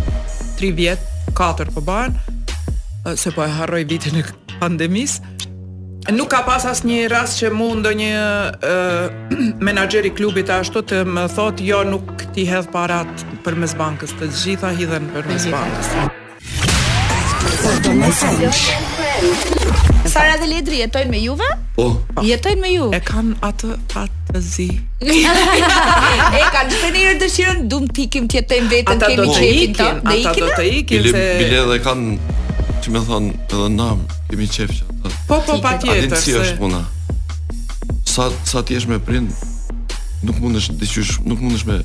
3 0.60 0.74
vjet, 0.76 1.02
4 1.36 1.68
po 1.76 1.84
bën, 1.88 2.16
uh, 2.16 3.16
se 3.20 3.32
po 3.36 3.44
e 3.48 3.52
harroj 3.56 3.86
vitin 3.88 4.20
e 4.20 4.28
pandemisë. 4.62 5.36
Nuk 6.10 6.32
ka 6.34 6.40
pas 6.42 6.58
asë 6.66 6.88
një 6.90 6.96
rast 7.12 7.38
që 7.38 7.50
mundë 7.54 7.92
një 8.00 9.82
i 10.10 10.12
klubit 10.18 10.50
ashtu 10.50 10.82
të 10.82 11.04
më 11.06 11.28
thotë, 11.36 11.66
jo 11.70 11.84
nuk 11.86 12.24
ti 12.34 12.48
hedh 12.50 12.66
parat 12.74 13.06
për 13.46 13.54
mes 13.62 13.70
bankës, 13.78 14.16
të 14.18 14.30
gjitha 14.34 14.72
hidhen 14.74 15.06
për 15.14 15.28
mes 15.30 15.46
bankës. 15.54 15.94
Sara 20.10 20.34
dhe 20.42 20.50
Ledri, 20.50 20.82
jetojnë 20.82 21.14
me 21.14 21.22
juve? 21.22 21.46
Po. 21.78 21.88
Jetojnë 22.26 22.62
me 22.64 22.74
ju? 22.74 22.90
E 22.96 23.04
kanë 23.06 23.38
atë, 23.46 23.74
atë, 24.08 24.42
zi. 24.42 24.66
E 26.34 26.46
kanë, 26.50 26.68
të 26.74 26.94
njërë 26.98 27.18
dëshirën, 27.22 27.62
du 27.70 27.84
më 27.86 27.96
tikim 28.02 28.26
të 28.30 28.42
jetojnë 28.42 28.74
vetën, 28.74 29.06
kemi 29.06 29.34
qepin 29.38 29.78
ta. 29.78 29.92
Ata 29.94 29.98
do 30.02 30.06
të 30.10 30.14
ikin, 30.18 30.24
ata 30.26 30.38
do 30.42 30.54
të 30.66 30.70
ikin. 30.82 31.12
Bile 31.44 31.64
dhe 31.76 31.82
kanë, 31.86 32.40
që 32.80 32.98
me 32.98 33.06
thonë, 33.12 33.34
edhe 33.52 33.70
nam, 33.78 34.08
kemi 34.32 34.48
çepin. 34.50 34.89
Po, 35.28 35.36
po, 35.48 35.60
pa 35.62 35.76
tjetër. 35.78 36.00
A 36.00 36.08
dinë 36.08 36.20
si 36.22 36.34
është 36.36 36.60
puna? 36.60 36.82
Sa, 38.10 38.28
sa 38.48 38.64
t'jesh 38.66 38.88
me 38.90 38.98
prind, 39.04 39.32
nuk 40.26 40.40
mund 40.42 40.58
është, 40.60 40.76
diqysh, 40.82 41.12
nuk 41.30 41.42
mund 41.44 41.60
është 41.60 41.70
me 41.70 41.78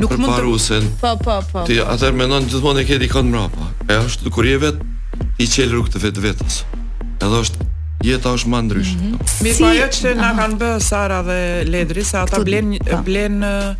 nuk 0.00 0.12
mund 0.14 0.28
të 0.28 0.36
paruesen. 0.36 0.86
Po, 1.02 1.14
po, 1.24 1.38
po. 1.50 1.64
Ti 1.68 1.80
atë 1.82 2.10
mendon 2.16 2.46
gjithmonë 2.50 2.84
e 2.84 2.86
ke 2.88 2.98
kanë 3.00 3.10
kënd 3.14 3.34
mbrapa. 3.34 3.70
E 3.90 3.98
është 4.04 4.28
të 4.30 4.46
je 4.50 4.60
vetë, 4.64 4.88
i 5.44 5.48
çel 5.50 5.72
rrugë 5.74 5.94
të 5.96 6.02
vet 6.06 6.20
vetës. 6.28 6.60
Edhe 7.20 7.40
është 7.44 7.66
jeta 8.06 8.30
është 8.36 8.52
mandrysh. 8.54 8.94
ndryshe. 8.94 8.96
Mm 8.96 9.18
-hmm. 9.18 9.42
Mirë, 9.42 9.52
po, 9.52 9.56
si, 9.56 9.62
pa 9.62 9.88
që 10.00 10.14
na 10.20 10.30
kanë 10.40 10.56
bë 10.62 10.70
Sara 10.80 11.20
dhe 11.26 11.40
Ledri 11.72 12.04
se 12.04 12.16
ata 12.22 12.38
blen 12.44 12.76
po. 12.90 13.02
blen 13.04 13.40
një, 13.40 13.74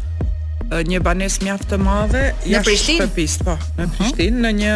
një 0.91 0.99
banesë 1.07 1.43
mjaft 1.45 1.69
të 1.71 1.77
madhe 1.79 2.25
jashtë 2.47 2.65
Prishtinë? 2.65 3.09
po, 3.45 3.59
në 3.79 3.85
mhm. 3.87 3.97
Prishtinë 3.99 4.41
në 4.47 4.51
një 4.61 4.75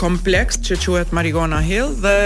kompleks 0.00 0.58
që 0.66 0.76
quhet 0.82 1.12
Marigona 1.14 1.60
Hill 1.62 1.92
dhe 2.02 2.16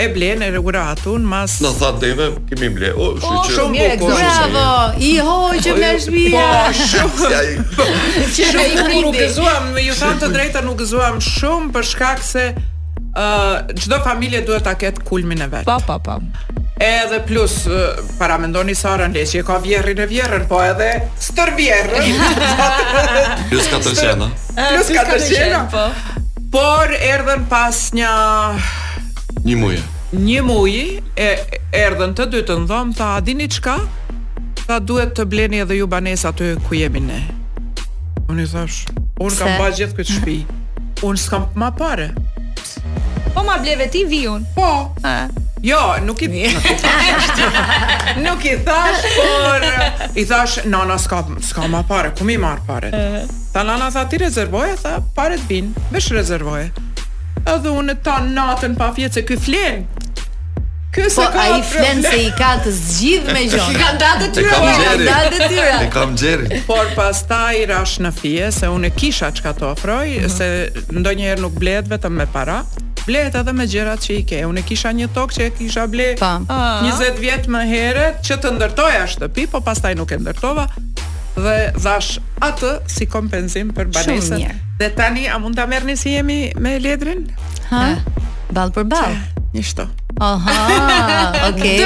e 0.00 0.06
blen 0.12 0.42
e 0.44 0.48
reguratun 0.52 1.24
mas 1.28 1.56
Në 1.64 1.70
thatë 1.80 2.00
dhe 2.02 2.08
ime, 2.14 2.26
kemi 2.50 2.68
ble 2.76 2.90
O, 2.92 3.10
oh, 3.16 3.36
shumë 3.48 3.72
mjek, 3.72 3.94
po, 4.02 4.08
po, 4.10 4.18
bravo 4.18 5.04
I 5.08 5.12
hoj 5.24 5.60
që 5.64 5.74
me 5.78 5.90
shmija 6.04 6.50
jo. 6.72 7.04
Shumë 8.36 8.86
nuk 9.06 9.16
gëzuam 9.16 9.70
ju 9.80 9.96
tham 9.98 10.18
të 10.22 10.30
drejta 10.34 10.64
nuk 10.66 10.80
gëzuam 10.82 11.16
shumë 11.24 11.72
për 11.76 11.88
shkak 11.92 12.24
se 12.28 12.44
uh, 12.56 14.02
familje 14.04 14.42
duhet 14.48 14.66
ta 14.68 14.76
ketë 14.80 15.04
kulmin 15.08 15.44
e 15.44 15.48
vetë 15.54 15.68
Pa, 15.68 15.80
pa, 15.84 15.96
pa 16.00 16.18
Edhe 16.82 17.22
plus, 17.24 17.62
para 18.20 18.36
mendoni 18.36 18.74
Sara 18.76 19.06
në 19.08 19.22
ka 19.48 19.56
vjerrin 19.64 20.02
e 20.04 20.06
vjerin, 20.10 20.42
po 20.50 20.58
edhe 20.60 20.90
stër 21.24 21.54
vjerin. 21.56 22.18
plus 23.48 23.70
4 23.72 23.94
qena. 23.96 24.28
Plus 24.52 24.90
4 24.92 25.24
qena, 25.30 25.62
po. 25.72 25.88
Por 26.50 26.90
erdhen 26.90 27.46
pas 27.50 27.78
një 27.94 28.10
një 29.46 29.54
muaji. 29.58 29.80
Një 30.16 30.42
muaji 30.46 30.82
e 31.18 31.28
erdhen 31.74 32.12
të 32.16 32.26
dy 32.34 32.42
të 32.46 32.56
ndhom 32.64 32.92
tha 32.96 33.08
a 33.16 33.22
dini 33.26 33.48
çka? 33.50 33.74
Tha 34.66 34.78
duhet 34.82 35.14
të 35.18 35.24
bleni 35.30 35.58
edhe 35.64 35.78
ju 35.80 35.86
banesa 35.90 36.30
aty 36.34 36.52
ku 36.68 36.78
jemi 36.78 37.02
ne. 37.02 37.18
Unë 38.30 38.44
i 38.44 38.46
thash, 38.52 38.86
unë 39.22 39.38
kam 39.40 39.50
pa 39.58 39.72
gjithë 39.74 39.98
këtë 39.98 40.16
shpi. 40.20 40.36
Unë 41.06 41.22
s'kam 41.22 41.46
ma 41.58 41.68
pare. 41.74 42.10
Po 43.34 43.42
ma 43.46 43.58
bleve 43.62 43.86
ti 43.92 44.04
vijun. 44.08 44.46
Po. 44.54 44.70
Ëh. 45.06 45.26
Jo, 45.66 45.80
nuk 46.06 46.22
i 46.22 46.28
thash. 46.30 47.30
nuk 48.26 48.46
i 48.46 48.54
thash, 48.66 49.06
por 49.16 49.66
i 50.14 50.24
thash, 50.24 50.60
"Nana, 50.66 50.98
s'kam 50.98 51.34
s'kam 51.42 51.72
më 51.74 51.82
parë, 51.90 52.14
ku 52.18 52.24
më 52.28 52.38
marr 52.38 52.62
parë?" 52.68 52.92
Ëh. 52.94 53.26
Tha 53.56 53.62
nana 53.62 53.86
tha 53.94 54.00
ti 54.10 54.16
rezervoje, 54.20 54.74
tha 54.82 54.90
paret 55.16 55.40
vin, 55.48 55.68
vesh 55.92 56.10
rezervoje. 56.12 56.66
Edhe 57.52 57.70
unë 57.72 57.94
ta 58.04 58.18
natën 58.28 58.74
pa 58.76 58.90
fjetë 58.98 59.16
se 59.16 59.22
këj 59.30 59.38
flenë, 59.44 59.86
Po 60.96 61.06
po 61.12 61.40
ai 61.40 61.56
flenë 61.68 62.02
se 62.08 62.18
i 62.24 62.28
ka 62.38 62.50
të 62.64 62.70
zgjidh 62.72 63.32
me 63.32 63.42
gjon. 63.48 63.64
Si 63.68 63.74
ka 63.80 63.88
datë 64.02 64.28
të 64.28 64.28
tyra, 64.36 64.60
ka 64.82 64.92
datë 65.06 65.32
të 65.42 65.48
tyra. 65.52 65.80
E 65.86 65.88
kam 65.92 66.12
xherin. 66.20 66.52
Por 66.68 66.88
pastaj 66.96 67.58
rash 67.72 67.96
në 68.04 68.12
fije 68.18 68.46
se 68.58 68.68
unë 68.74 68.92
kisha 68.96 69.28
çka 69.40 69.52
të 69.58 69.66
ofroj, 69.74 70.12
mm 70.12 70.20
-hmm. 70.20 70.36
se 70.36 70.92
ndonjëherë 71.00 71.42
nuk 71.46 71.54
blehet 71.60 71.86
vetëm 71.92 72.14
me 72.20 72.26
para, 72.38 72.58
blehet 73.06 73.34
edhe 73.40 73.52
me 73.52 73.64
gjërat 73.72 74.00
që 74.06 74.12
i 74.18 74.22
ke. 74.30 74.38
Unë 74.50 74.64
kisha 74.68 74.88
një 75.00 75.08
tokë 75.16 75.34
që 75.36 75.42
e 75.48 75.50
kisha 75.58 75.86
ble 75.94 76.06
20 76.20 76.46
po. 76.46 76.52
ah. 76.52 77.18
vjet 77.20 77.44
më 77.54 77.62
herët 77.72 78.14
që 78.26 78.34
të 78.42 78.48
ndërtoja 78.56 79.04
shtëpi, 79.12 79.42
po 79.52 79.60
pastaj 79.60 79.94
nuk 79.94 80.10
e 80.10 80.18
ndërtova, 80.18 80.64
dhe 81.36 81.56
dhash 81.80 82.16
atë 82.44 82.70
si 82.90 83.06
kompenzim 83.10 83.70
për 83.76 83.90
banesën. 83.94 84.46
Dhe 84.80 84.88
tani 84.96 85.26
a 85.32 85.38
mund 85.42 85.56
ta 85.58 85.66
merrni 85.68 85.96
si 85.98 86.12
jemi 86.16 86.40
me 86.60 86.76
Ledrin? 86.82 87.26
Ha? 87.72 87.84
Ball 88.54 88.72
për 88.76 88.88
ball. 88.90 89.16
Një 89.54 89.64
shto. 89.66 89.86
Aha. 90.22 90.56
Okej. 91.50 91.84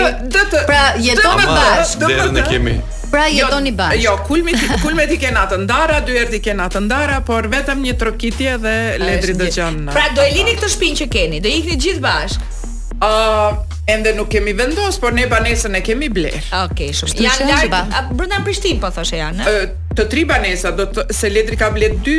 Pra 0.70 0.92
jeton 1.02 1.42
bash. 1.50 1.96
Do 2.00 2.08
të 2.34 2.44
kemi. 2.50 2.76
Pra 3.10 3.24
jo, 3.26 3.42
jetoni 3.42 3.72
bash. 3.74 3.96
Jo, 3.98 4.14
kulmi 4.26 4.54
kulmet 4.84 5.10
i 5.16 5.18
kanë 5.18 5.40
atë 5.44 5.58
ndara, 5.64 5.98
dy 6.06 6.14
herë 6.18 6.36
i 6.38 6.42
kanë 6.44 6.66
atë 6.68 6.82
ndara, 6.84 7.16
por 7.26 7.48
vetëm 7.50 7.82
një 7.88 7.96
trokitje 7.98 8.52
dhe 8.62 8.76
Ledri 9.02 9.34
do 9.38 9.50
të 9.50 9.72
Pra 9.90 10.06
do 10.14 10.22
e 10.22 10.30
lini 10.36 10.54
këtë 10.58 10.70
shpinë 10.76 11.00
që 11.02 11.08
keni, 11.16 11.42
do 11.42 11.50
ikni 11.50 11.74
gjithë 11.82 12.04
bashkë. 12.06 12.54
Ah, 13.02 13.56
ende 13.88 14.12
nuk 14.16 14.28
kemi 14.30 14.52
vendos, 14.56 14.98
por 14.98 15.12
ne 15.12 15.24
banesën 15.30 15.74
e 15.76 15.80
kemi 15.84 16.08
bler. 16.12 16.34
Okej, 16.38 16.64
okay, 16.64 16.90
shumë. 16.92 17.24
Janë 17.26 17.48
larg, 17.48 18.12
brenda 18.16 18.40
në 18.40 18.44
Prishtinë 18.48 18.82
po 18.82 18.90
thoshë 18.94 19.20
janë, 19.22 19.46
ë? 19.46 19.64
Të 19.98 20.04
tri 20.12 20.24
banesa, 20.28 20.70
do 20.76 20.84
të 20.94 21.06
se 21.14 21.28
Ledri 21.32 21.56
ka 21.60 21.70
bler 21.74 21.96
2, 22.06 22.12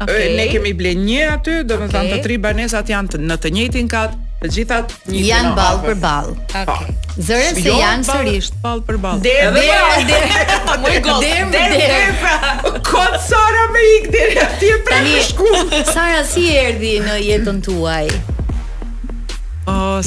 okay. 0.00 0.30
ne 0.38 0.46
kemi 0.52 0.72
bler 0.78 0.94
1 0.96 1.34
aty, 1.34 1.58
domethënë 1.68 1.98
okay. 2.08 2.14
të 2.14 2.24
tri 2.28 2.38
banesat 2.46 2.88
janë 2.94 3.20
në 3.24 3.36
të 3.42 3.50
njëjtin 3.58 3.90
kat, 3.92 4.14
të 4.42 4.50
gjithat 4.54 4.94
një 5.12 5.20
janë 5.26 5.52
ball 5.58 5.82
për 5.84 5.98
ball. 6.04 6.32
Okay. 6.56 6.96
Zëren 7.28 7.58
se 7.58 7.66
jo, 7.66 7.76
janë 7.82 8.08
sërish 8.08 8.50
ball 8.62 8.80
për 8.88 9.00
ball. 9.02 9.28
Edhe 9.28 10.08
deri 10.08 10.48
po 10.64 10.78
Moj 10.84 10.98
god. 11.04 11.28
Deri 11.52 12.80
Kot 12.88 13.20
Sara 13.26 13.68
me 13.74 13.84
ik 14.00 14.08
deri 14.14 14.40
aty 14.46 14.72
për 14.88 15.10
shkollë. 15.32 15.84
Sara 15.92 16.22
si 16.24 16.46
erdhi 16.64 16.96
në 17.04 17.20
jetën 17.26 17.60
tuaj? 17.66 18.06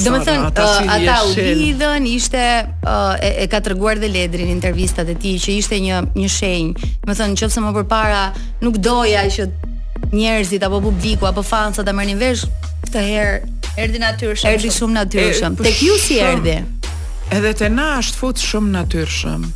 Do 0.04 0.10
me 0.14 0.18
thënë 0.24 0.46
ata 0.48 0.64
u 1.22 1.30
udhëdorën 1.30 2.06
ishte 2.08 2.42
e 3.22 3.44
ka 3.50 3.60
treguar 3.62 4.00
dhe 4.02 4.08
Ledrin 4.10 4.50
intervistat 4.50 5.10
e 5.12 5.14
tij 5.20 5.36
që 5.44 5.54
ishte 5.60 5.78
një 5.84 5.98
një 6.18 6.30
shenjë. 6.36 6.90
Do 7.06 7.16
thënë 7.18 7.36
nëse 7.38 7.62
më 7.66 7.72
përpara 7.76 8.22
nuk 8.64 8.80
doja 8.88 9.22
që 9.34 9.46
njerëzit 10.12 10.66
apo 10.66 10.80
publiku 10.88 11.28
apo 11.30 11.44
fansat 11.46 11.86
ta 11.88 11.94
një 11.94 12.16
vesh 12.22 12.46
të 12.92 13.04
herë 13.08 13.34
erdi 13.84 14.02
natyrshëm. 14.02 14.56
Erdi 14.56 14.72
shumë 14.78 14.96
natyrshëm. 15.00 15.58
Tek 15.68 15.82
ju 15.86 15.98
si 16.06 16.18
erdhi? 16.22 16.58
Edhe 17.32 17.52
te 17.56 17.68
na 17.72 17.94
është 18.02 18.18
fut 18.18 18.42
shumë 18.48 18.74
natyrshëm. 18.80 19.46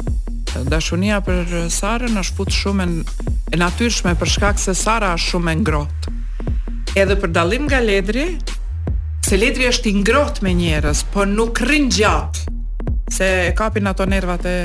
Dashunia 0.73 1.19
për 1.25 1.67
Sarën 1.73 2.15
është 2.21 2.37
fut 2.39 2.53
shumë 2.63 2.87
e 3.53 3.59
natyrshme 3.61 4.15
për 4.21 4.31
shkak 4.37 4.61
se 4.63 4.73
Sara 4.77 5.11
është 5.19 5.33
shumë 5.35 5.53
e 5.53 5.57
ngrohtë. 5.65 6.13
Edhe 6.97 7.17
për 7.21 7.33
dallim 7.37 7.67
nga 7.69 7.83
Ledri 7.85 8.31
se 9.27 9.35
letri 9.39 9.67
është 9.67 9.91
i 9.91 9.95
ngrohtë 10.05 10.45
me 10.47 10.53
njerëz, 10.55 11.01
po 11.15 11.25
nuk 11.29 11.59
rrin 11.65 11.89
gjatë. 11.91 12.45
Se 13.17 13.29
kapin 13.59 13.87
ato 13.91 14.07
nervat 14.07 14.47
e 14.51 14.57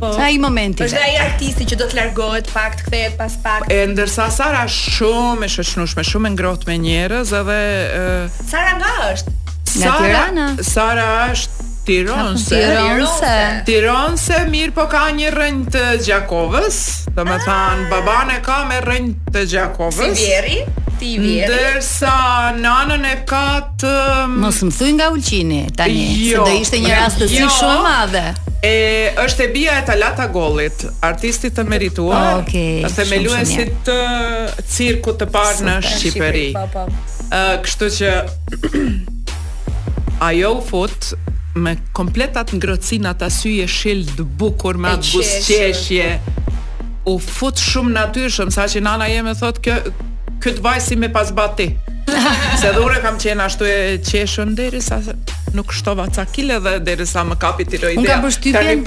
Po. 0.00 0.08
Sa 0.16 0.24
i 0.34 0.38
momenti. 0.42 0.82
Është 0.82 0.98
ai 0.98 1.12
artisti 1.22 1.62
që 1.70 1.76
do 1.78 1.86
të 1.88 1.94
largohet 1.94 2.48
pak, 2.50 2.72
të 2.80 2.86
kthehet 2.88 3.12
pas 3.20 3.36
pak. 3.44 3.68
E 3.70 3.76
ndërsa 3.86 4.24
Sara 4.34 4.64
shumë 4.66 5.46
e 5.46 5.50
shoqënueshme, 5.52 6.02
shumë 6.08 6.32
e 6.32 6.32
ngrohtë 6.34 6.66
me 6.68 6.74
njerëz 6.82 7.30
edhe 7.38 7.54
e... 7.54 8.02
Sara 8.50 8.74
nga 8.80 8.90
është? 9.12 9.36
Sara, 9.70 9.86
nga 9.86 9.94
Tirana. 10.02 10.48
Sara 10.72 11.06
është 11.30 11.70
Tironse. 11.86 12.52
Tironse. 12.52 13.62
Tironse 13.64 14.34
mirë 14.50 14.72
po 14.74 14.88
ka 14.90 15.04
një 15.14 15.28
rënj 15.30 15.58
të 15.70 15.82
Gjakovës. 16.02 16.78
Do 17.14 17.22
me 17.24 17.36
ah. 17.36 17.44
thanë, 17.46 17.84
babane 17.92 18.40
ka 18.42 18.56
me 18.66 18.80
rënj 18.82 19.12
të 19.32 19.44
Gjakovës. 19.54 20.16
Si 20.18 20.26
vjeri. 20.26 20.56
Ndërsa 20.96 22.16
nanën 22.58 23.02
e 23.06 23.12
ka 23.28 23.42
të... 23.78 23.90
Mm, 24.26 24.38
Mosë 24.42 24.64
më 24.66 24.74
thuj 24.78 24.88
nga 24.96 25.06
ulqini, 25.12 25.58
tani, 25.76 26.06
jo, 26.26 26.40
se 26.40 26.40
do 26.40 26.64
ishte 26.64 26.80
një 26.82 26.90
rast 26.96 27.18
të 27.20 27.28
si 27.30 27.38
jo, 27.42 27.50
shumë 27.54 27.78
madhe. 27.84 28.22
E, 28.66 28.74
është 29.22 29.44
e 29.44 29.48
bia 29.52 29.74
e 29.76 29.84
talata 29.90 30.26
gollit, 30.32 30.86
artistit 31.06 31.52
të 31.60 31.66
merituar, 31.68 32.38
oh, 32.40 32.40
okay, 32.46 32.80
të 32.82 32.90
themeluesit 32.96 33.76
të 33.86 33.98
cirku 34.72 35.14
të 35.20 35.28
parë 35.36 35.68
në 35.68 35.76
Shqipëri. 35.92 36.46
Po, 36.56 36.66
po. 36.72 36.88
Kështu 37.68 37.92
që... 38.00 38.12
Ajo 40.30 40.54
u 40.56 40.62
fut 40.64 41.10
me 41.58 41.76
kompletat 41.92 42.52
ngrocin 42.52 43.08
atë 43.10 43.28
sy 43.32 43.54
e 43.64 43.68
shil 43.70 44.04
të 44.16 44.24
bukur 44.40 44.78
me 44.82 44.92
atë 44.96 45.12
busqeshje 45.16 46.08
u 47.10 47.16
fut 47.22 47.60
shumë 47.62 47.94
natyrshëm 47.96 48.50
sa 48.54 48.66
që 48.70 48.82
nana 48.84 49.08
jeme 49.10 49.34
thot 49.38 49.60
kë, 49.64 49.76
këtë 50.42 50.64
vaj 50.64 50.80
si 50.88 50.98
me 51.00 51.08
pas 51.14 51.30
bati 51.38 51.70
se 52.60 52.72
dhure 52.76 53.00
kam 53.02 53.16
qenë 53.22 53.46
ashtu 53.48 53.66
e 53.66 53.78
qeshën 54.06 54.52
deri 54.58 54.80
sa 54.84 55.00
nuk 55.56 55.72
shtova 55.74 56.06
ca 56.14 56.24
kile 56.30 56.60
dhe 56.62 56.76
deri 56.86 57.06
sa 57.08 57.24
më 57.26 57.38
kapi 57.42 57.64
të 57.66 57.80
unë 57.94 58.06
kam 58.06 58.26
për 58.28 58.36
shtypjen 58.38 58.84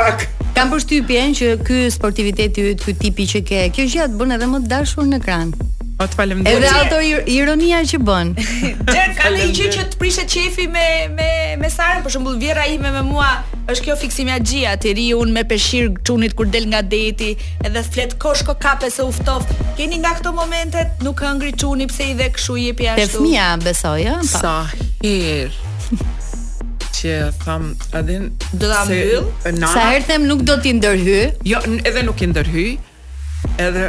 kam 0.59 0.71
përshtypjen 0.75 1.35
që 1.41 1.51
këtë 1.67 1.89
sportiviteti 1.97 2.69
këtë 2.71 2.97
tipi 3.01 3.27
që 3.33 3.43
ke 3.49 3.65
kjo 3.75 3.89
gjatë 3.95 4.19
bën 4.21 4.37
edhe 4.37 4.49
më 4.55 4.63
të 4.65 4.73
dashur 4.75 5.07
në 5.11 5.19
kranë 5.25 5.68
Po 5.99 6.05
të 6.07 6.15
falem 6.15 6.39
dhe. 6.45 6.51
Edhe 6.55 6.67
ato 6.79 6.97
ironia 7.31 7.79
që 7.87 7.97
bën. 8.07 8.29
Dhe 8.87 9.01
ka 9.17 9.29
një 9.33 9.47
gjë 9.55 9.65
që 9.75 9.81
të 9.91 9.97
prishet 9.99 10.29
qefi 10.31 10.69
me 10.71 10.85
me 11.15 11.25
me 11.59 11.67
Sarën, 11.73 11.99
për 12.05 12.13
shembull, 12.13 12.37
vjerra 12.39 12.63
ime 12.71 12.91
me 12.95 13.01
mua 13.03 13.27
është 13.69 13.83
kjo 13.87 13.97
fiksimja 13.99 14.37
agjia, 14.39 14.77
ti 14.79 14.93
ri 14.95 15.09
unë 15.13 15.33
me 15.35 15.43
peshir 15.49 15.89
qunit 16.07 16.37
kur 16.39 16.47
del 16.53 16.69
nga 16.71 16.79
deti, 16.93 17.33
edhe 17.67 17.83
flet 17.83 18.15
kosh 18.23 18.45
kokape 18.47 18.87
se 18.89 19.03
u 19.03 19.11
Keni 19.77 19.99
nga 19.99 20.13
këto 20.17 20.31
momentet, 20.35 21.03
nuk 21.03 21.19
hëngri 21.23 21.51
çuni 21.59 21.87
pse 21.87 22.07
i 22.11 22.13
dhe 22.15 22.29
kshu 22.33 22.55
i 22.57 22.63
jepi 22.69 22.87
ashtu. 22.93 23.07
Te 23.07 23.17
fëmia 23.17 23.47
besoj, 23.63 24.03
ha. 24.07 24.23
Sa 24.23 24.53
hirë 25.03 25.51
Çe 26.99 27.13
tham, 27.43 27.75
a 27.93 28.01
Do 28.59 28.71
ta 28.71 28.85
mbyll. 28.85 29.27
Sa 29.67 29.89
herë 29.91 30.07
them 30.07 30.25
nuk 30.31 30.47
do 30.47 30.55
ti 30.63 30.73
ndërhyj? 30.73 31.25
Jo, 31.51 31.59
edhe 31.83 32.03
nuk 32.07 32.21
i 32.23 32.27
ndërhyj. 32.33 32.71
Edhe 33.59 33.83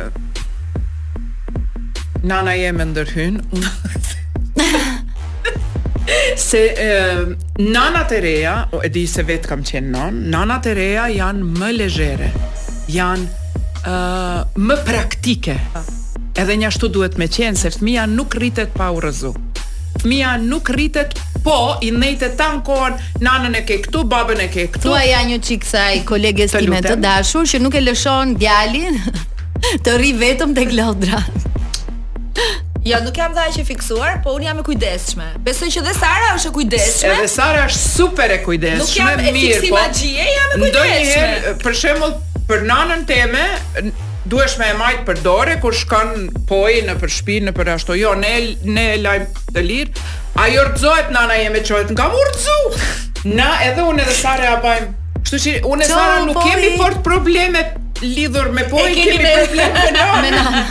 nana 2.23 2.53
jeme 2.53 2.85
ndërhyn. 2.85 3.41
se 6.49 6.61
e, 6.79 6.99
nana 7.59 8.03
të 8.11 8.19
reja, 8.25 8.55
o 8.75 8.81
e 8.85 8.89
di 8.93 9.07
se 9.11 9.25
vetë 9.29 9.51
kam 9.51 9.63
qenë 9.67 9.93
non, 9.95 10.21
nana 10.33 10.59
të 10.65 10.75
reja 10.79 11.07
janë 11.13 11.51
më 11.61 11.71
lezhere 11.79 12.29
janë 12.91 13.27
uh, 13.87 14.39
më 14.59 14.77
praktike. 14.89 15.55
Edhe 16.41 16.57
një 16.59 16.67
ashtu 16.73 16.89
duhet 16.91 17.19
me 17.23 17.29
qenë, 17.31 17.55
se 17.61 17.71
fëmija 17.77 18.09
nuk 18.11 18.35
rritet 18.41 18.73
pa 18.75 18.89
u 18.91 18.99
rëzu. 19.05 19.31
Fëmija 20.03 20.33
nuk 20.43 20.71
rritet, 20.75 21.15
po, 21.45 21.77
i 21.87 21.91
nejte 21.95 22.33
ta 22.39 22.51
në 22.57 22.65
kohën, 22.67 22.99
nanën 23.23 23.55
e 23.61 23.61
ke 23.69 23.79
këtu, 23.85 24.03
babën 24.11 24.43
e 24.43 24.49
ke 24.51 24.67
këtu. 24.75 24.83
Tua 24.89 25.05
janë 25.07 25.31
një 25.31 25.39
qikë 25.47 25.69
saj 25.71 26.01
kolegës 26.09 26.55
të 26.57 26.65
time 26.67 26.83
të 26.91 26.97
dashur, 27.03 27.47
që 27.55 27.63
nuk 27.63 27.79
e 27.79 27.85
lëshon 27.85 28.35
djalin 28.43 28.99
të 29.87 29.95
rri 29.99 30.13
vetëm 30.27 30.57
të 30.59 30.67
glodrat. 30.75 31.47
Jo, 32.85 32.97
nuk 33.05 33.17
jam 33.17 33.33
dhe 33.37 33.43
ajqe 33.45 33.63
fiksuar, 33.69 34.21
po 34.25 34.33
unë 34.39 34.47
jam 34.47 34.61
e 34.63 34.63
kujdeshme 34.65 35.25
Besoj 35.45 35.69
që 35.75 35.81
dhe 35.85 35.93
Sara 35.97 36.29
është 36.37 36.49
e 36.49 36.53
kujdeshme 36.55 37.09
Edhe 37.11 37.25
dhe 37.27 37.29
Sara 37.33 37.65
është 37.69 37.81
super 37.95 38.33
e 38.33 38.39
kujdeshme 38.47 38.87
Nuk 38.87 38.95
jam 38.97 39.21
e 39.21 39.33
fiksi 39.37 39.69
po, 39.71 39.77
magjie, 39.77 40.25
jam 40.25 40.47
e 40.47 40.61
kujdeshme 40.63 40.63
Ndoj 40.63 40.93
njëherë, 40.95 41.53
për 41.65 41.77
shemë, 41.81 42.09
për 42.53 42.65
nanën 42.71 43.05
teme 43.11 43.43
Duesh 44.33 44.55
me 44.63 44.69
e 44.73 44.79
majtë 44.79 45.05
për 45.11 45.21
dore 45.27 45.59
Kur 45.65 45.77
shkon 45.77 46.31
poj 46.49 46.79
në 46.89 46.97
për 47.03 47.37
Në 47.51 47.55
për 47.61 47.73
ashto, 47.75 47.99
jo, 48.01 48.15
ne, 48.23 48.33
ne 48.65 48.87
e 48.95 48.97
lajmë 49.05 49.45
të 49.53 49.67
lirë 49.67 50.09
A 50.41 50.49
jo 50.53 50.65
nana 51.19 51.37
jeme 51.43 51.61
qojt 51.67 51.93
Nga 51.93 52.09
mu 52.15 52.25
rëzu 52.31 52.59
Na, 53.37 53.51
edhe 53.69 53.85
unë 53.91 54.07
edhe 54.07 54.17
Sara 54.23 54.49
e 54.49 54.53
abajmë 54.55 54.91
Kështu 55.21 55.43
që 55.47 55.55
unë 55.69 55.85
e 55.85 55.93
Sara 55.93 56.23
nuk 56.25 56.41
po, 56.41 56.49
kemi 56.49 56.73
fort 56.81 57.05
probleme 57.05 57.67
lidhur 58.03 58.51
me 58.53 58.65
po 58.69 58.79
e 58.87 58.95
kemi 58.95 59.19
me... 59.19 59.35
me 59.45 59.91
nana. 59.91 60.67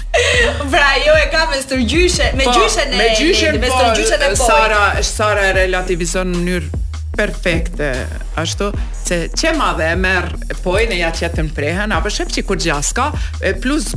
Pra, 0.72 0.90
jo 1.06 1.14
e 1.24 1.30
ka 1.30 1.46
me 1.50 1.82
gjyshe, 1.84 2.32
me 2.34 2.44
po, 2.44 2.52
gjyshen 2.54 2.92
e... 2.92 2.96
Me 2.96 3.08
gjyshe 3.20 3.46
po, 3.46 3.56
e, 3.56 3.58
me 3.58 3.68
po, 3.68 3.80
e 4.24 4.28
po, 4.28 4.36
Sara, 4.44 5.02
Sara 5.02 5.46
e 5.48 5.52
relativizon 5.62 6.30
në 6.34 6.38
mënyrë 6.38 6.84
perfekte, 7.18 7.90
ashtu, 8.38 8.68
se 8.94 9.18
që 9.40 9.54
madhe 9.58 9.88
e 9.92 9.96
merë 9.98 10.58
pojnë 10.62 10.94
e 10.94 11.00
ja 11.00 11.10
që 11.14 11.24
jetën 11.26 11.48
prehen, 11.56 11.90
apo 11.96 12.12
shëpë 12.14 12.36
që 12.36 12.44
kur 12.46 12.60
gjaska, 12.62 13.08
e 13.42 13.56
plus 13.62 13.90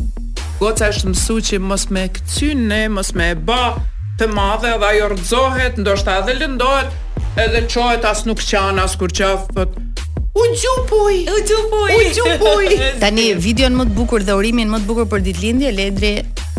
goca 0.57 0.89
është 0.93 1.11
mësu 1.13 1.37
që 1.51 1.59
mos 1.61 1.87
me 1.93 2.07
këcynë, 2.17 2.81
mos 2.97 3.13
me 3.13 3.31
e 3.35 3.37
ba 3.37 3.75
të 4.17 4.27
madhe 4.33 4.73
dhe 4.81 4.89
ajo 4.93 5.11
rëzohet, 5.13 5.77
ndoshta 5.81 6.17
edhe 6.23 6.39
lëndohet, 6.39 7.37
edhe 7.45 7.63
qohet 7.73 8.05
as 8.09 8.25
nuk 8.25 8.41
qanë, 8.41 8.87
as 8.89 8.97
kur 8.97 9.13
qafë, 9.21 9.69
U 10.33 10.39
gjupuj. 10.59 11.17
U 11.33 11.37
gjupuj. 11.47 11.93
U 11.97 12.01
gjupuj. 12.13 12.99
Tani 13.03 13.31
videon 13.39 13.73
më 13.79 13.85
të 13.89 13.95
bukur 13.97 14.23
dhe 14.23 14.35
urimin 14.39 14.69
më 14.71 14.79
të 14.81 14.87
bukur 14.87 15.07
për 15.11 15.25
ditëlindje 15.25 15.71
Ledri 15.75 16.13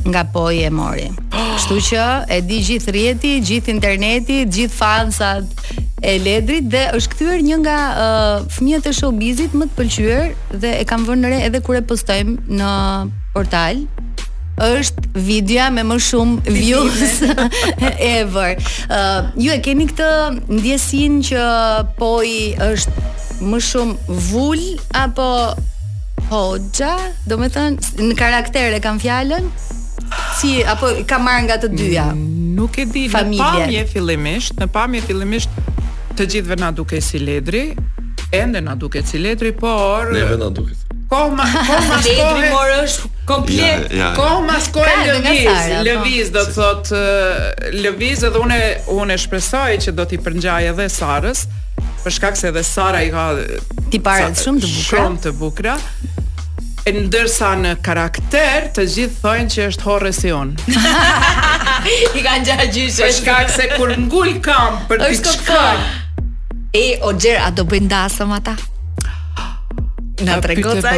nga 0.05 0.27
poi 0.35 0.59
e 0.67 0.71
mori. 0.73 1.07
Kështu 1.57 1.79
që 1.91 2.05
e 2.37 2.41
di 2.45 2.59
gjithë 2.69 2.93
rrjeti, 2.93 3.33
gjithë 3.51 3.73
interneti, 3.73 4.43
gjithë 4.57 4.77
fansat 4.77 5.65
e 6.03 6.17
Ledrit 6.21 6.67
dhe 6.69 6.83
është 6.99 7.15
kthyer 7.15 7.45
një 7.47 7.59
nga 7.63 7.79
uh, 8.03 8.35
fëmijët 8.53 8.89
e 8.91 8.93
showbizit 8.99 9.55
më 9.57 9.69
të 9.71 9.77
pëlqyer 9.81 10.61
dhe 10.65 10.75
e 10.83 10.85
kam 10.93 11.07
vënë 11.09 11.31
re 11.33 11.39
edhe 11.47 11.61
kur 11.65 11.79
e 11.81 11.83
postojmë 11.95 12.53
në 12.61 12.75
portal 13.37 13.85
është 14.63 15.07
videoja 15.23 15.69
me 15.75 15.85
më 15.89 15.97
shumë 16.11 16.53
views 16.59 17.23
ever. 18.21 18.59
Uh, 18.93 19.31
ju 19.41 19.49
e 19.55 19.57
keni 19.65 19.87
këtë 19.91 20.11
ndjesinë 20.59 21.23
që 21.31 21.47
poj 21.99 22.29
është 22.69 23.11
më 23.51 23.59
shumë 23.69 24.19
vull 24.31 24.63
apo 24.99 25.27
hoxha, 26.33 26.93
do 27.29 27.39
me 27.43 27.49
thënë, 27.53 27.93
në 28.07 28.15
karakter 28.17 28.77
e 28.77 28.81
kam 28.85 29.01
fjallën, 29.03 29.49
si, 30.39 30.61
apo 30.73 30.93
kam 31.11 31.27
marrë 31.29 31.45
nga 31.51 31.59
të 31.65 31.73
dyja, 31.79 32.07
mm, 32.15 32.31
Nuk 32.57 32.77
e 32.79 32.85
di, 32.89 33.07
në 33.11 33.39
pamje 33.41 33.87
fillimisht, 33.91 34.55
në 34.61 34.67
pamje 34.75 35.01
fillimisht 35.09 35.55
të 36.19 36.27
gjithve 36.35 36.57
na 36.61 36.69
duke 36.77 37.01
si 37.05 37.19
ledri, 37.21 37.67
ende 38.37 38.61
na 38.65 38.75
duke 38.79 39.01
si 39.09 39.19
ledri, 39.21 39.53
por... 39.57 40.13
Ne 40.15 40.25
ve 40.29 40.37
na 40.41 40.49
duke 40.53 40.77
si. 40.77 40.85
Koma, 41.13 41.45
koma 41.69 41.97
shkohet, 42.01 42.45
ja, 43.53 43.65
ja, 43.69 43.97
ja. 44.03 44.07
koma 44.17 44.55
shkohet 44.65 45.11
lëviz, 45.11 45.43
po. 45.45 45.81
lëviz 45.89 46.31
do 46.33 46.45
të 46.49 46.55
thot, 46.57 46.93
eh, 46.97 47.75
lëviz 47.85 48.23
edhe 48.31 48.41
une, 48.41 48.61
une 49.03 49.17
shpresoj 49.21 49.75
që 49.87 49.93
do 49.99 50.07
t'i 50.09 50.21
përngjaj 50.25 50.71
edhe 50.75 50.87
sarës, 50.95 51.45
për 52.05 52.15
shkak 52.17 52.37
se 52.39 52.49
edhe 52.51 52.63
Sara 52.67 53.03
i 53.07 53.11
ka 53.15 53.27
tipare 53.93 54.33
shumë 54.39 54.63
të 54.63 54.73
bukura. 54.73 55.05
Shumë 55.05 55.23
të 55.27 55.33
bukura. 55.43 55.77
ndërsa 56.97 57.49
në 57.63 57.71
karakter 57.87 58.65
të 58.77 58.85
gjithë 58.95 59.21
thojnë 59.23 59.53
që 59.55 59.67
është 59.71 59.85
horre 59.87 60.11
si 60.13 60.33
unë 60.35 60.73
I 62.17 62.25
kanë 62.25 62.49
gjatë 62.49 62.67
gjyshe 62.75 63.05
Për 63.07 63.13
shkak 63.21 63.53
se 63.55 63.69
kur 63.77 63.93
ngull 64.09 64.41
kam 64.43 64.81
për 64.91 65.05
të 65.07 65.13
shkak 65.21 66.01
E, 66.75 66.83
o 67.07 67.11
gjerë, 67.13 67.39
a 67.47 67.53
do 67.55 67.65
bëjnë 67.71 67.89
dasëm 67.91 68.31
ata? 68.37 68.55
Na 70.27 70.39
tregoca. 70.43 70.95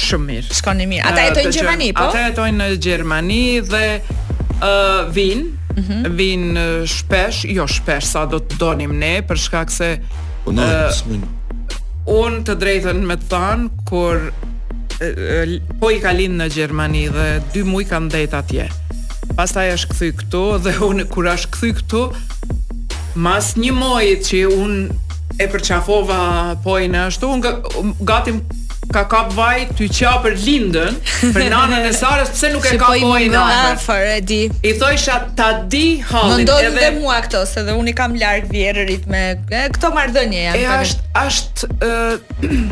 Shumë 0.03 0.29
mirë. 0.31 0.55
Shkoni 0.59 0.87
mirë. 0.91 1.11
Ata 1.11 1.29
jetojnë 1.29 1.51
në 1.51 1.57
Gjermani, 1.63 1.91
po? 1.95 2.07
Ata 2.09 2.25
jetojnë 2.25 2.57
në 2.59 2.81
Gjermani 2.87 3.45
dhe 3.69 3.83
ë 4.59 4.73
vin, 5.15 5.45
mhm. 5.75 6.17
vin 6.19 6.61
shpesh, 6.91 7.45
jo 7.55 7.69
shpesh 7.71 8.11
sa 8.17 8.25
do 8.31 8.41
të 8.43 8.59
donim 8.63 8.97
ne 8.99 9.15
për 9.29 9.41
shkak 9.47 9.75
se 9.75 9.95
po 10.47 10.57
Unë 12.15 12.43
të 12.45 12.53
drejtën 12.61 12.99
me 13.09 13.15
të 13.17 13.27
thanë, 13.31 13.71
kur 13.89 14.27
po 15.81 15.89
i 15.95 16.03
kalim 16.05 16.35
në 16.37 16.51
Gjermani 16.53 17.07
dhe 17.15 17.29
dy 17.55 17.63
mu 17.65 17.79
i 17.81 17.87
ka 17.89 17.97
ndetë 18.11 18.37
atje. 18.43 18.67
Pas 19.39 19.51
ta 19.57 19.65
e 19.65 19.73
është 19.73 19.89
këthy 19.95 20.11
këtu 20.19 20.43
dhe 20.67 20.75
unë, 20.85 21.07
kur 21.15 21.31
është 21.33 21.49
këthy 21.55 21.71
këtu, 21.79 22.03
mas 23.15 23.55
një 23.61 23.73
moj 23.77 24.05
që 24.27 24.45
unë 24.51 25.43
e 25.43 25.47
përqafova 25.51 26.17
pojnë 26.65 27.01
ashtu, 27.09 27.29
unë 27.35 28.05
gati 28.07 28.37
ka 28.95 29.03
kap 29.11 29.33
vaj 29.35 29.65
të 29.75 29.87
qa 29.97 30.11
për 30.23 30.35
lindën 30.45 30.99
për 31.35 31.47
nanën 31.55 31.87
e 31.89 31.93
sarës 31.97 32.29
pëse 32.37 32.51
nuk 32.53 32.67
e 32.71 32.75
ka 32.79 32.93
po 33.01 33.15
i 33.19 33.29
nanën 33.33 33.75
i 33.75 34.75
ta 35.41 35.49
di 35.73 35.87
halin 36.11 36.37
më 36.39 36.45
ndodhë 36.45 36.71
dhe 36.77 36.91
mua 37.01 37.17
këto 37.25 37.41
se 37.51 37.65
dhe 37.67 37.75
unë 37.81 37.91
i 37.91 37.97
kam 38.01 38.15
ljarë 38.21 38.45
vjerërit 38.53 39.09
me 39.11 39.25
këto 39.51 39.91
mardënje 39.97 40.45
e 40.61 40.79
ashtë 41.25 41.91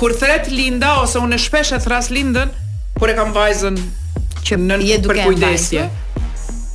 kur 0.00 0.16
thret 0.20 0.50
linda 0.52 0.98
ose 1.04 1.22
unë 1.24 1.38
e 1.38 1.42
shpeshe 1.46 1.80
thras 1.86 2.12
lindën 2.12 2.52
kur 2.98 3.14
e 3.14 3.16
kam 3.16 3.32
vajzën 3.36 3.80
që 4.44 4.60
në 4.66 4.80
për 5.06 5.24
kujdesje 5.24 5.88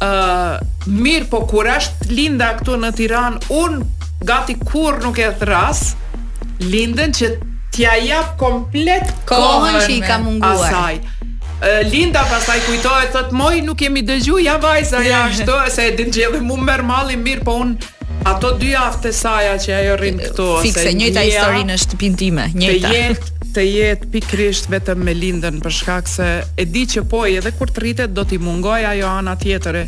ë 0.03 1.17
po 1.29 1.43
kur 1.49 1.67
as 1.71 1.89
linda 2.09 2.53
këtu 2.59 2.75
në 2.81 2.91
Tiranë 2.97 3.37
un 3.55 3.79
gati 4.25 4.55
kur 4.59 4.99
nuk 5.03 5.17
e 5.21 5.29
thras 5.39 5.93
lindën 6.61 7.11
që 7.13 7.29
t'ja 7.75 7.95
jap 8.03 8.35
komplet 8.39 9.07
kohën 9.27 9.79
që 9.83 9.91
i 9.91 9.99
ka 10.07 10.17
munguar 10.19 10.51
asaj 10.59 10.97
Linda 11.87 12.19
pasaj 12.29 12.59
kujtohet, 12.65 13.13
thëtë 13.15 13.31
moj, 13.33 13.61
nuk 13.63 13.79
jemi 13.81 14.01
dëgju, 14.05 14.35
ja 14.43 14.57
vajza, 14.61 14.99
ja 15.01 15.21
shto, 15.37 15.55
se 15.71 15.85
e 15.87 15.93
din 15.97 16.11
gjeli, 16.13 16.41
mu 16.43 16.57
më 16.59 16.65
mërë 16.67 16.85
malin 16.85 17.23
mirë, 17.25 17.45
po 17.47 17.55
unë 17.63 17.87
ato 18.29 18.51
dy 18.59 18.73
aftë 18.77 19.13
saja 19.15 19.55
që 19.63 19.71
ajo 19.77 19.95
këtu 20.03 20.19
këto. 20.25 20.49
Fikse, 20.61 20.91
njëta 20.99 21.23
historinë 21.25 21.77
është 21.79 22.01
time 22.21 22.49
njëta. 22.53 22.91
jetë 22.93 23.34
të 23.55 23.63
jetë 23.63 24.07
pikrisht 24.11 24.67
vetëm 24.71 25.05
me 25.07 25.13
lindën 25.15 25.61
për 25.63 25.71
shkak 25.77 26.09
se 26.11 26.25
e 26.59 26.65
di 26.67 26.81
që 26.91 27.03
po 27.11 27.21
edhe 27.29 27.53
kur 27.55 27.69
të 27.71 27.81
rritet 27.83 28.11
do 28.17 28.25
t'i 28.27 28.39
mungoj 28.41 28.81
ajo 28.89 29.07
ana 29.21 29.37
tjetër 29.39 29.77
e 29.79 29.83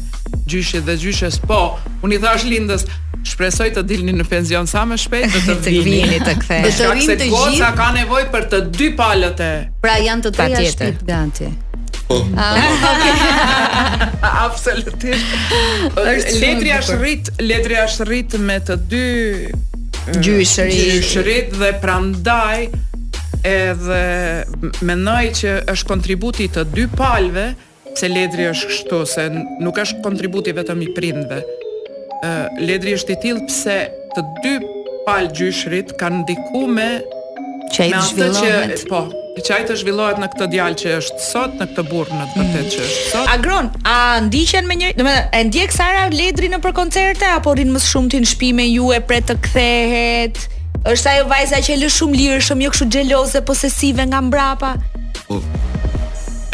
gjyshit 0.48 0.86
dhe 0.88 0.96
gjyshes 1.02 1.42
po 1.50 1.58
unë 2.06 2.16
i 2.16 2.20
thash 2.24 2.46
lindës 2.48 2.86
shpresoj 3.28 3.68
të 3.76 3.84
dilni 3.90 4.16
në 4.16 4.28
pension 4.32 4.70
sa 4.72 4.86
më 4.88 4.96
shpejt 5.04 5.36
do 5.36 5.44
të, 5.50 5.58
të 5.68 5.76
vini 5.90 6.20
të 6.24 6.38
kthehen 6.46 6.64
do 6.64 6.74
të 6.80 6.90
rrim 6.94 7.12
të 7.12 7.30
gjithë 7.36 7.72
ka 7.82 7.90
nevojë 8.00 8.30
për 8.38 8.48
të 8.56 8.62
dy 8.80 8.90
palët 9.04 9.44
e 9.50 9.54
pra 9.84 9.98
janë 10.06 10.30
të 10.30 10.36
dyja 10.38 10.64
shtëpit 10.78 11.08
ganti 11.12 11.52
po. 12.08 12.22
Absolutisht 14.48 16.36
Letri 16.40 16.76
ashtë 16.80 17.00
rrit 17.02 17.34
Letri 17.44 17.82
ashtë 17.84 18.08
rrit 18.08 18.38
me 18.48 18.62
të 18.64 18.80
dy 18.94 19.04
Gjyshërit 20.24 20.84
Gjyshërit 20.88 21.58
dhe 21.60 21.74
prandaj 21.84 22.70
edhe 23.48 24.06
mendoj 24.90 25.24
që 25.42 25.54
është 25.72 25.90
kontributi 25.94 26.50
të 26.54 26.66
dy 26.76 26.88
palëve 26.98 27.48
se 27.98 28.10
Ledri 28.12 28.50
është 28.52 28.72
kështu 28.74 29.00
se 29.10 29.28
nuk 29.64 29.78
është 29.82 30.04
kontributi 30.06 30.54
vetëm 30.54 30.84
i 30.86 30.90
prindve. 30.94 31.40
ë 32.26 32.64
Ledri 32.68 32.96
është 32.98 33.16
i 33.16 33.20
tillë 33.24 33.46
pse 33.50 33.78
të 34.16 34.24
dy 34.44 34.56
palë 35.08 35.32
gjyshrit 35.38 35.96
kanë 36.02 36.24
ndiku 36.26 36.64
me 36.78 36.90
që 37.74 37.84
ai 37.88 38.02
zhvillohet. 38.10 38.84
po, 38.90 39.00
që 39.46 39.54
ai 39.58 39.64
të 39.70 39.76
zhvillohet 39.82 40.22
në 40.22 40.28
këtë 40.34 40.48
djalë 40.54 40.78
që 40.82 40.92
është 41.00 41.24
sot, 41.32 41.58
në 41.60 41.68
këtë 41.72 41.86
burrë 41.92 42.20
në 42.20 42.28
të 42.34 42.38
vërtetë 42.40 42.74
që 42.76 42.84
është 42.86 43.08
sot. 43.12 43.32
Agron, 43.38 43.72
a 43.84 43.96
ndiqen 44.28 44.70
me 44.70 44.78
njëri, 44.80 44.96
domethënë 45.02 45.28
e 45.42 45.48
ndjek 45.50 45.72
Sara 45.78 46.06
Ledri 46.20 46.50
në 46.54 46.62
për 46.66 46.78
koncerte 46.82 47.26
apo 47.38 47.56
rin 47.60 47.74
më 47.76 47.82
shumë 47.90 48.10
t'in 48.14 48.28
në 48.30 48.54
me 48.62 48.70
ju 48.76 48.94
e 48.94 49.00
pret 49.10 49.26
të 49.30 49.36
kthehet? 49.46 50.46
është 50.86 51.10
ajo 51.14 51.24
vajza 51.30 51.60
që 51.64 51.74
e 51.74 51.78
lë 51.82 51.88
shumë 51.94 52.20
lirë, 52.20 52.42
shumë 52.48 52.66
jo 52.68 52.72
kështu 52.74 52.88
xheloze, 52.94 53.42
posesive 53.48 54.06
nga 54.12 54.20
mbrapa. 54.24 54.74
Po. 55.28 55.40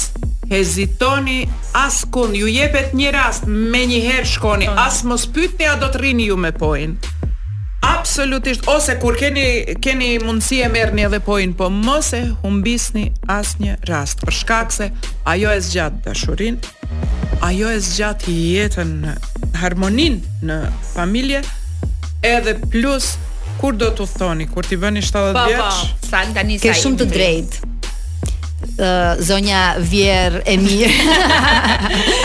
hezitoni 0.51 1.45
as 1.73 2.03
kun, 2.13 2.35
ju 2.37 2.47
jepet 2.47 2.93
një 2.93 3.13
rast, 3.15 3.47
me 3.49 3.85
një 3.89 4.01
herë 4.05 4.29
shkoni, 4.35 4.69
as 4.77 5.03
mos 5.09 5.25
pyetni 5.33 5.69
a 5.71 5.75
do 5.81 5.89
të 5.89 6.03
rini 6.05 6.29
ju 6.29 6.37
me 6.37 6.53
pojin. 6.55 6.97
Absolutisht, 7.85 8.65
ose 8.69 8.95
kur 9.01 9.17
keni, 9.17 9.75
keni 9.81 10.15
mundësi 10.21 10.59
e 10.65 10.69
merrni 10.73 11.03
edhe 11.05 11.19
poin, 11.21 11.51
po 11.57 11.67
mos 11.73 12.11
e 12.17 12.23
humbisni 12.41 13.11
as 13.29 13.55
një 13.61 13.75
rast, 13.89 14.23
për 14.25 14.33
shkak 14.41 14.73
se 14.73 14.89
ajo 15.33 15.51
e 15.53 15.59
zgjatë 15.67 16.03
dashurin, 16.07 16.57
ajo 17.41 17.69
e 17.71 17.77
zgjat 17.81 18.25
jetën 18.29 18.93
në 19.03 19.13
harmoninë 19.61 20.45
në 20.49 20.57
familje 20.93 21.41
edhe 22.25 22.57
plus 22.73 23.13
kur 23.59 23.77
do 23.79 23.91
të 23.95 24.07
thoni 24.17 24.47
kur 24.51 24.67
ti 24.67 24.77
bëni 24.81 25.03
70 25.05 25.13
po, 25.13 25.31
pa, 25.33 25.45
po, 25.45 25.47
vjeç. 25.49 26.11
Po, 26.11 26.61
Ke 26.69 26.75
shumë 26.77 27.01
të 27.01 27.09
drejtë. 27.13 27.63
Uh, 28.75 29.19
zonja 29.23 29.75
vjerë 29.79 30.39
e 30.49 30.53
mirë 30.59 31.05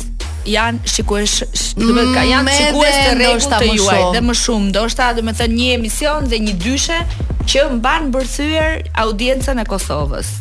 janë 0.50 0.82
shikues, 0.90 1.36
do 1.78 1.86
të 1.86 1.92
thotë 1.94 2.22
janë 2.26 2.48
mm, 2.48 2.54
shikues 2.58 2.94
të 3.06 3.10
rregullt 3.20 3.52
të 3.62 3.70
juaj 3.76 4.00
dhe 4.16 4.22
më 4.26 4.34
shumë, 4.40 4.68
ndoshta 4.72 5.12
do 5.14 5.22
të 5.28 5.36
thonë 5.38 5.58
një 5.60 5.70
emision 5.78 6.26
dhe 6.32 6.42
një 6.42 6.56
dyshe 6.64 6.98
që 7.52 7.68
mban 7.78 8.10
mbërthyer 8.10 8.80
audiencën 9.04 9.62
e 9.62 9.68
Kosovës. 9.70 10.40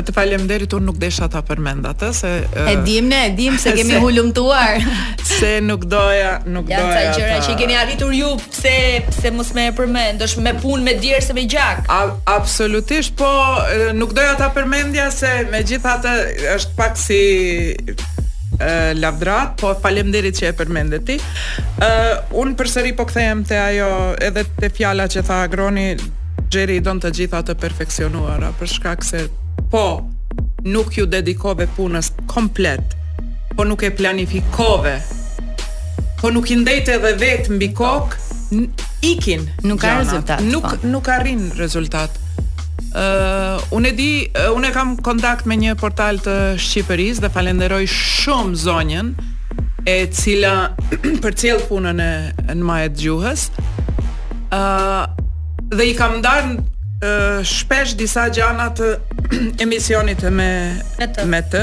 Të 0.00 0.12
faleminderit, 0.16 0.72
unë 0.76 0.86
nuk 0.86 0.98
desha 1.02 1.26
ta 1.28 1.40
përmend 1.44 1.84
atë 1.90 2.08
se 2.14 2.28
E 2.70 2.74
dim 2.86 3.08
ne, 3.10 3.18
e 3.28 3.32
dim 3.36 3.56
se 3.60 3.72
kemi 3.78 3.98
hulumtuar. 4.00 4.76
Se 5.40 5.50
nuk 5.64 5.86
doja, 5.88 6.34
nuk 6.44 6.66
doja. 6.68 6.82
Ja, 6.82 7.12
të 7.14 7.20
gjëra 7.20 7.36
që 7.46 7.52
i 7.54 7.56
keni 7.56 7.76
arritur 7.80 8.10
ju, 8.12 8.28
se 8.52 8.72
pse 9.06 9.30
mos 9.32 9.48
më 9.56 9.64
e 9.70 9.70
përmend, 9.78 10.20
është 10.26 10.42
me 10.44 10.52
punë, 10.60 10.82
me 10.84 10.94
djerë 11.00 11.20
se 11.24 11.36
me 11.38 11.46
gjak. 11.48 11.80
A, 11.88 12.00
absolutisht, 12.28 13.14
po 13.16 13.28
nuk 13.96 14.12
doja 14.16 14.34
ta 14.36 14.50
përmendja 14.52 15.06
se 15.14 15.30
megjithatë 15.54 16.12
është 16.56 16.74
pak 16.76 17.00
si 17.00 17.20
lavdrat, 19.00 19.54
po 19.62 19.72
faleminderit 19.80 20.36
që 20.42 20.50
e 20.50 20.52
përmende 20.60 21.00
ti. 21.08 21.16
Ë 21.16 21.88
uh, 21.88 22.36
un 22.42 22.52
përsëri 22.60 22.92
po 23.00 23.08
kthehem 23.08 23.46
te 23.48 23.56
ajo 23.64 23.90
edhe 24.20 24.44
te 24.60 24.68
fjala 24.76 25.08
që 25.14 25.24
tha 25.24 25.40
Agroni 25.48 25.92
Gjeri 26.50 26.80
i 26.82 26.84
don 26.84 26.98
të 27.00 27.12
gjitha 27.16 27.44
të 27.46 27.54
perfekcionuara 27.64 28.52
për 28.58 28.72
shkak 28.76 29.04
se 29.06 29.28
po 29.70 30.02
nuk 30.64 30.96
ju 30.96 31.06
dedikove 31.08 31.66
punës 31.76 32.10
komplet, 32.28 32.94
po 33.56 33.64
nuk 33.64 33.82
e 33.82 33.90
planifikove, 33.96 34.98
po 36.20 36.30
nuk 36.30 36.50
i 36.52 36.58
ndejte 36.60 36.92
edhe 36.98 37.12
vetë 37.22 37.56
mbi 37.56 37.70
kokë, 37.76 38.18
ikin 39.08 39.46
nuk 39.64 39.80
ka 39.80 39.94
rezultat. 40.02 40.42
Nuk 40.44 40.66
po. 40.66 40.74
nuk 40.86 41.08
arrin 41.08 41.48
rezultat. 41.56 42.18
Uh, 42.90 43.56
unë 43.76 43.90
e 43.90 43.94
di, 43.94 44.10
unë 44.56 44.70
kam 44.74 44.96
kontakt 45.00 45.46
me 45.46 45.54
një 45.56 45.76
portal 45.80 46.18
të 46.24 46.32
Shqipërisë 46.60 47.22
dhe 47.24 47.30
falenderoj 47.32 47.84
shumë 47.92 48.58
zonjën 48.64 49.12
e 49.88 49.94
cila 50.16 50.52
përcjell 51.24 51.62
punën 51.70 52.02
e 52.02 52.10
në 52.50 52.66
majë 52.68 52.88
të 52.96 53.04
gjuhës. 53.04 53.46
Ë 54.50 54.60
uh, 54.60 55.00
dhe 55.70 55.84
i 55.86 55.94
kam 55.94 56.18
ndarë 56.18 56.52
uh, 56.58 57.42
shpesh 57.46 57.94
disa 58.00 58.24
gjëra 58.34 58.64
të 58.80 58.88
emisionit 59.64 60.22
me 60.22 60.80
me 61.00 61.06
të, 61.14 61.24
me 61.30 61.40
të 61.52 61.60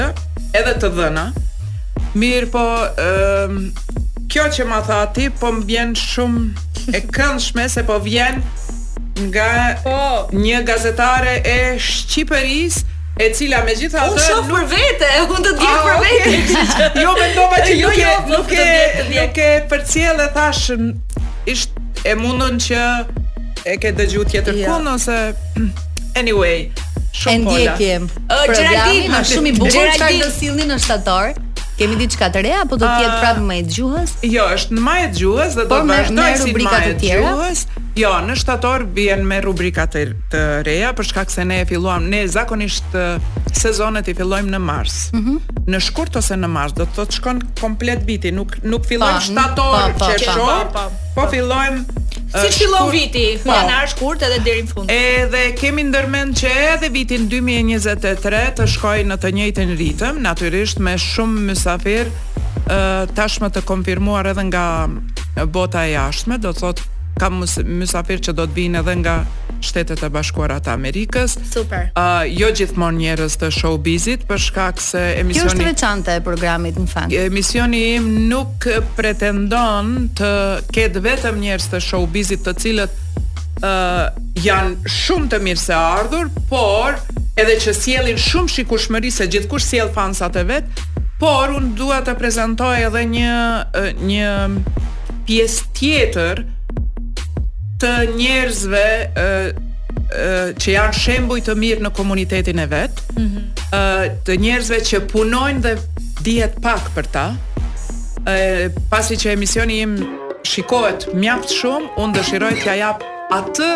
edhe 0.56 0.74
të 0.80 0.90
dhëna. 0.96 1.24
Mirë, 2.18 2.48
po 2.52 2.62
ëm 3.04 3.58
kjo 4.32 4.46
që 4.58 4.64
ma 4.68 4.78
tha 4.86 5.02
ti 5.16 5.28
po 5.40 5.50
më 5.58 5.64
vjen 5.68 5.92
shumë 5.96 6.94
e 6.96 7.00
këndshme 7.14 7.64
se 7.68 7.84
po 7.88 7.96
vjen 8.04 8.40
nga 9.28 9.48
po. 9.84 9.96
një 10.32 10.60
gazetare 10.68 11.36
e 11.44 11.58
Shqipërisë 11.74 12.96
e 13.24 13.30
cila 13.34 13.62
me 13.66 13.74
gjitha 13.76 14.04
atë... 14.04 14.14
Unë 14.14 14.26
shofë 14.26 14.48
nuk... 14.48 14.56
për 14.56 14.68
vete, 14.74 15.10
unë 15.24 15.44
të 15.46 15.54
djekë 15.62 15.78
ah, 15.78 15.86
për 15.86 15.96
vete. 16.04 16.34
Okay. 16.42 17.02
jo, 17.02 17.14
me 17.18 17.28
ndoma 17.32 17.60
që 17.64 17.72
nuk, 17.72 17.80
jo, 17.80 17.88
nuk, 17.88 17.98
jo, 17.98 18.12
nuk, 18.34 18.52
e, 18.52 19.06
nuk 19.16 19.40
e 19.44 19.48
për 19.72 19.82
cilë 19.94 20.14
dhe 20.20 20.28
thashë, 20.36 20.78
ishtë 21.54 21.86
e 22.12 22.18
mundën 22.20 22.60
që 22.68 22.82
e 23.72 23.78
ke 23.82 23.90
dëgju 23.98 24.24
tjetër 24.32 24.60
ja. 24.62 24.68
Jo. 24.68 24.76
kundë, 24.76 24.98
ose... 24.98 25.20
Anyway, 26.18 26.72
E 27.26 27.34
ndje 27.38 27.72
kem 27.78 28.06
Gjeraldin 28.52 29.18
Shumë 29.32 29.50
i 29.50 29.54
bukur 29.58 29.76
që 29.76 29.98
kajtë 29.98 30.28
sillni 30.36 30.66
në 30.70 30.76
shtator 30.84 31.34
Kemi 31.78 31.94
ditë 32.00 32.16
që 32.16 32.18
ka 32.18 32.26
të 32.34 32.40
reja 32.42 32.60
apo 32.64 32.74
do 32.74 32.86
tjetë 32.90 33.18
prapë 33.22 33.42
me 33.46 33.56
e 33.60 33.64
gjuhës 33.70 34.12
Jo, 34.26 34.48
është 34.56 34.74
në 34.74 34.82
majë 34.86 35.04
e 35.06 35.10
gjuhës 35.18 35.56
Dhe 35.58 35.66
do 35.70 35.78
vazhdoj 35.90 36.06
si 36.06 36.54
në 36.54 36.64
majë 36.66 36.92
e 36.94 36.96
gjuhës 37.02 37.62
Jo, 37.98 38.10
në 38.26 38.34
shtator 38.38 38.84
bjen 38.94 39.24
me 39.26 39.38
rubrika 39.42 39.86
të 39.90 40.04
reja 40.66 40.90
Për 40.98 41.08
shkak 41.10 41.34
se 41.34 41.46
ne 41.46 41.60
e 41.64 41.68
filluam 41.70 42.06
Ne 42.10 42.22
zakonisht 42.30 42.94
sezonet 43.58 44.10
i 44.10 44.14
fillojmë 44.18 44.54
në 44.54 44.62
mars 44.62 44.98
mm 45.12 45.22
-hmm. 45.22 45.64
Në 45.74 45.82
shkurt 45.88 46.16
ose 46.18 46.38
në 46.38 46.50
mars 46.54 46.74
Do 46.78 46.86
të 46.86 47.08
të 47.12 47.18
shkon 47.18 47.42
komplet 47.60 48.06
biti 48.06 48.30
Nuk, 48.34 48.58
nuk 48.62 48.86
fillojmë 48.86 49.26
shtator 49.30 50.70
Po 51.14 51.28
fillojmë 51.34 52.17
Si 52.28 52.36
që 52.36 52.52
fillon 52.60 52.90
viti? 52.92 53.22
Po, 53.40 53.52
janar 53.56 53.88
shkurt 53.88 54.20
edhe 54.26 54.36
deri 54.44 54.64
në 54.66 54.68
fund. 54.74 54.90
Edhe 54.92 55.44
kemi 55.56 55.84
ndërmend 55.88 56.36
që 56.36 56.50
edhe 56.74 56.90
vitin 56.92 57.24
2023 57.32 58.42
të 58.58 58.66
shkojë 58.74 59.06
në 59.08 59.16
të 59.22 59.30
njëjtin 59.38 59.72
ritëm, 59.80 60.20
natyrisht 60.26 60.82
me 60.84 60.98
shumë 61.00 61.46
mysafir 61.48 62.12
tashme 62.66 63.08
tashmë 63.16 63.48
të 63.56 63.64
konfirmuar 63.70 64.28
edhe 64.34 64.44
nga 64.50 64.66
bota 65.54 65.86
e 65.88 65.94
jashtme, 65.94 66.36
do 66.44 66.52
thotë 66.52 66.84
kam 67.20 67.42
mysafir 67.68 68.20
që 68.28 68.34
do 68.38 68.46
të 68.48 68.58
vinë 68.58 68.80
edhe 68.82 68.94
nga 69.02 69.16
Shtetet 69.58 70.04
e 70.06 70.10
Bashkuara 70.14 70.60
të 70.62 70.70
Amerikës. 70.70 71.32
Super. 71.50 71.88
Ë 71.90 72.02
uh, 72.02 72.24
jo 72.30 72.50
gjithmonë 72.60 73.00
njerëz 73.02 73.34
të 73.42 73.48
showbizit 73.56 74.22
për 74.28 74.38
shkak 74.44 74.78
se 74.82 75.02
emisioni 75.18 75.40
Kjo 75.40 75.54
është 75.54 75.66
veçantë 75.70 76.14
e 76.20 76.24
programit 76.26 76.78
në 76.78 76.84
fakt. 76.92 77.16
Emisioni 77.26 77.80
im 77.96 78.06
nuk 78.30 78.68
pretendon 78.96 79.90
të 80.20 80.30
ketë 80.74 81.02
vetëm 81.08 81.40
njerëz 81.42 81.66
të 81.72 81.82
showbizit 81.88 82.44
të 82.46 82.54
cilët 82.64 82.96
ë 83.58 83.70
uh, 83.70 84.02
janë 84.38 84.94
shumë 84.94 85.32
të 85.32 85.40
mirë 85.42 85.60
se 85.64 85.74
ardhur, 85.74 86.30
por 86.52 87.00
edhe 87.38 87.56
që 87.64 87.74
sjellin 87.74 88.20
shumë 88.28 88.52
shikueshmëri 88.54 89.10
se 89.14 89.26
gjithkusht 89.30 89.72
sjell 89.72 89.90
fansat 89.96 90.38
e 90.38 90.44
vet, 90.46 90.84
por 91.18 91.50
unë 91.58 91.72
dua 91.80 91.98
të 92.06 92.14
prezantoj 92.20 92.76
edhe 92.86 93.02
një 93.10 93.40
një 94.06 94.30
pjesë 95.26 95.66
tjetër 95.80 96.44
të 97.82 97.90
njerëzve 98.18 98.84
ë 99.12 99.32
që 100.62 100.72
janë 100.72 100.96
shembuj 100.96 101.40
të 101.46 101.54
mirë 101.58 101.84
në 101.84 101.90
komunitetin 101.96 102.60
e 102.62 102.64
vet, 102.70 103.02
ë 103.10 103.18
mm 103.18 103.26
-hmm. 103.26 104.14
të 104.28 104.36
njerëzve 104.40 104.78
që 104.90 105.00
punojnë 105.10 105.60
dhe 105.66 105.74
dihet 106.24 106.54
pak 106.64 106.90
për 106.96 107.08
ta. 107.12 107.26
ë 108.24 108.70
pasi 108.90 109.16
që 109.16 109.32
emisioni 109.36 109.76
im 109.84 109.92
shikohet 110.44 111.06
mjaft 111.16 111.50
shumë, 111.54 111.86
unë 112.02 112.12
dëshiroj 112.16 112.54
t'ia 112.62 112.74
jap 112.76 113.04
atë 113.32 113.70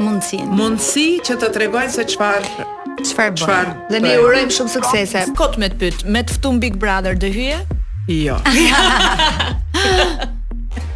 mundsinë. 0.00 0.50
Mundsi 0.60 1.06
që 1.26 1.38
të 1.40 1.48
tregojnë 1.56 1.90
se 1.94 2.04
çfarë 2.12 2.66
çfarë 3.08 3.34
bën. 3.46 3.70
Dhe 3.92 4.00
ne 4.04 4.14
urojmë 4.22 4.50
shumë 4.54 4.72
suksese. 4.72 5.24
Kot 5.36 5.56
me 5.62 5.68
të 5.72 5.76
pyet, 5.80 6.04
me 6.16 6.22
të 6.22 6.32
ftuam 6.36 6.58
Big 6.62 6.76
Brother 6.76 7.16
dhe 7.18 7.30
hyje? 7.30 7.58
Jo. 8.08 8.36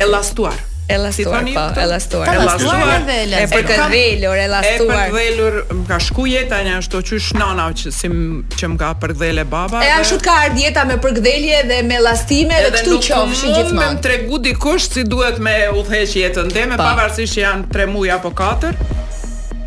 E 0.00 0.04
lastuar. 0.10 0.54
Elastuar, 0.86 1.42
pa, 1.54 1.70
po, 1.74 1.80
elastuar. 1.80 2.28
Elastuar 2.32 2.80
e 2.80 2.98
velës. 3.08 3.40
E 3.42 3.46
për 3.50 3.64
këtë 3.66 3.86
velur, 3.90 4.34
elastuar. 4.38 5.08
E 5.08 5.08
për 5.08 5.16
velur, 5.16 5.56
më 5.80 5.86
ka 5.88 5.98
shku 6.06 6.26
jeta 6.30 6.60
një 6.66 6.76
ashtu, 6.78 7.00
që 7.08 7.18
është 7.20 7.40
nana 7.40 7.64
që, 7.80 7.92
si, 7.96 8.10
që 8.60 8.70
më 8.74 8.78
ka 8.84 8.90
për 9.02 9.14
dhele 9.18 9.44
baba. 9.50 9.80
E 9.82 9.88
ashtu 9.98 10.20
ka 10.22 10.36
ardhë 10.44 10.62
jeta 10.62 10.84
me 10.86 11.00
për 11.02 11.18
dhelje 11.26 11.64
dhe 11.72 11.80
me 11.88 11.98
elastime 11.98 12.54
e 12.60 12.68
dhe 12.68 12.72
këtu 12.84 13.00
qofë 13.08 13.34
shi 13.34 13.48
gjithmonë. 13.48 13.64
Edhe 13.64 13.72
nuk 13.72 13.80
më 13.80 13.88
më 13.88 14.04
tregu 14.06 14.38
dikush 14.46 14.86
si 14.94 15.04
duhet 15.14 15.42
me 15.48 15.56
u 15.74 15.82
theqë 15.90 16.22
jetën 16.22 16.54
dhe, 16.54 16.68
me 16.70 16.78
pa. 16.78 16.92
pavarësisht 16.92 17.34
që 17.34 17.42
janë 17.46 17.70
3 17.74 17.90
muja 17.96 18.20
apo 18.20 18.30
4, 18.44 18.76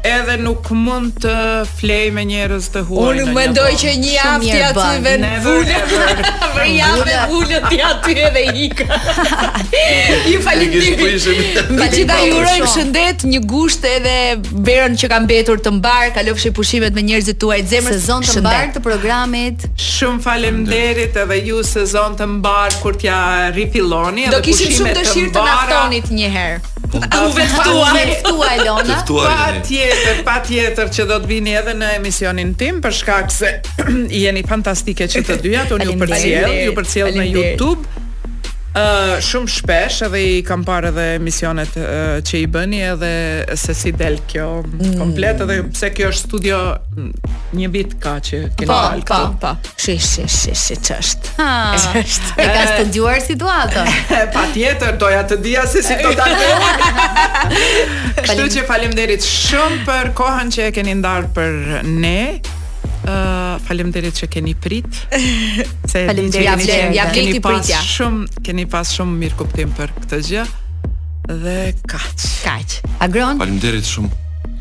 edhe 0.08 0.36
nuk 0.40 0.68
mund 0.72 1.18
të 1.24 1.34
flej 1.80 2.10
me 2.16 2.24
njerëz 2.28 2.68
të 2.74 2.84
huaj. 2.88 3.08
Unë 3.14 3.34
mendoj 3.36 3.70
që 3.82 3.94
një 4.04 4.12
javë 4.14 4.46
ti 4.46 4.62
aty 4.68 5.04
vën 5.06 5.26
fulë. 5.44 5.80
Për 6.56 6.68
javë 6.78 7.18
fulë 7.32 7.62
ti 7.70 7.80
aty 7.90 8.16
edhe 8.28 8.44
ikë. 8.68 8.88
Ju 10.32 10.42
faleminderit. 10.46 11.28
Mbi 11.74 11.90
gjitha 11.98 12.20
ju 12.24 12.40
urojmë 12.40 12.72
shëndet, 12.76 13.26
një 13.34 13.44
gusht 13.52 13.88
edhe 13.90 14.16
verën 14.70 14.96
që 15.02 15.12
ka 15.12 15.22
mbetur 15.26 15.62
të 15.66 15.76
mbar, 15.80 16.14
kalofshi 16.18 16.54
pushimet 16.58 16.96
me 16.98 17.04
njerëzit 17.12 17.40
tuaj 17.44 17.62
zemrës. 17.74 18.00
sezon 18.06 18.28
të 18.30 18.46
mbar 18.46 18.74
të 18.78 18.86
programit. 18.86 19.68
Shumë 19.90 20.24
faleminderit 20.26 21.18
edhe 21.26 21.42
ju 21.52 21.64
sezon 21.74 22.16
të 22.20 22.30
mbar 22.38 22.80
kur 22.84 22.96
t'ja 22.98 23.20
rifilloni 23.56 24.30
edhe 24.30 24.40
pushimet 24.40 24.40
Do 24.40 24.44
kishim 24.48 24.76
shumë 24.80 25.00
dëshirë 25.02 25.34
të 25.38 25.48
na 25.48 25.58
ftonit 25.66 26.14
një 26.20 26.36
herë. 26.38 26.68
U 26.96 27.34
veftua, 27.36 27.74
u 27.74 27.98
veftua 27.98 28.48
Elona. 28.58 29.04
Pa 29.08 29.64
tjetër, 29.68 30.24
pa 30.26 30.40
tjetër 30.48 30.90
që 30.90 31.06
do 31.10 31.20
të 31.24 31.30
vini 31.30 31.54
edhe 31.60 31.76
në 31.78 31.92
emisionin 32.00 32.56
tim 32.58 32.80
për 32.82 32.96
shkak 33.02 33.32
se 33.34 33.54
jeni 34.24 34.44
fantastike 34.50 35.08
që 35.12 35.24
të 35.28 35.40
dyja, 35.46 35.66
unë 35.78 35.90
ju 35.92 35.98
përcjell, 36.02 36.54
ju 36.70 36.76
përcjell 36.82 37.18
në 37.20 37.28
YouTube 37.30 37.99
shumë 38.78 39.50
shpesh 39.50 40.02
edhe 40.06 40.20
i 40.22 40.36
kam 40.46 40.62
parë 40.68 40.90
edhe 40.92 41.06
emisionet 41.20 41.70
uh, 41.78 42.22
që 42.22 42.36
i 42.44 42.48
bëni 42.54 42.82
edhe 42.86 43.12
se 43.58 43.74
si 43.76 43.92
del 43.98 44.20
kjo 44.30 44.46
mm. 44.68 44.94
komplet 45.00 45.42
edhe 45.42 45.60
pse 45.74 45.90
kjo 45.98 46.10
është 46.12 46.28
studio 46.28 46.58
mm, 46.96 47.10
një 47.58 47.70
vit 47.74 47.96
ka 48.04 48.18
që 48.22 48.42
keni 48.54 48.70
po, 48.70 48.76
dalë 48.76 49.06
po, 49.08 49.08
këtu. 49.08 49.26
Po, 49.26 49.40
po, 49.40 49.54
po. 49.56 49.82
Shi 49.82 49.96
shi 49.98 50.28
shi 50.30 50.54
shi 50.64 50.78
ç'është. 50.86 51.34
është. 52.04 52.36
E 52.38 52.48
ka 52.54 52.68
studiuar 52.76 53.20
situatën. 53.26 53.92
Patjetër 54.38 55.00
doja 55.02 55.26
të 55.30 55.40
dija 55.44 55.66
se 55.70 55.84
si 55.86 55.98
do 56.04 56.14
ta 56.20 56.30
bëj. 56.30 56.86
Kështu 58.28 58.48
që 58.60 58.68
faleminderit 58.70 59.26
shumë 59.26 59.82
për 59.90 60.14
kohën 60.22 60.54
që 60.56 60.70
e 60.70 60.76
keni 60.78 60.96
ndarë 61.02 61.34
për 61.36 61.60
ne. 61.98 62.22
Uh, 63.00 63.56
Faleminderit 63.64 64.12
që 64.20 64.28
keni 64.34 64.52
prit. 64.60 64.88
Se 65.90 66.02
ja, 66.04 66.12
që 66.60 66.80
ja 66.98 67.06
vlen 67.08 67.38
pritja. 67.44 67.80
Shumë 67.80 68.42
keni 68.46 68.66
pas 68.70 68.92
shumë 68.98 69.14
mirë 69.22 69.38
kuptim 69.40 69.72
për 69.78 69.94
këtë 70.02 70.20
gjë. 70.28 70.44
Dhe 71.30 71.60
kaq. 71.88 72.26
Kaq. 72.44 72.76
Agron. 73.08 73.40
Faleminderit 73.40 73.88
shumë. 73.88 74.12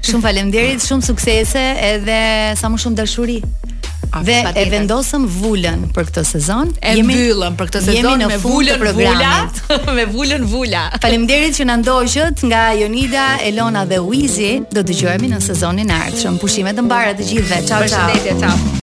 Shumë 0.07 0.22
faleminderit, 0.22 0.84
shumë 0.86 1.07
suksese 1.09 1.64
edhe 1.91 2.20
sa 2.61 2.70
më 2.70 2.78
shumë 2.84 3.01
dashuri 3.03 3.41
dhe 4.26 4.44
e 4.54 4.64
vendosëm 4.72 5.26
vulën 5.38 5.82
për 5.94 6.06
këtë 6.09 6.24
sezon, 6.28 6.70
e 6.82 6.94
mbyllëm 7.04 7.56
për 7.59 7.70
këtë 7.72 7.82
sezon 7.88 8.24
me 8.32 8.38
vullën 8.42 8.80
vullat 8.96 9.90
me 9.94 10.04
vulën 10.09 10.44
Vula. 10.48 10.86
Faleminderit 11.02 11.56
që 11.59 11.66
na 11.68 11.76
ndoqët 11.80 12.44
nga 12.48 12.62
Jonida, 12.78 13.26
Elona 13.50 13.82
dhe 13.90 13.98
Wizi, 14.06 14.52
do 14.72 14.80
të 14.80 14.92
dëgjojmë 14.94 15.30
në 15.34 15.42
sezonin 15.44 15.90
e 15.92 15.98
ardhshëm. 16.09 16.38
Pushime 16.40 16.72
të 16.76 16.86
mbarë 16.88 17.14
të 17.20 17.28
gjithëve. 17.32 17.64
Çau 17.68 17.92
çau. 17.92 18.06
Mirupafshim 18.14 18.68
dhe 18.68 18.76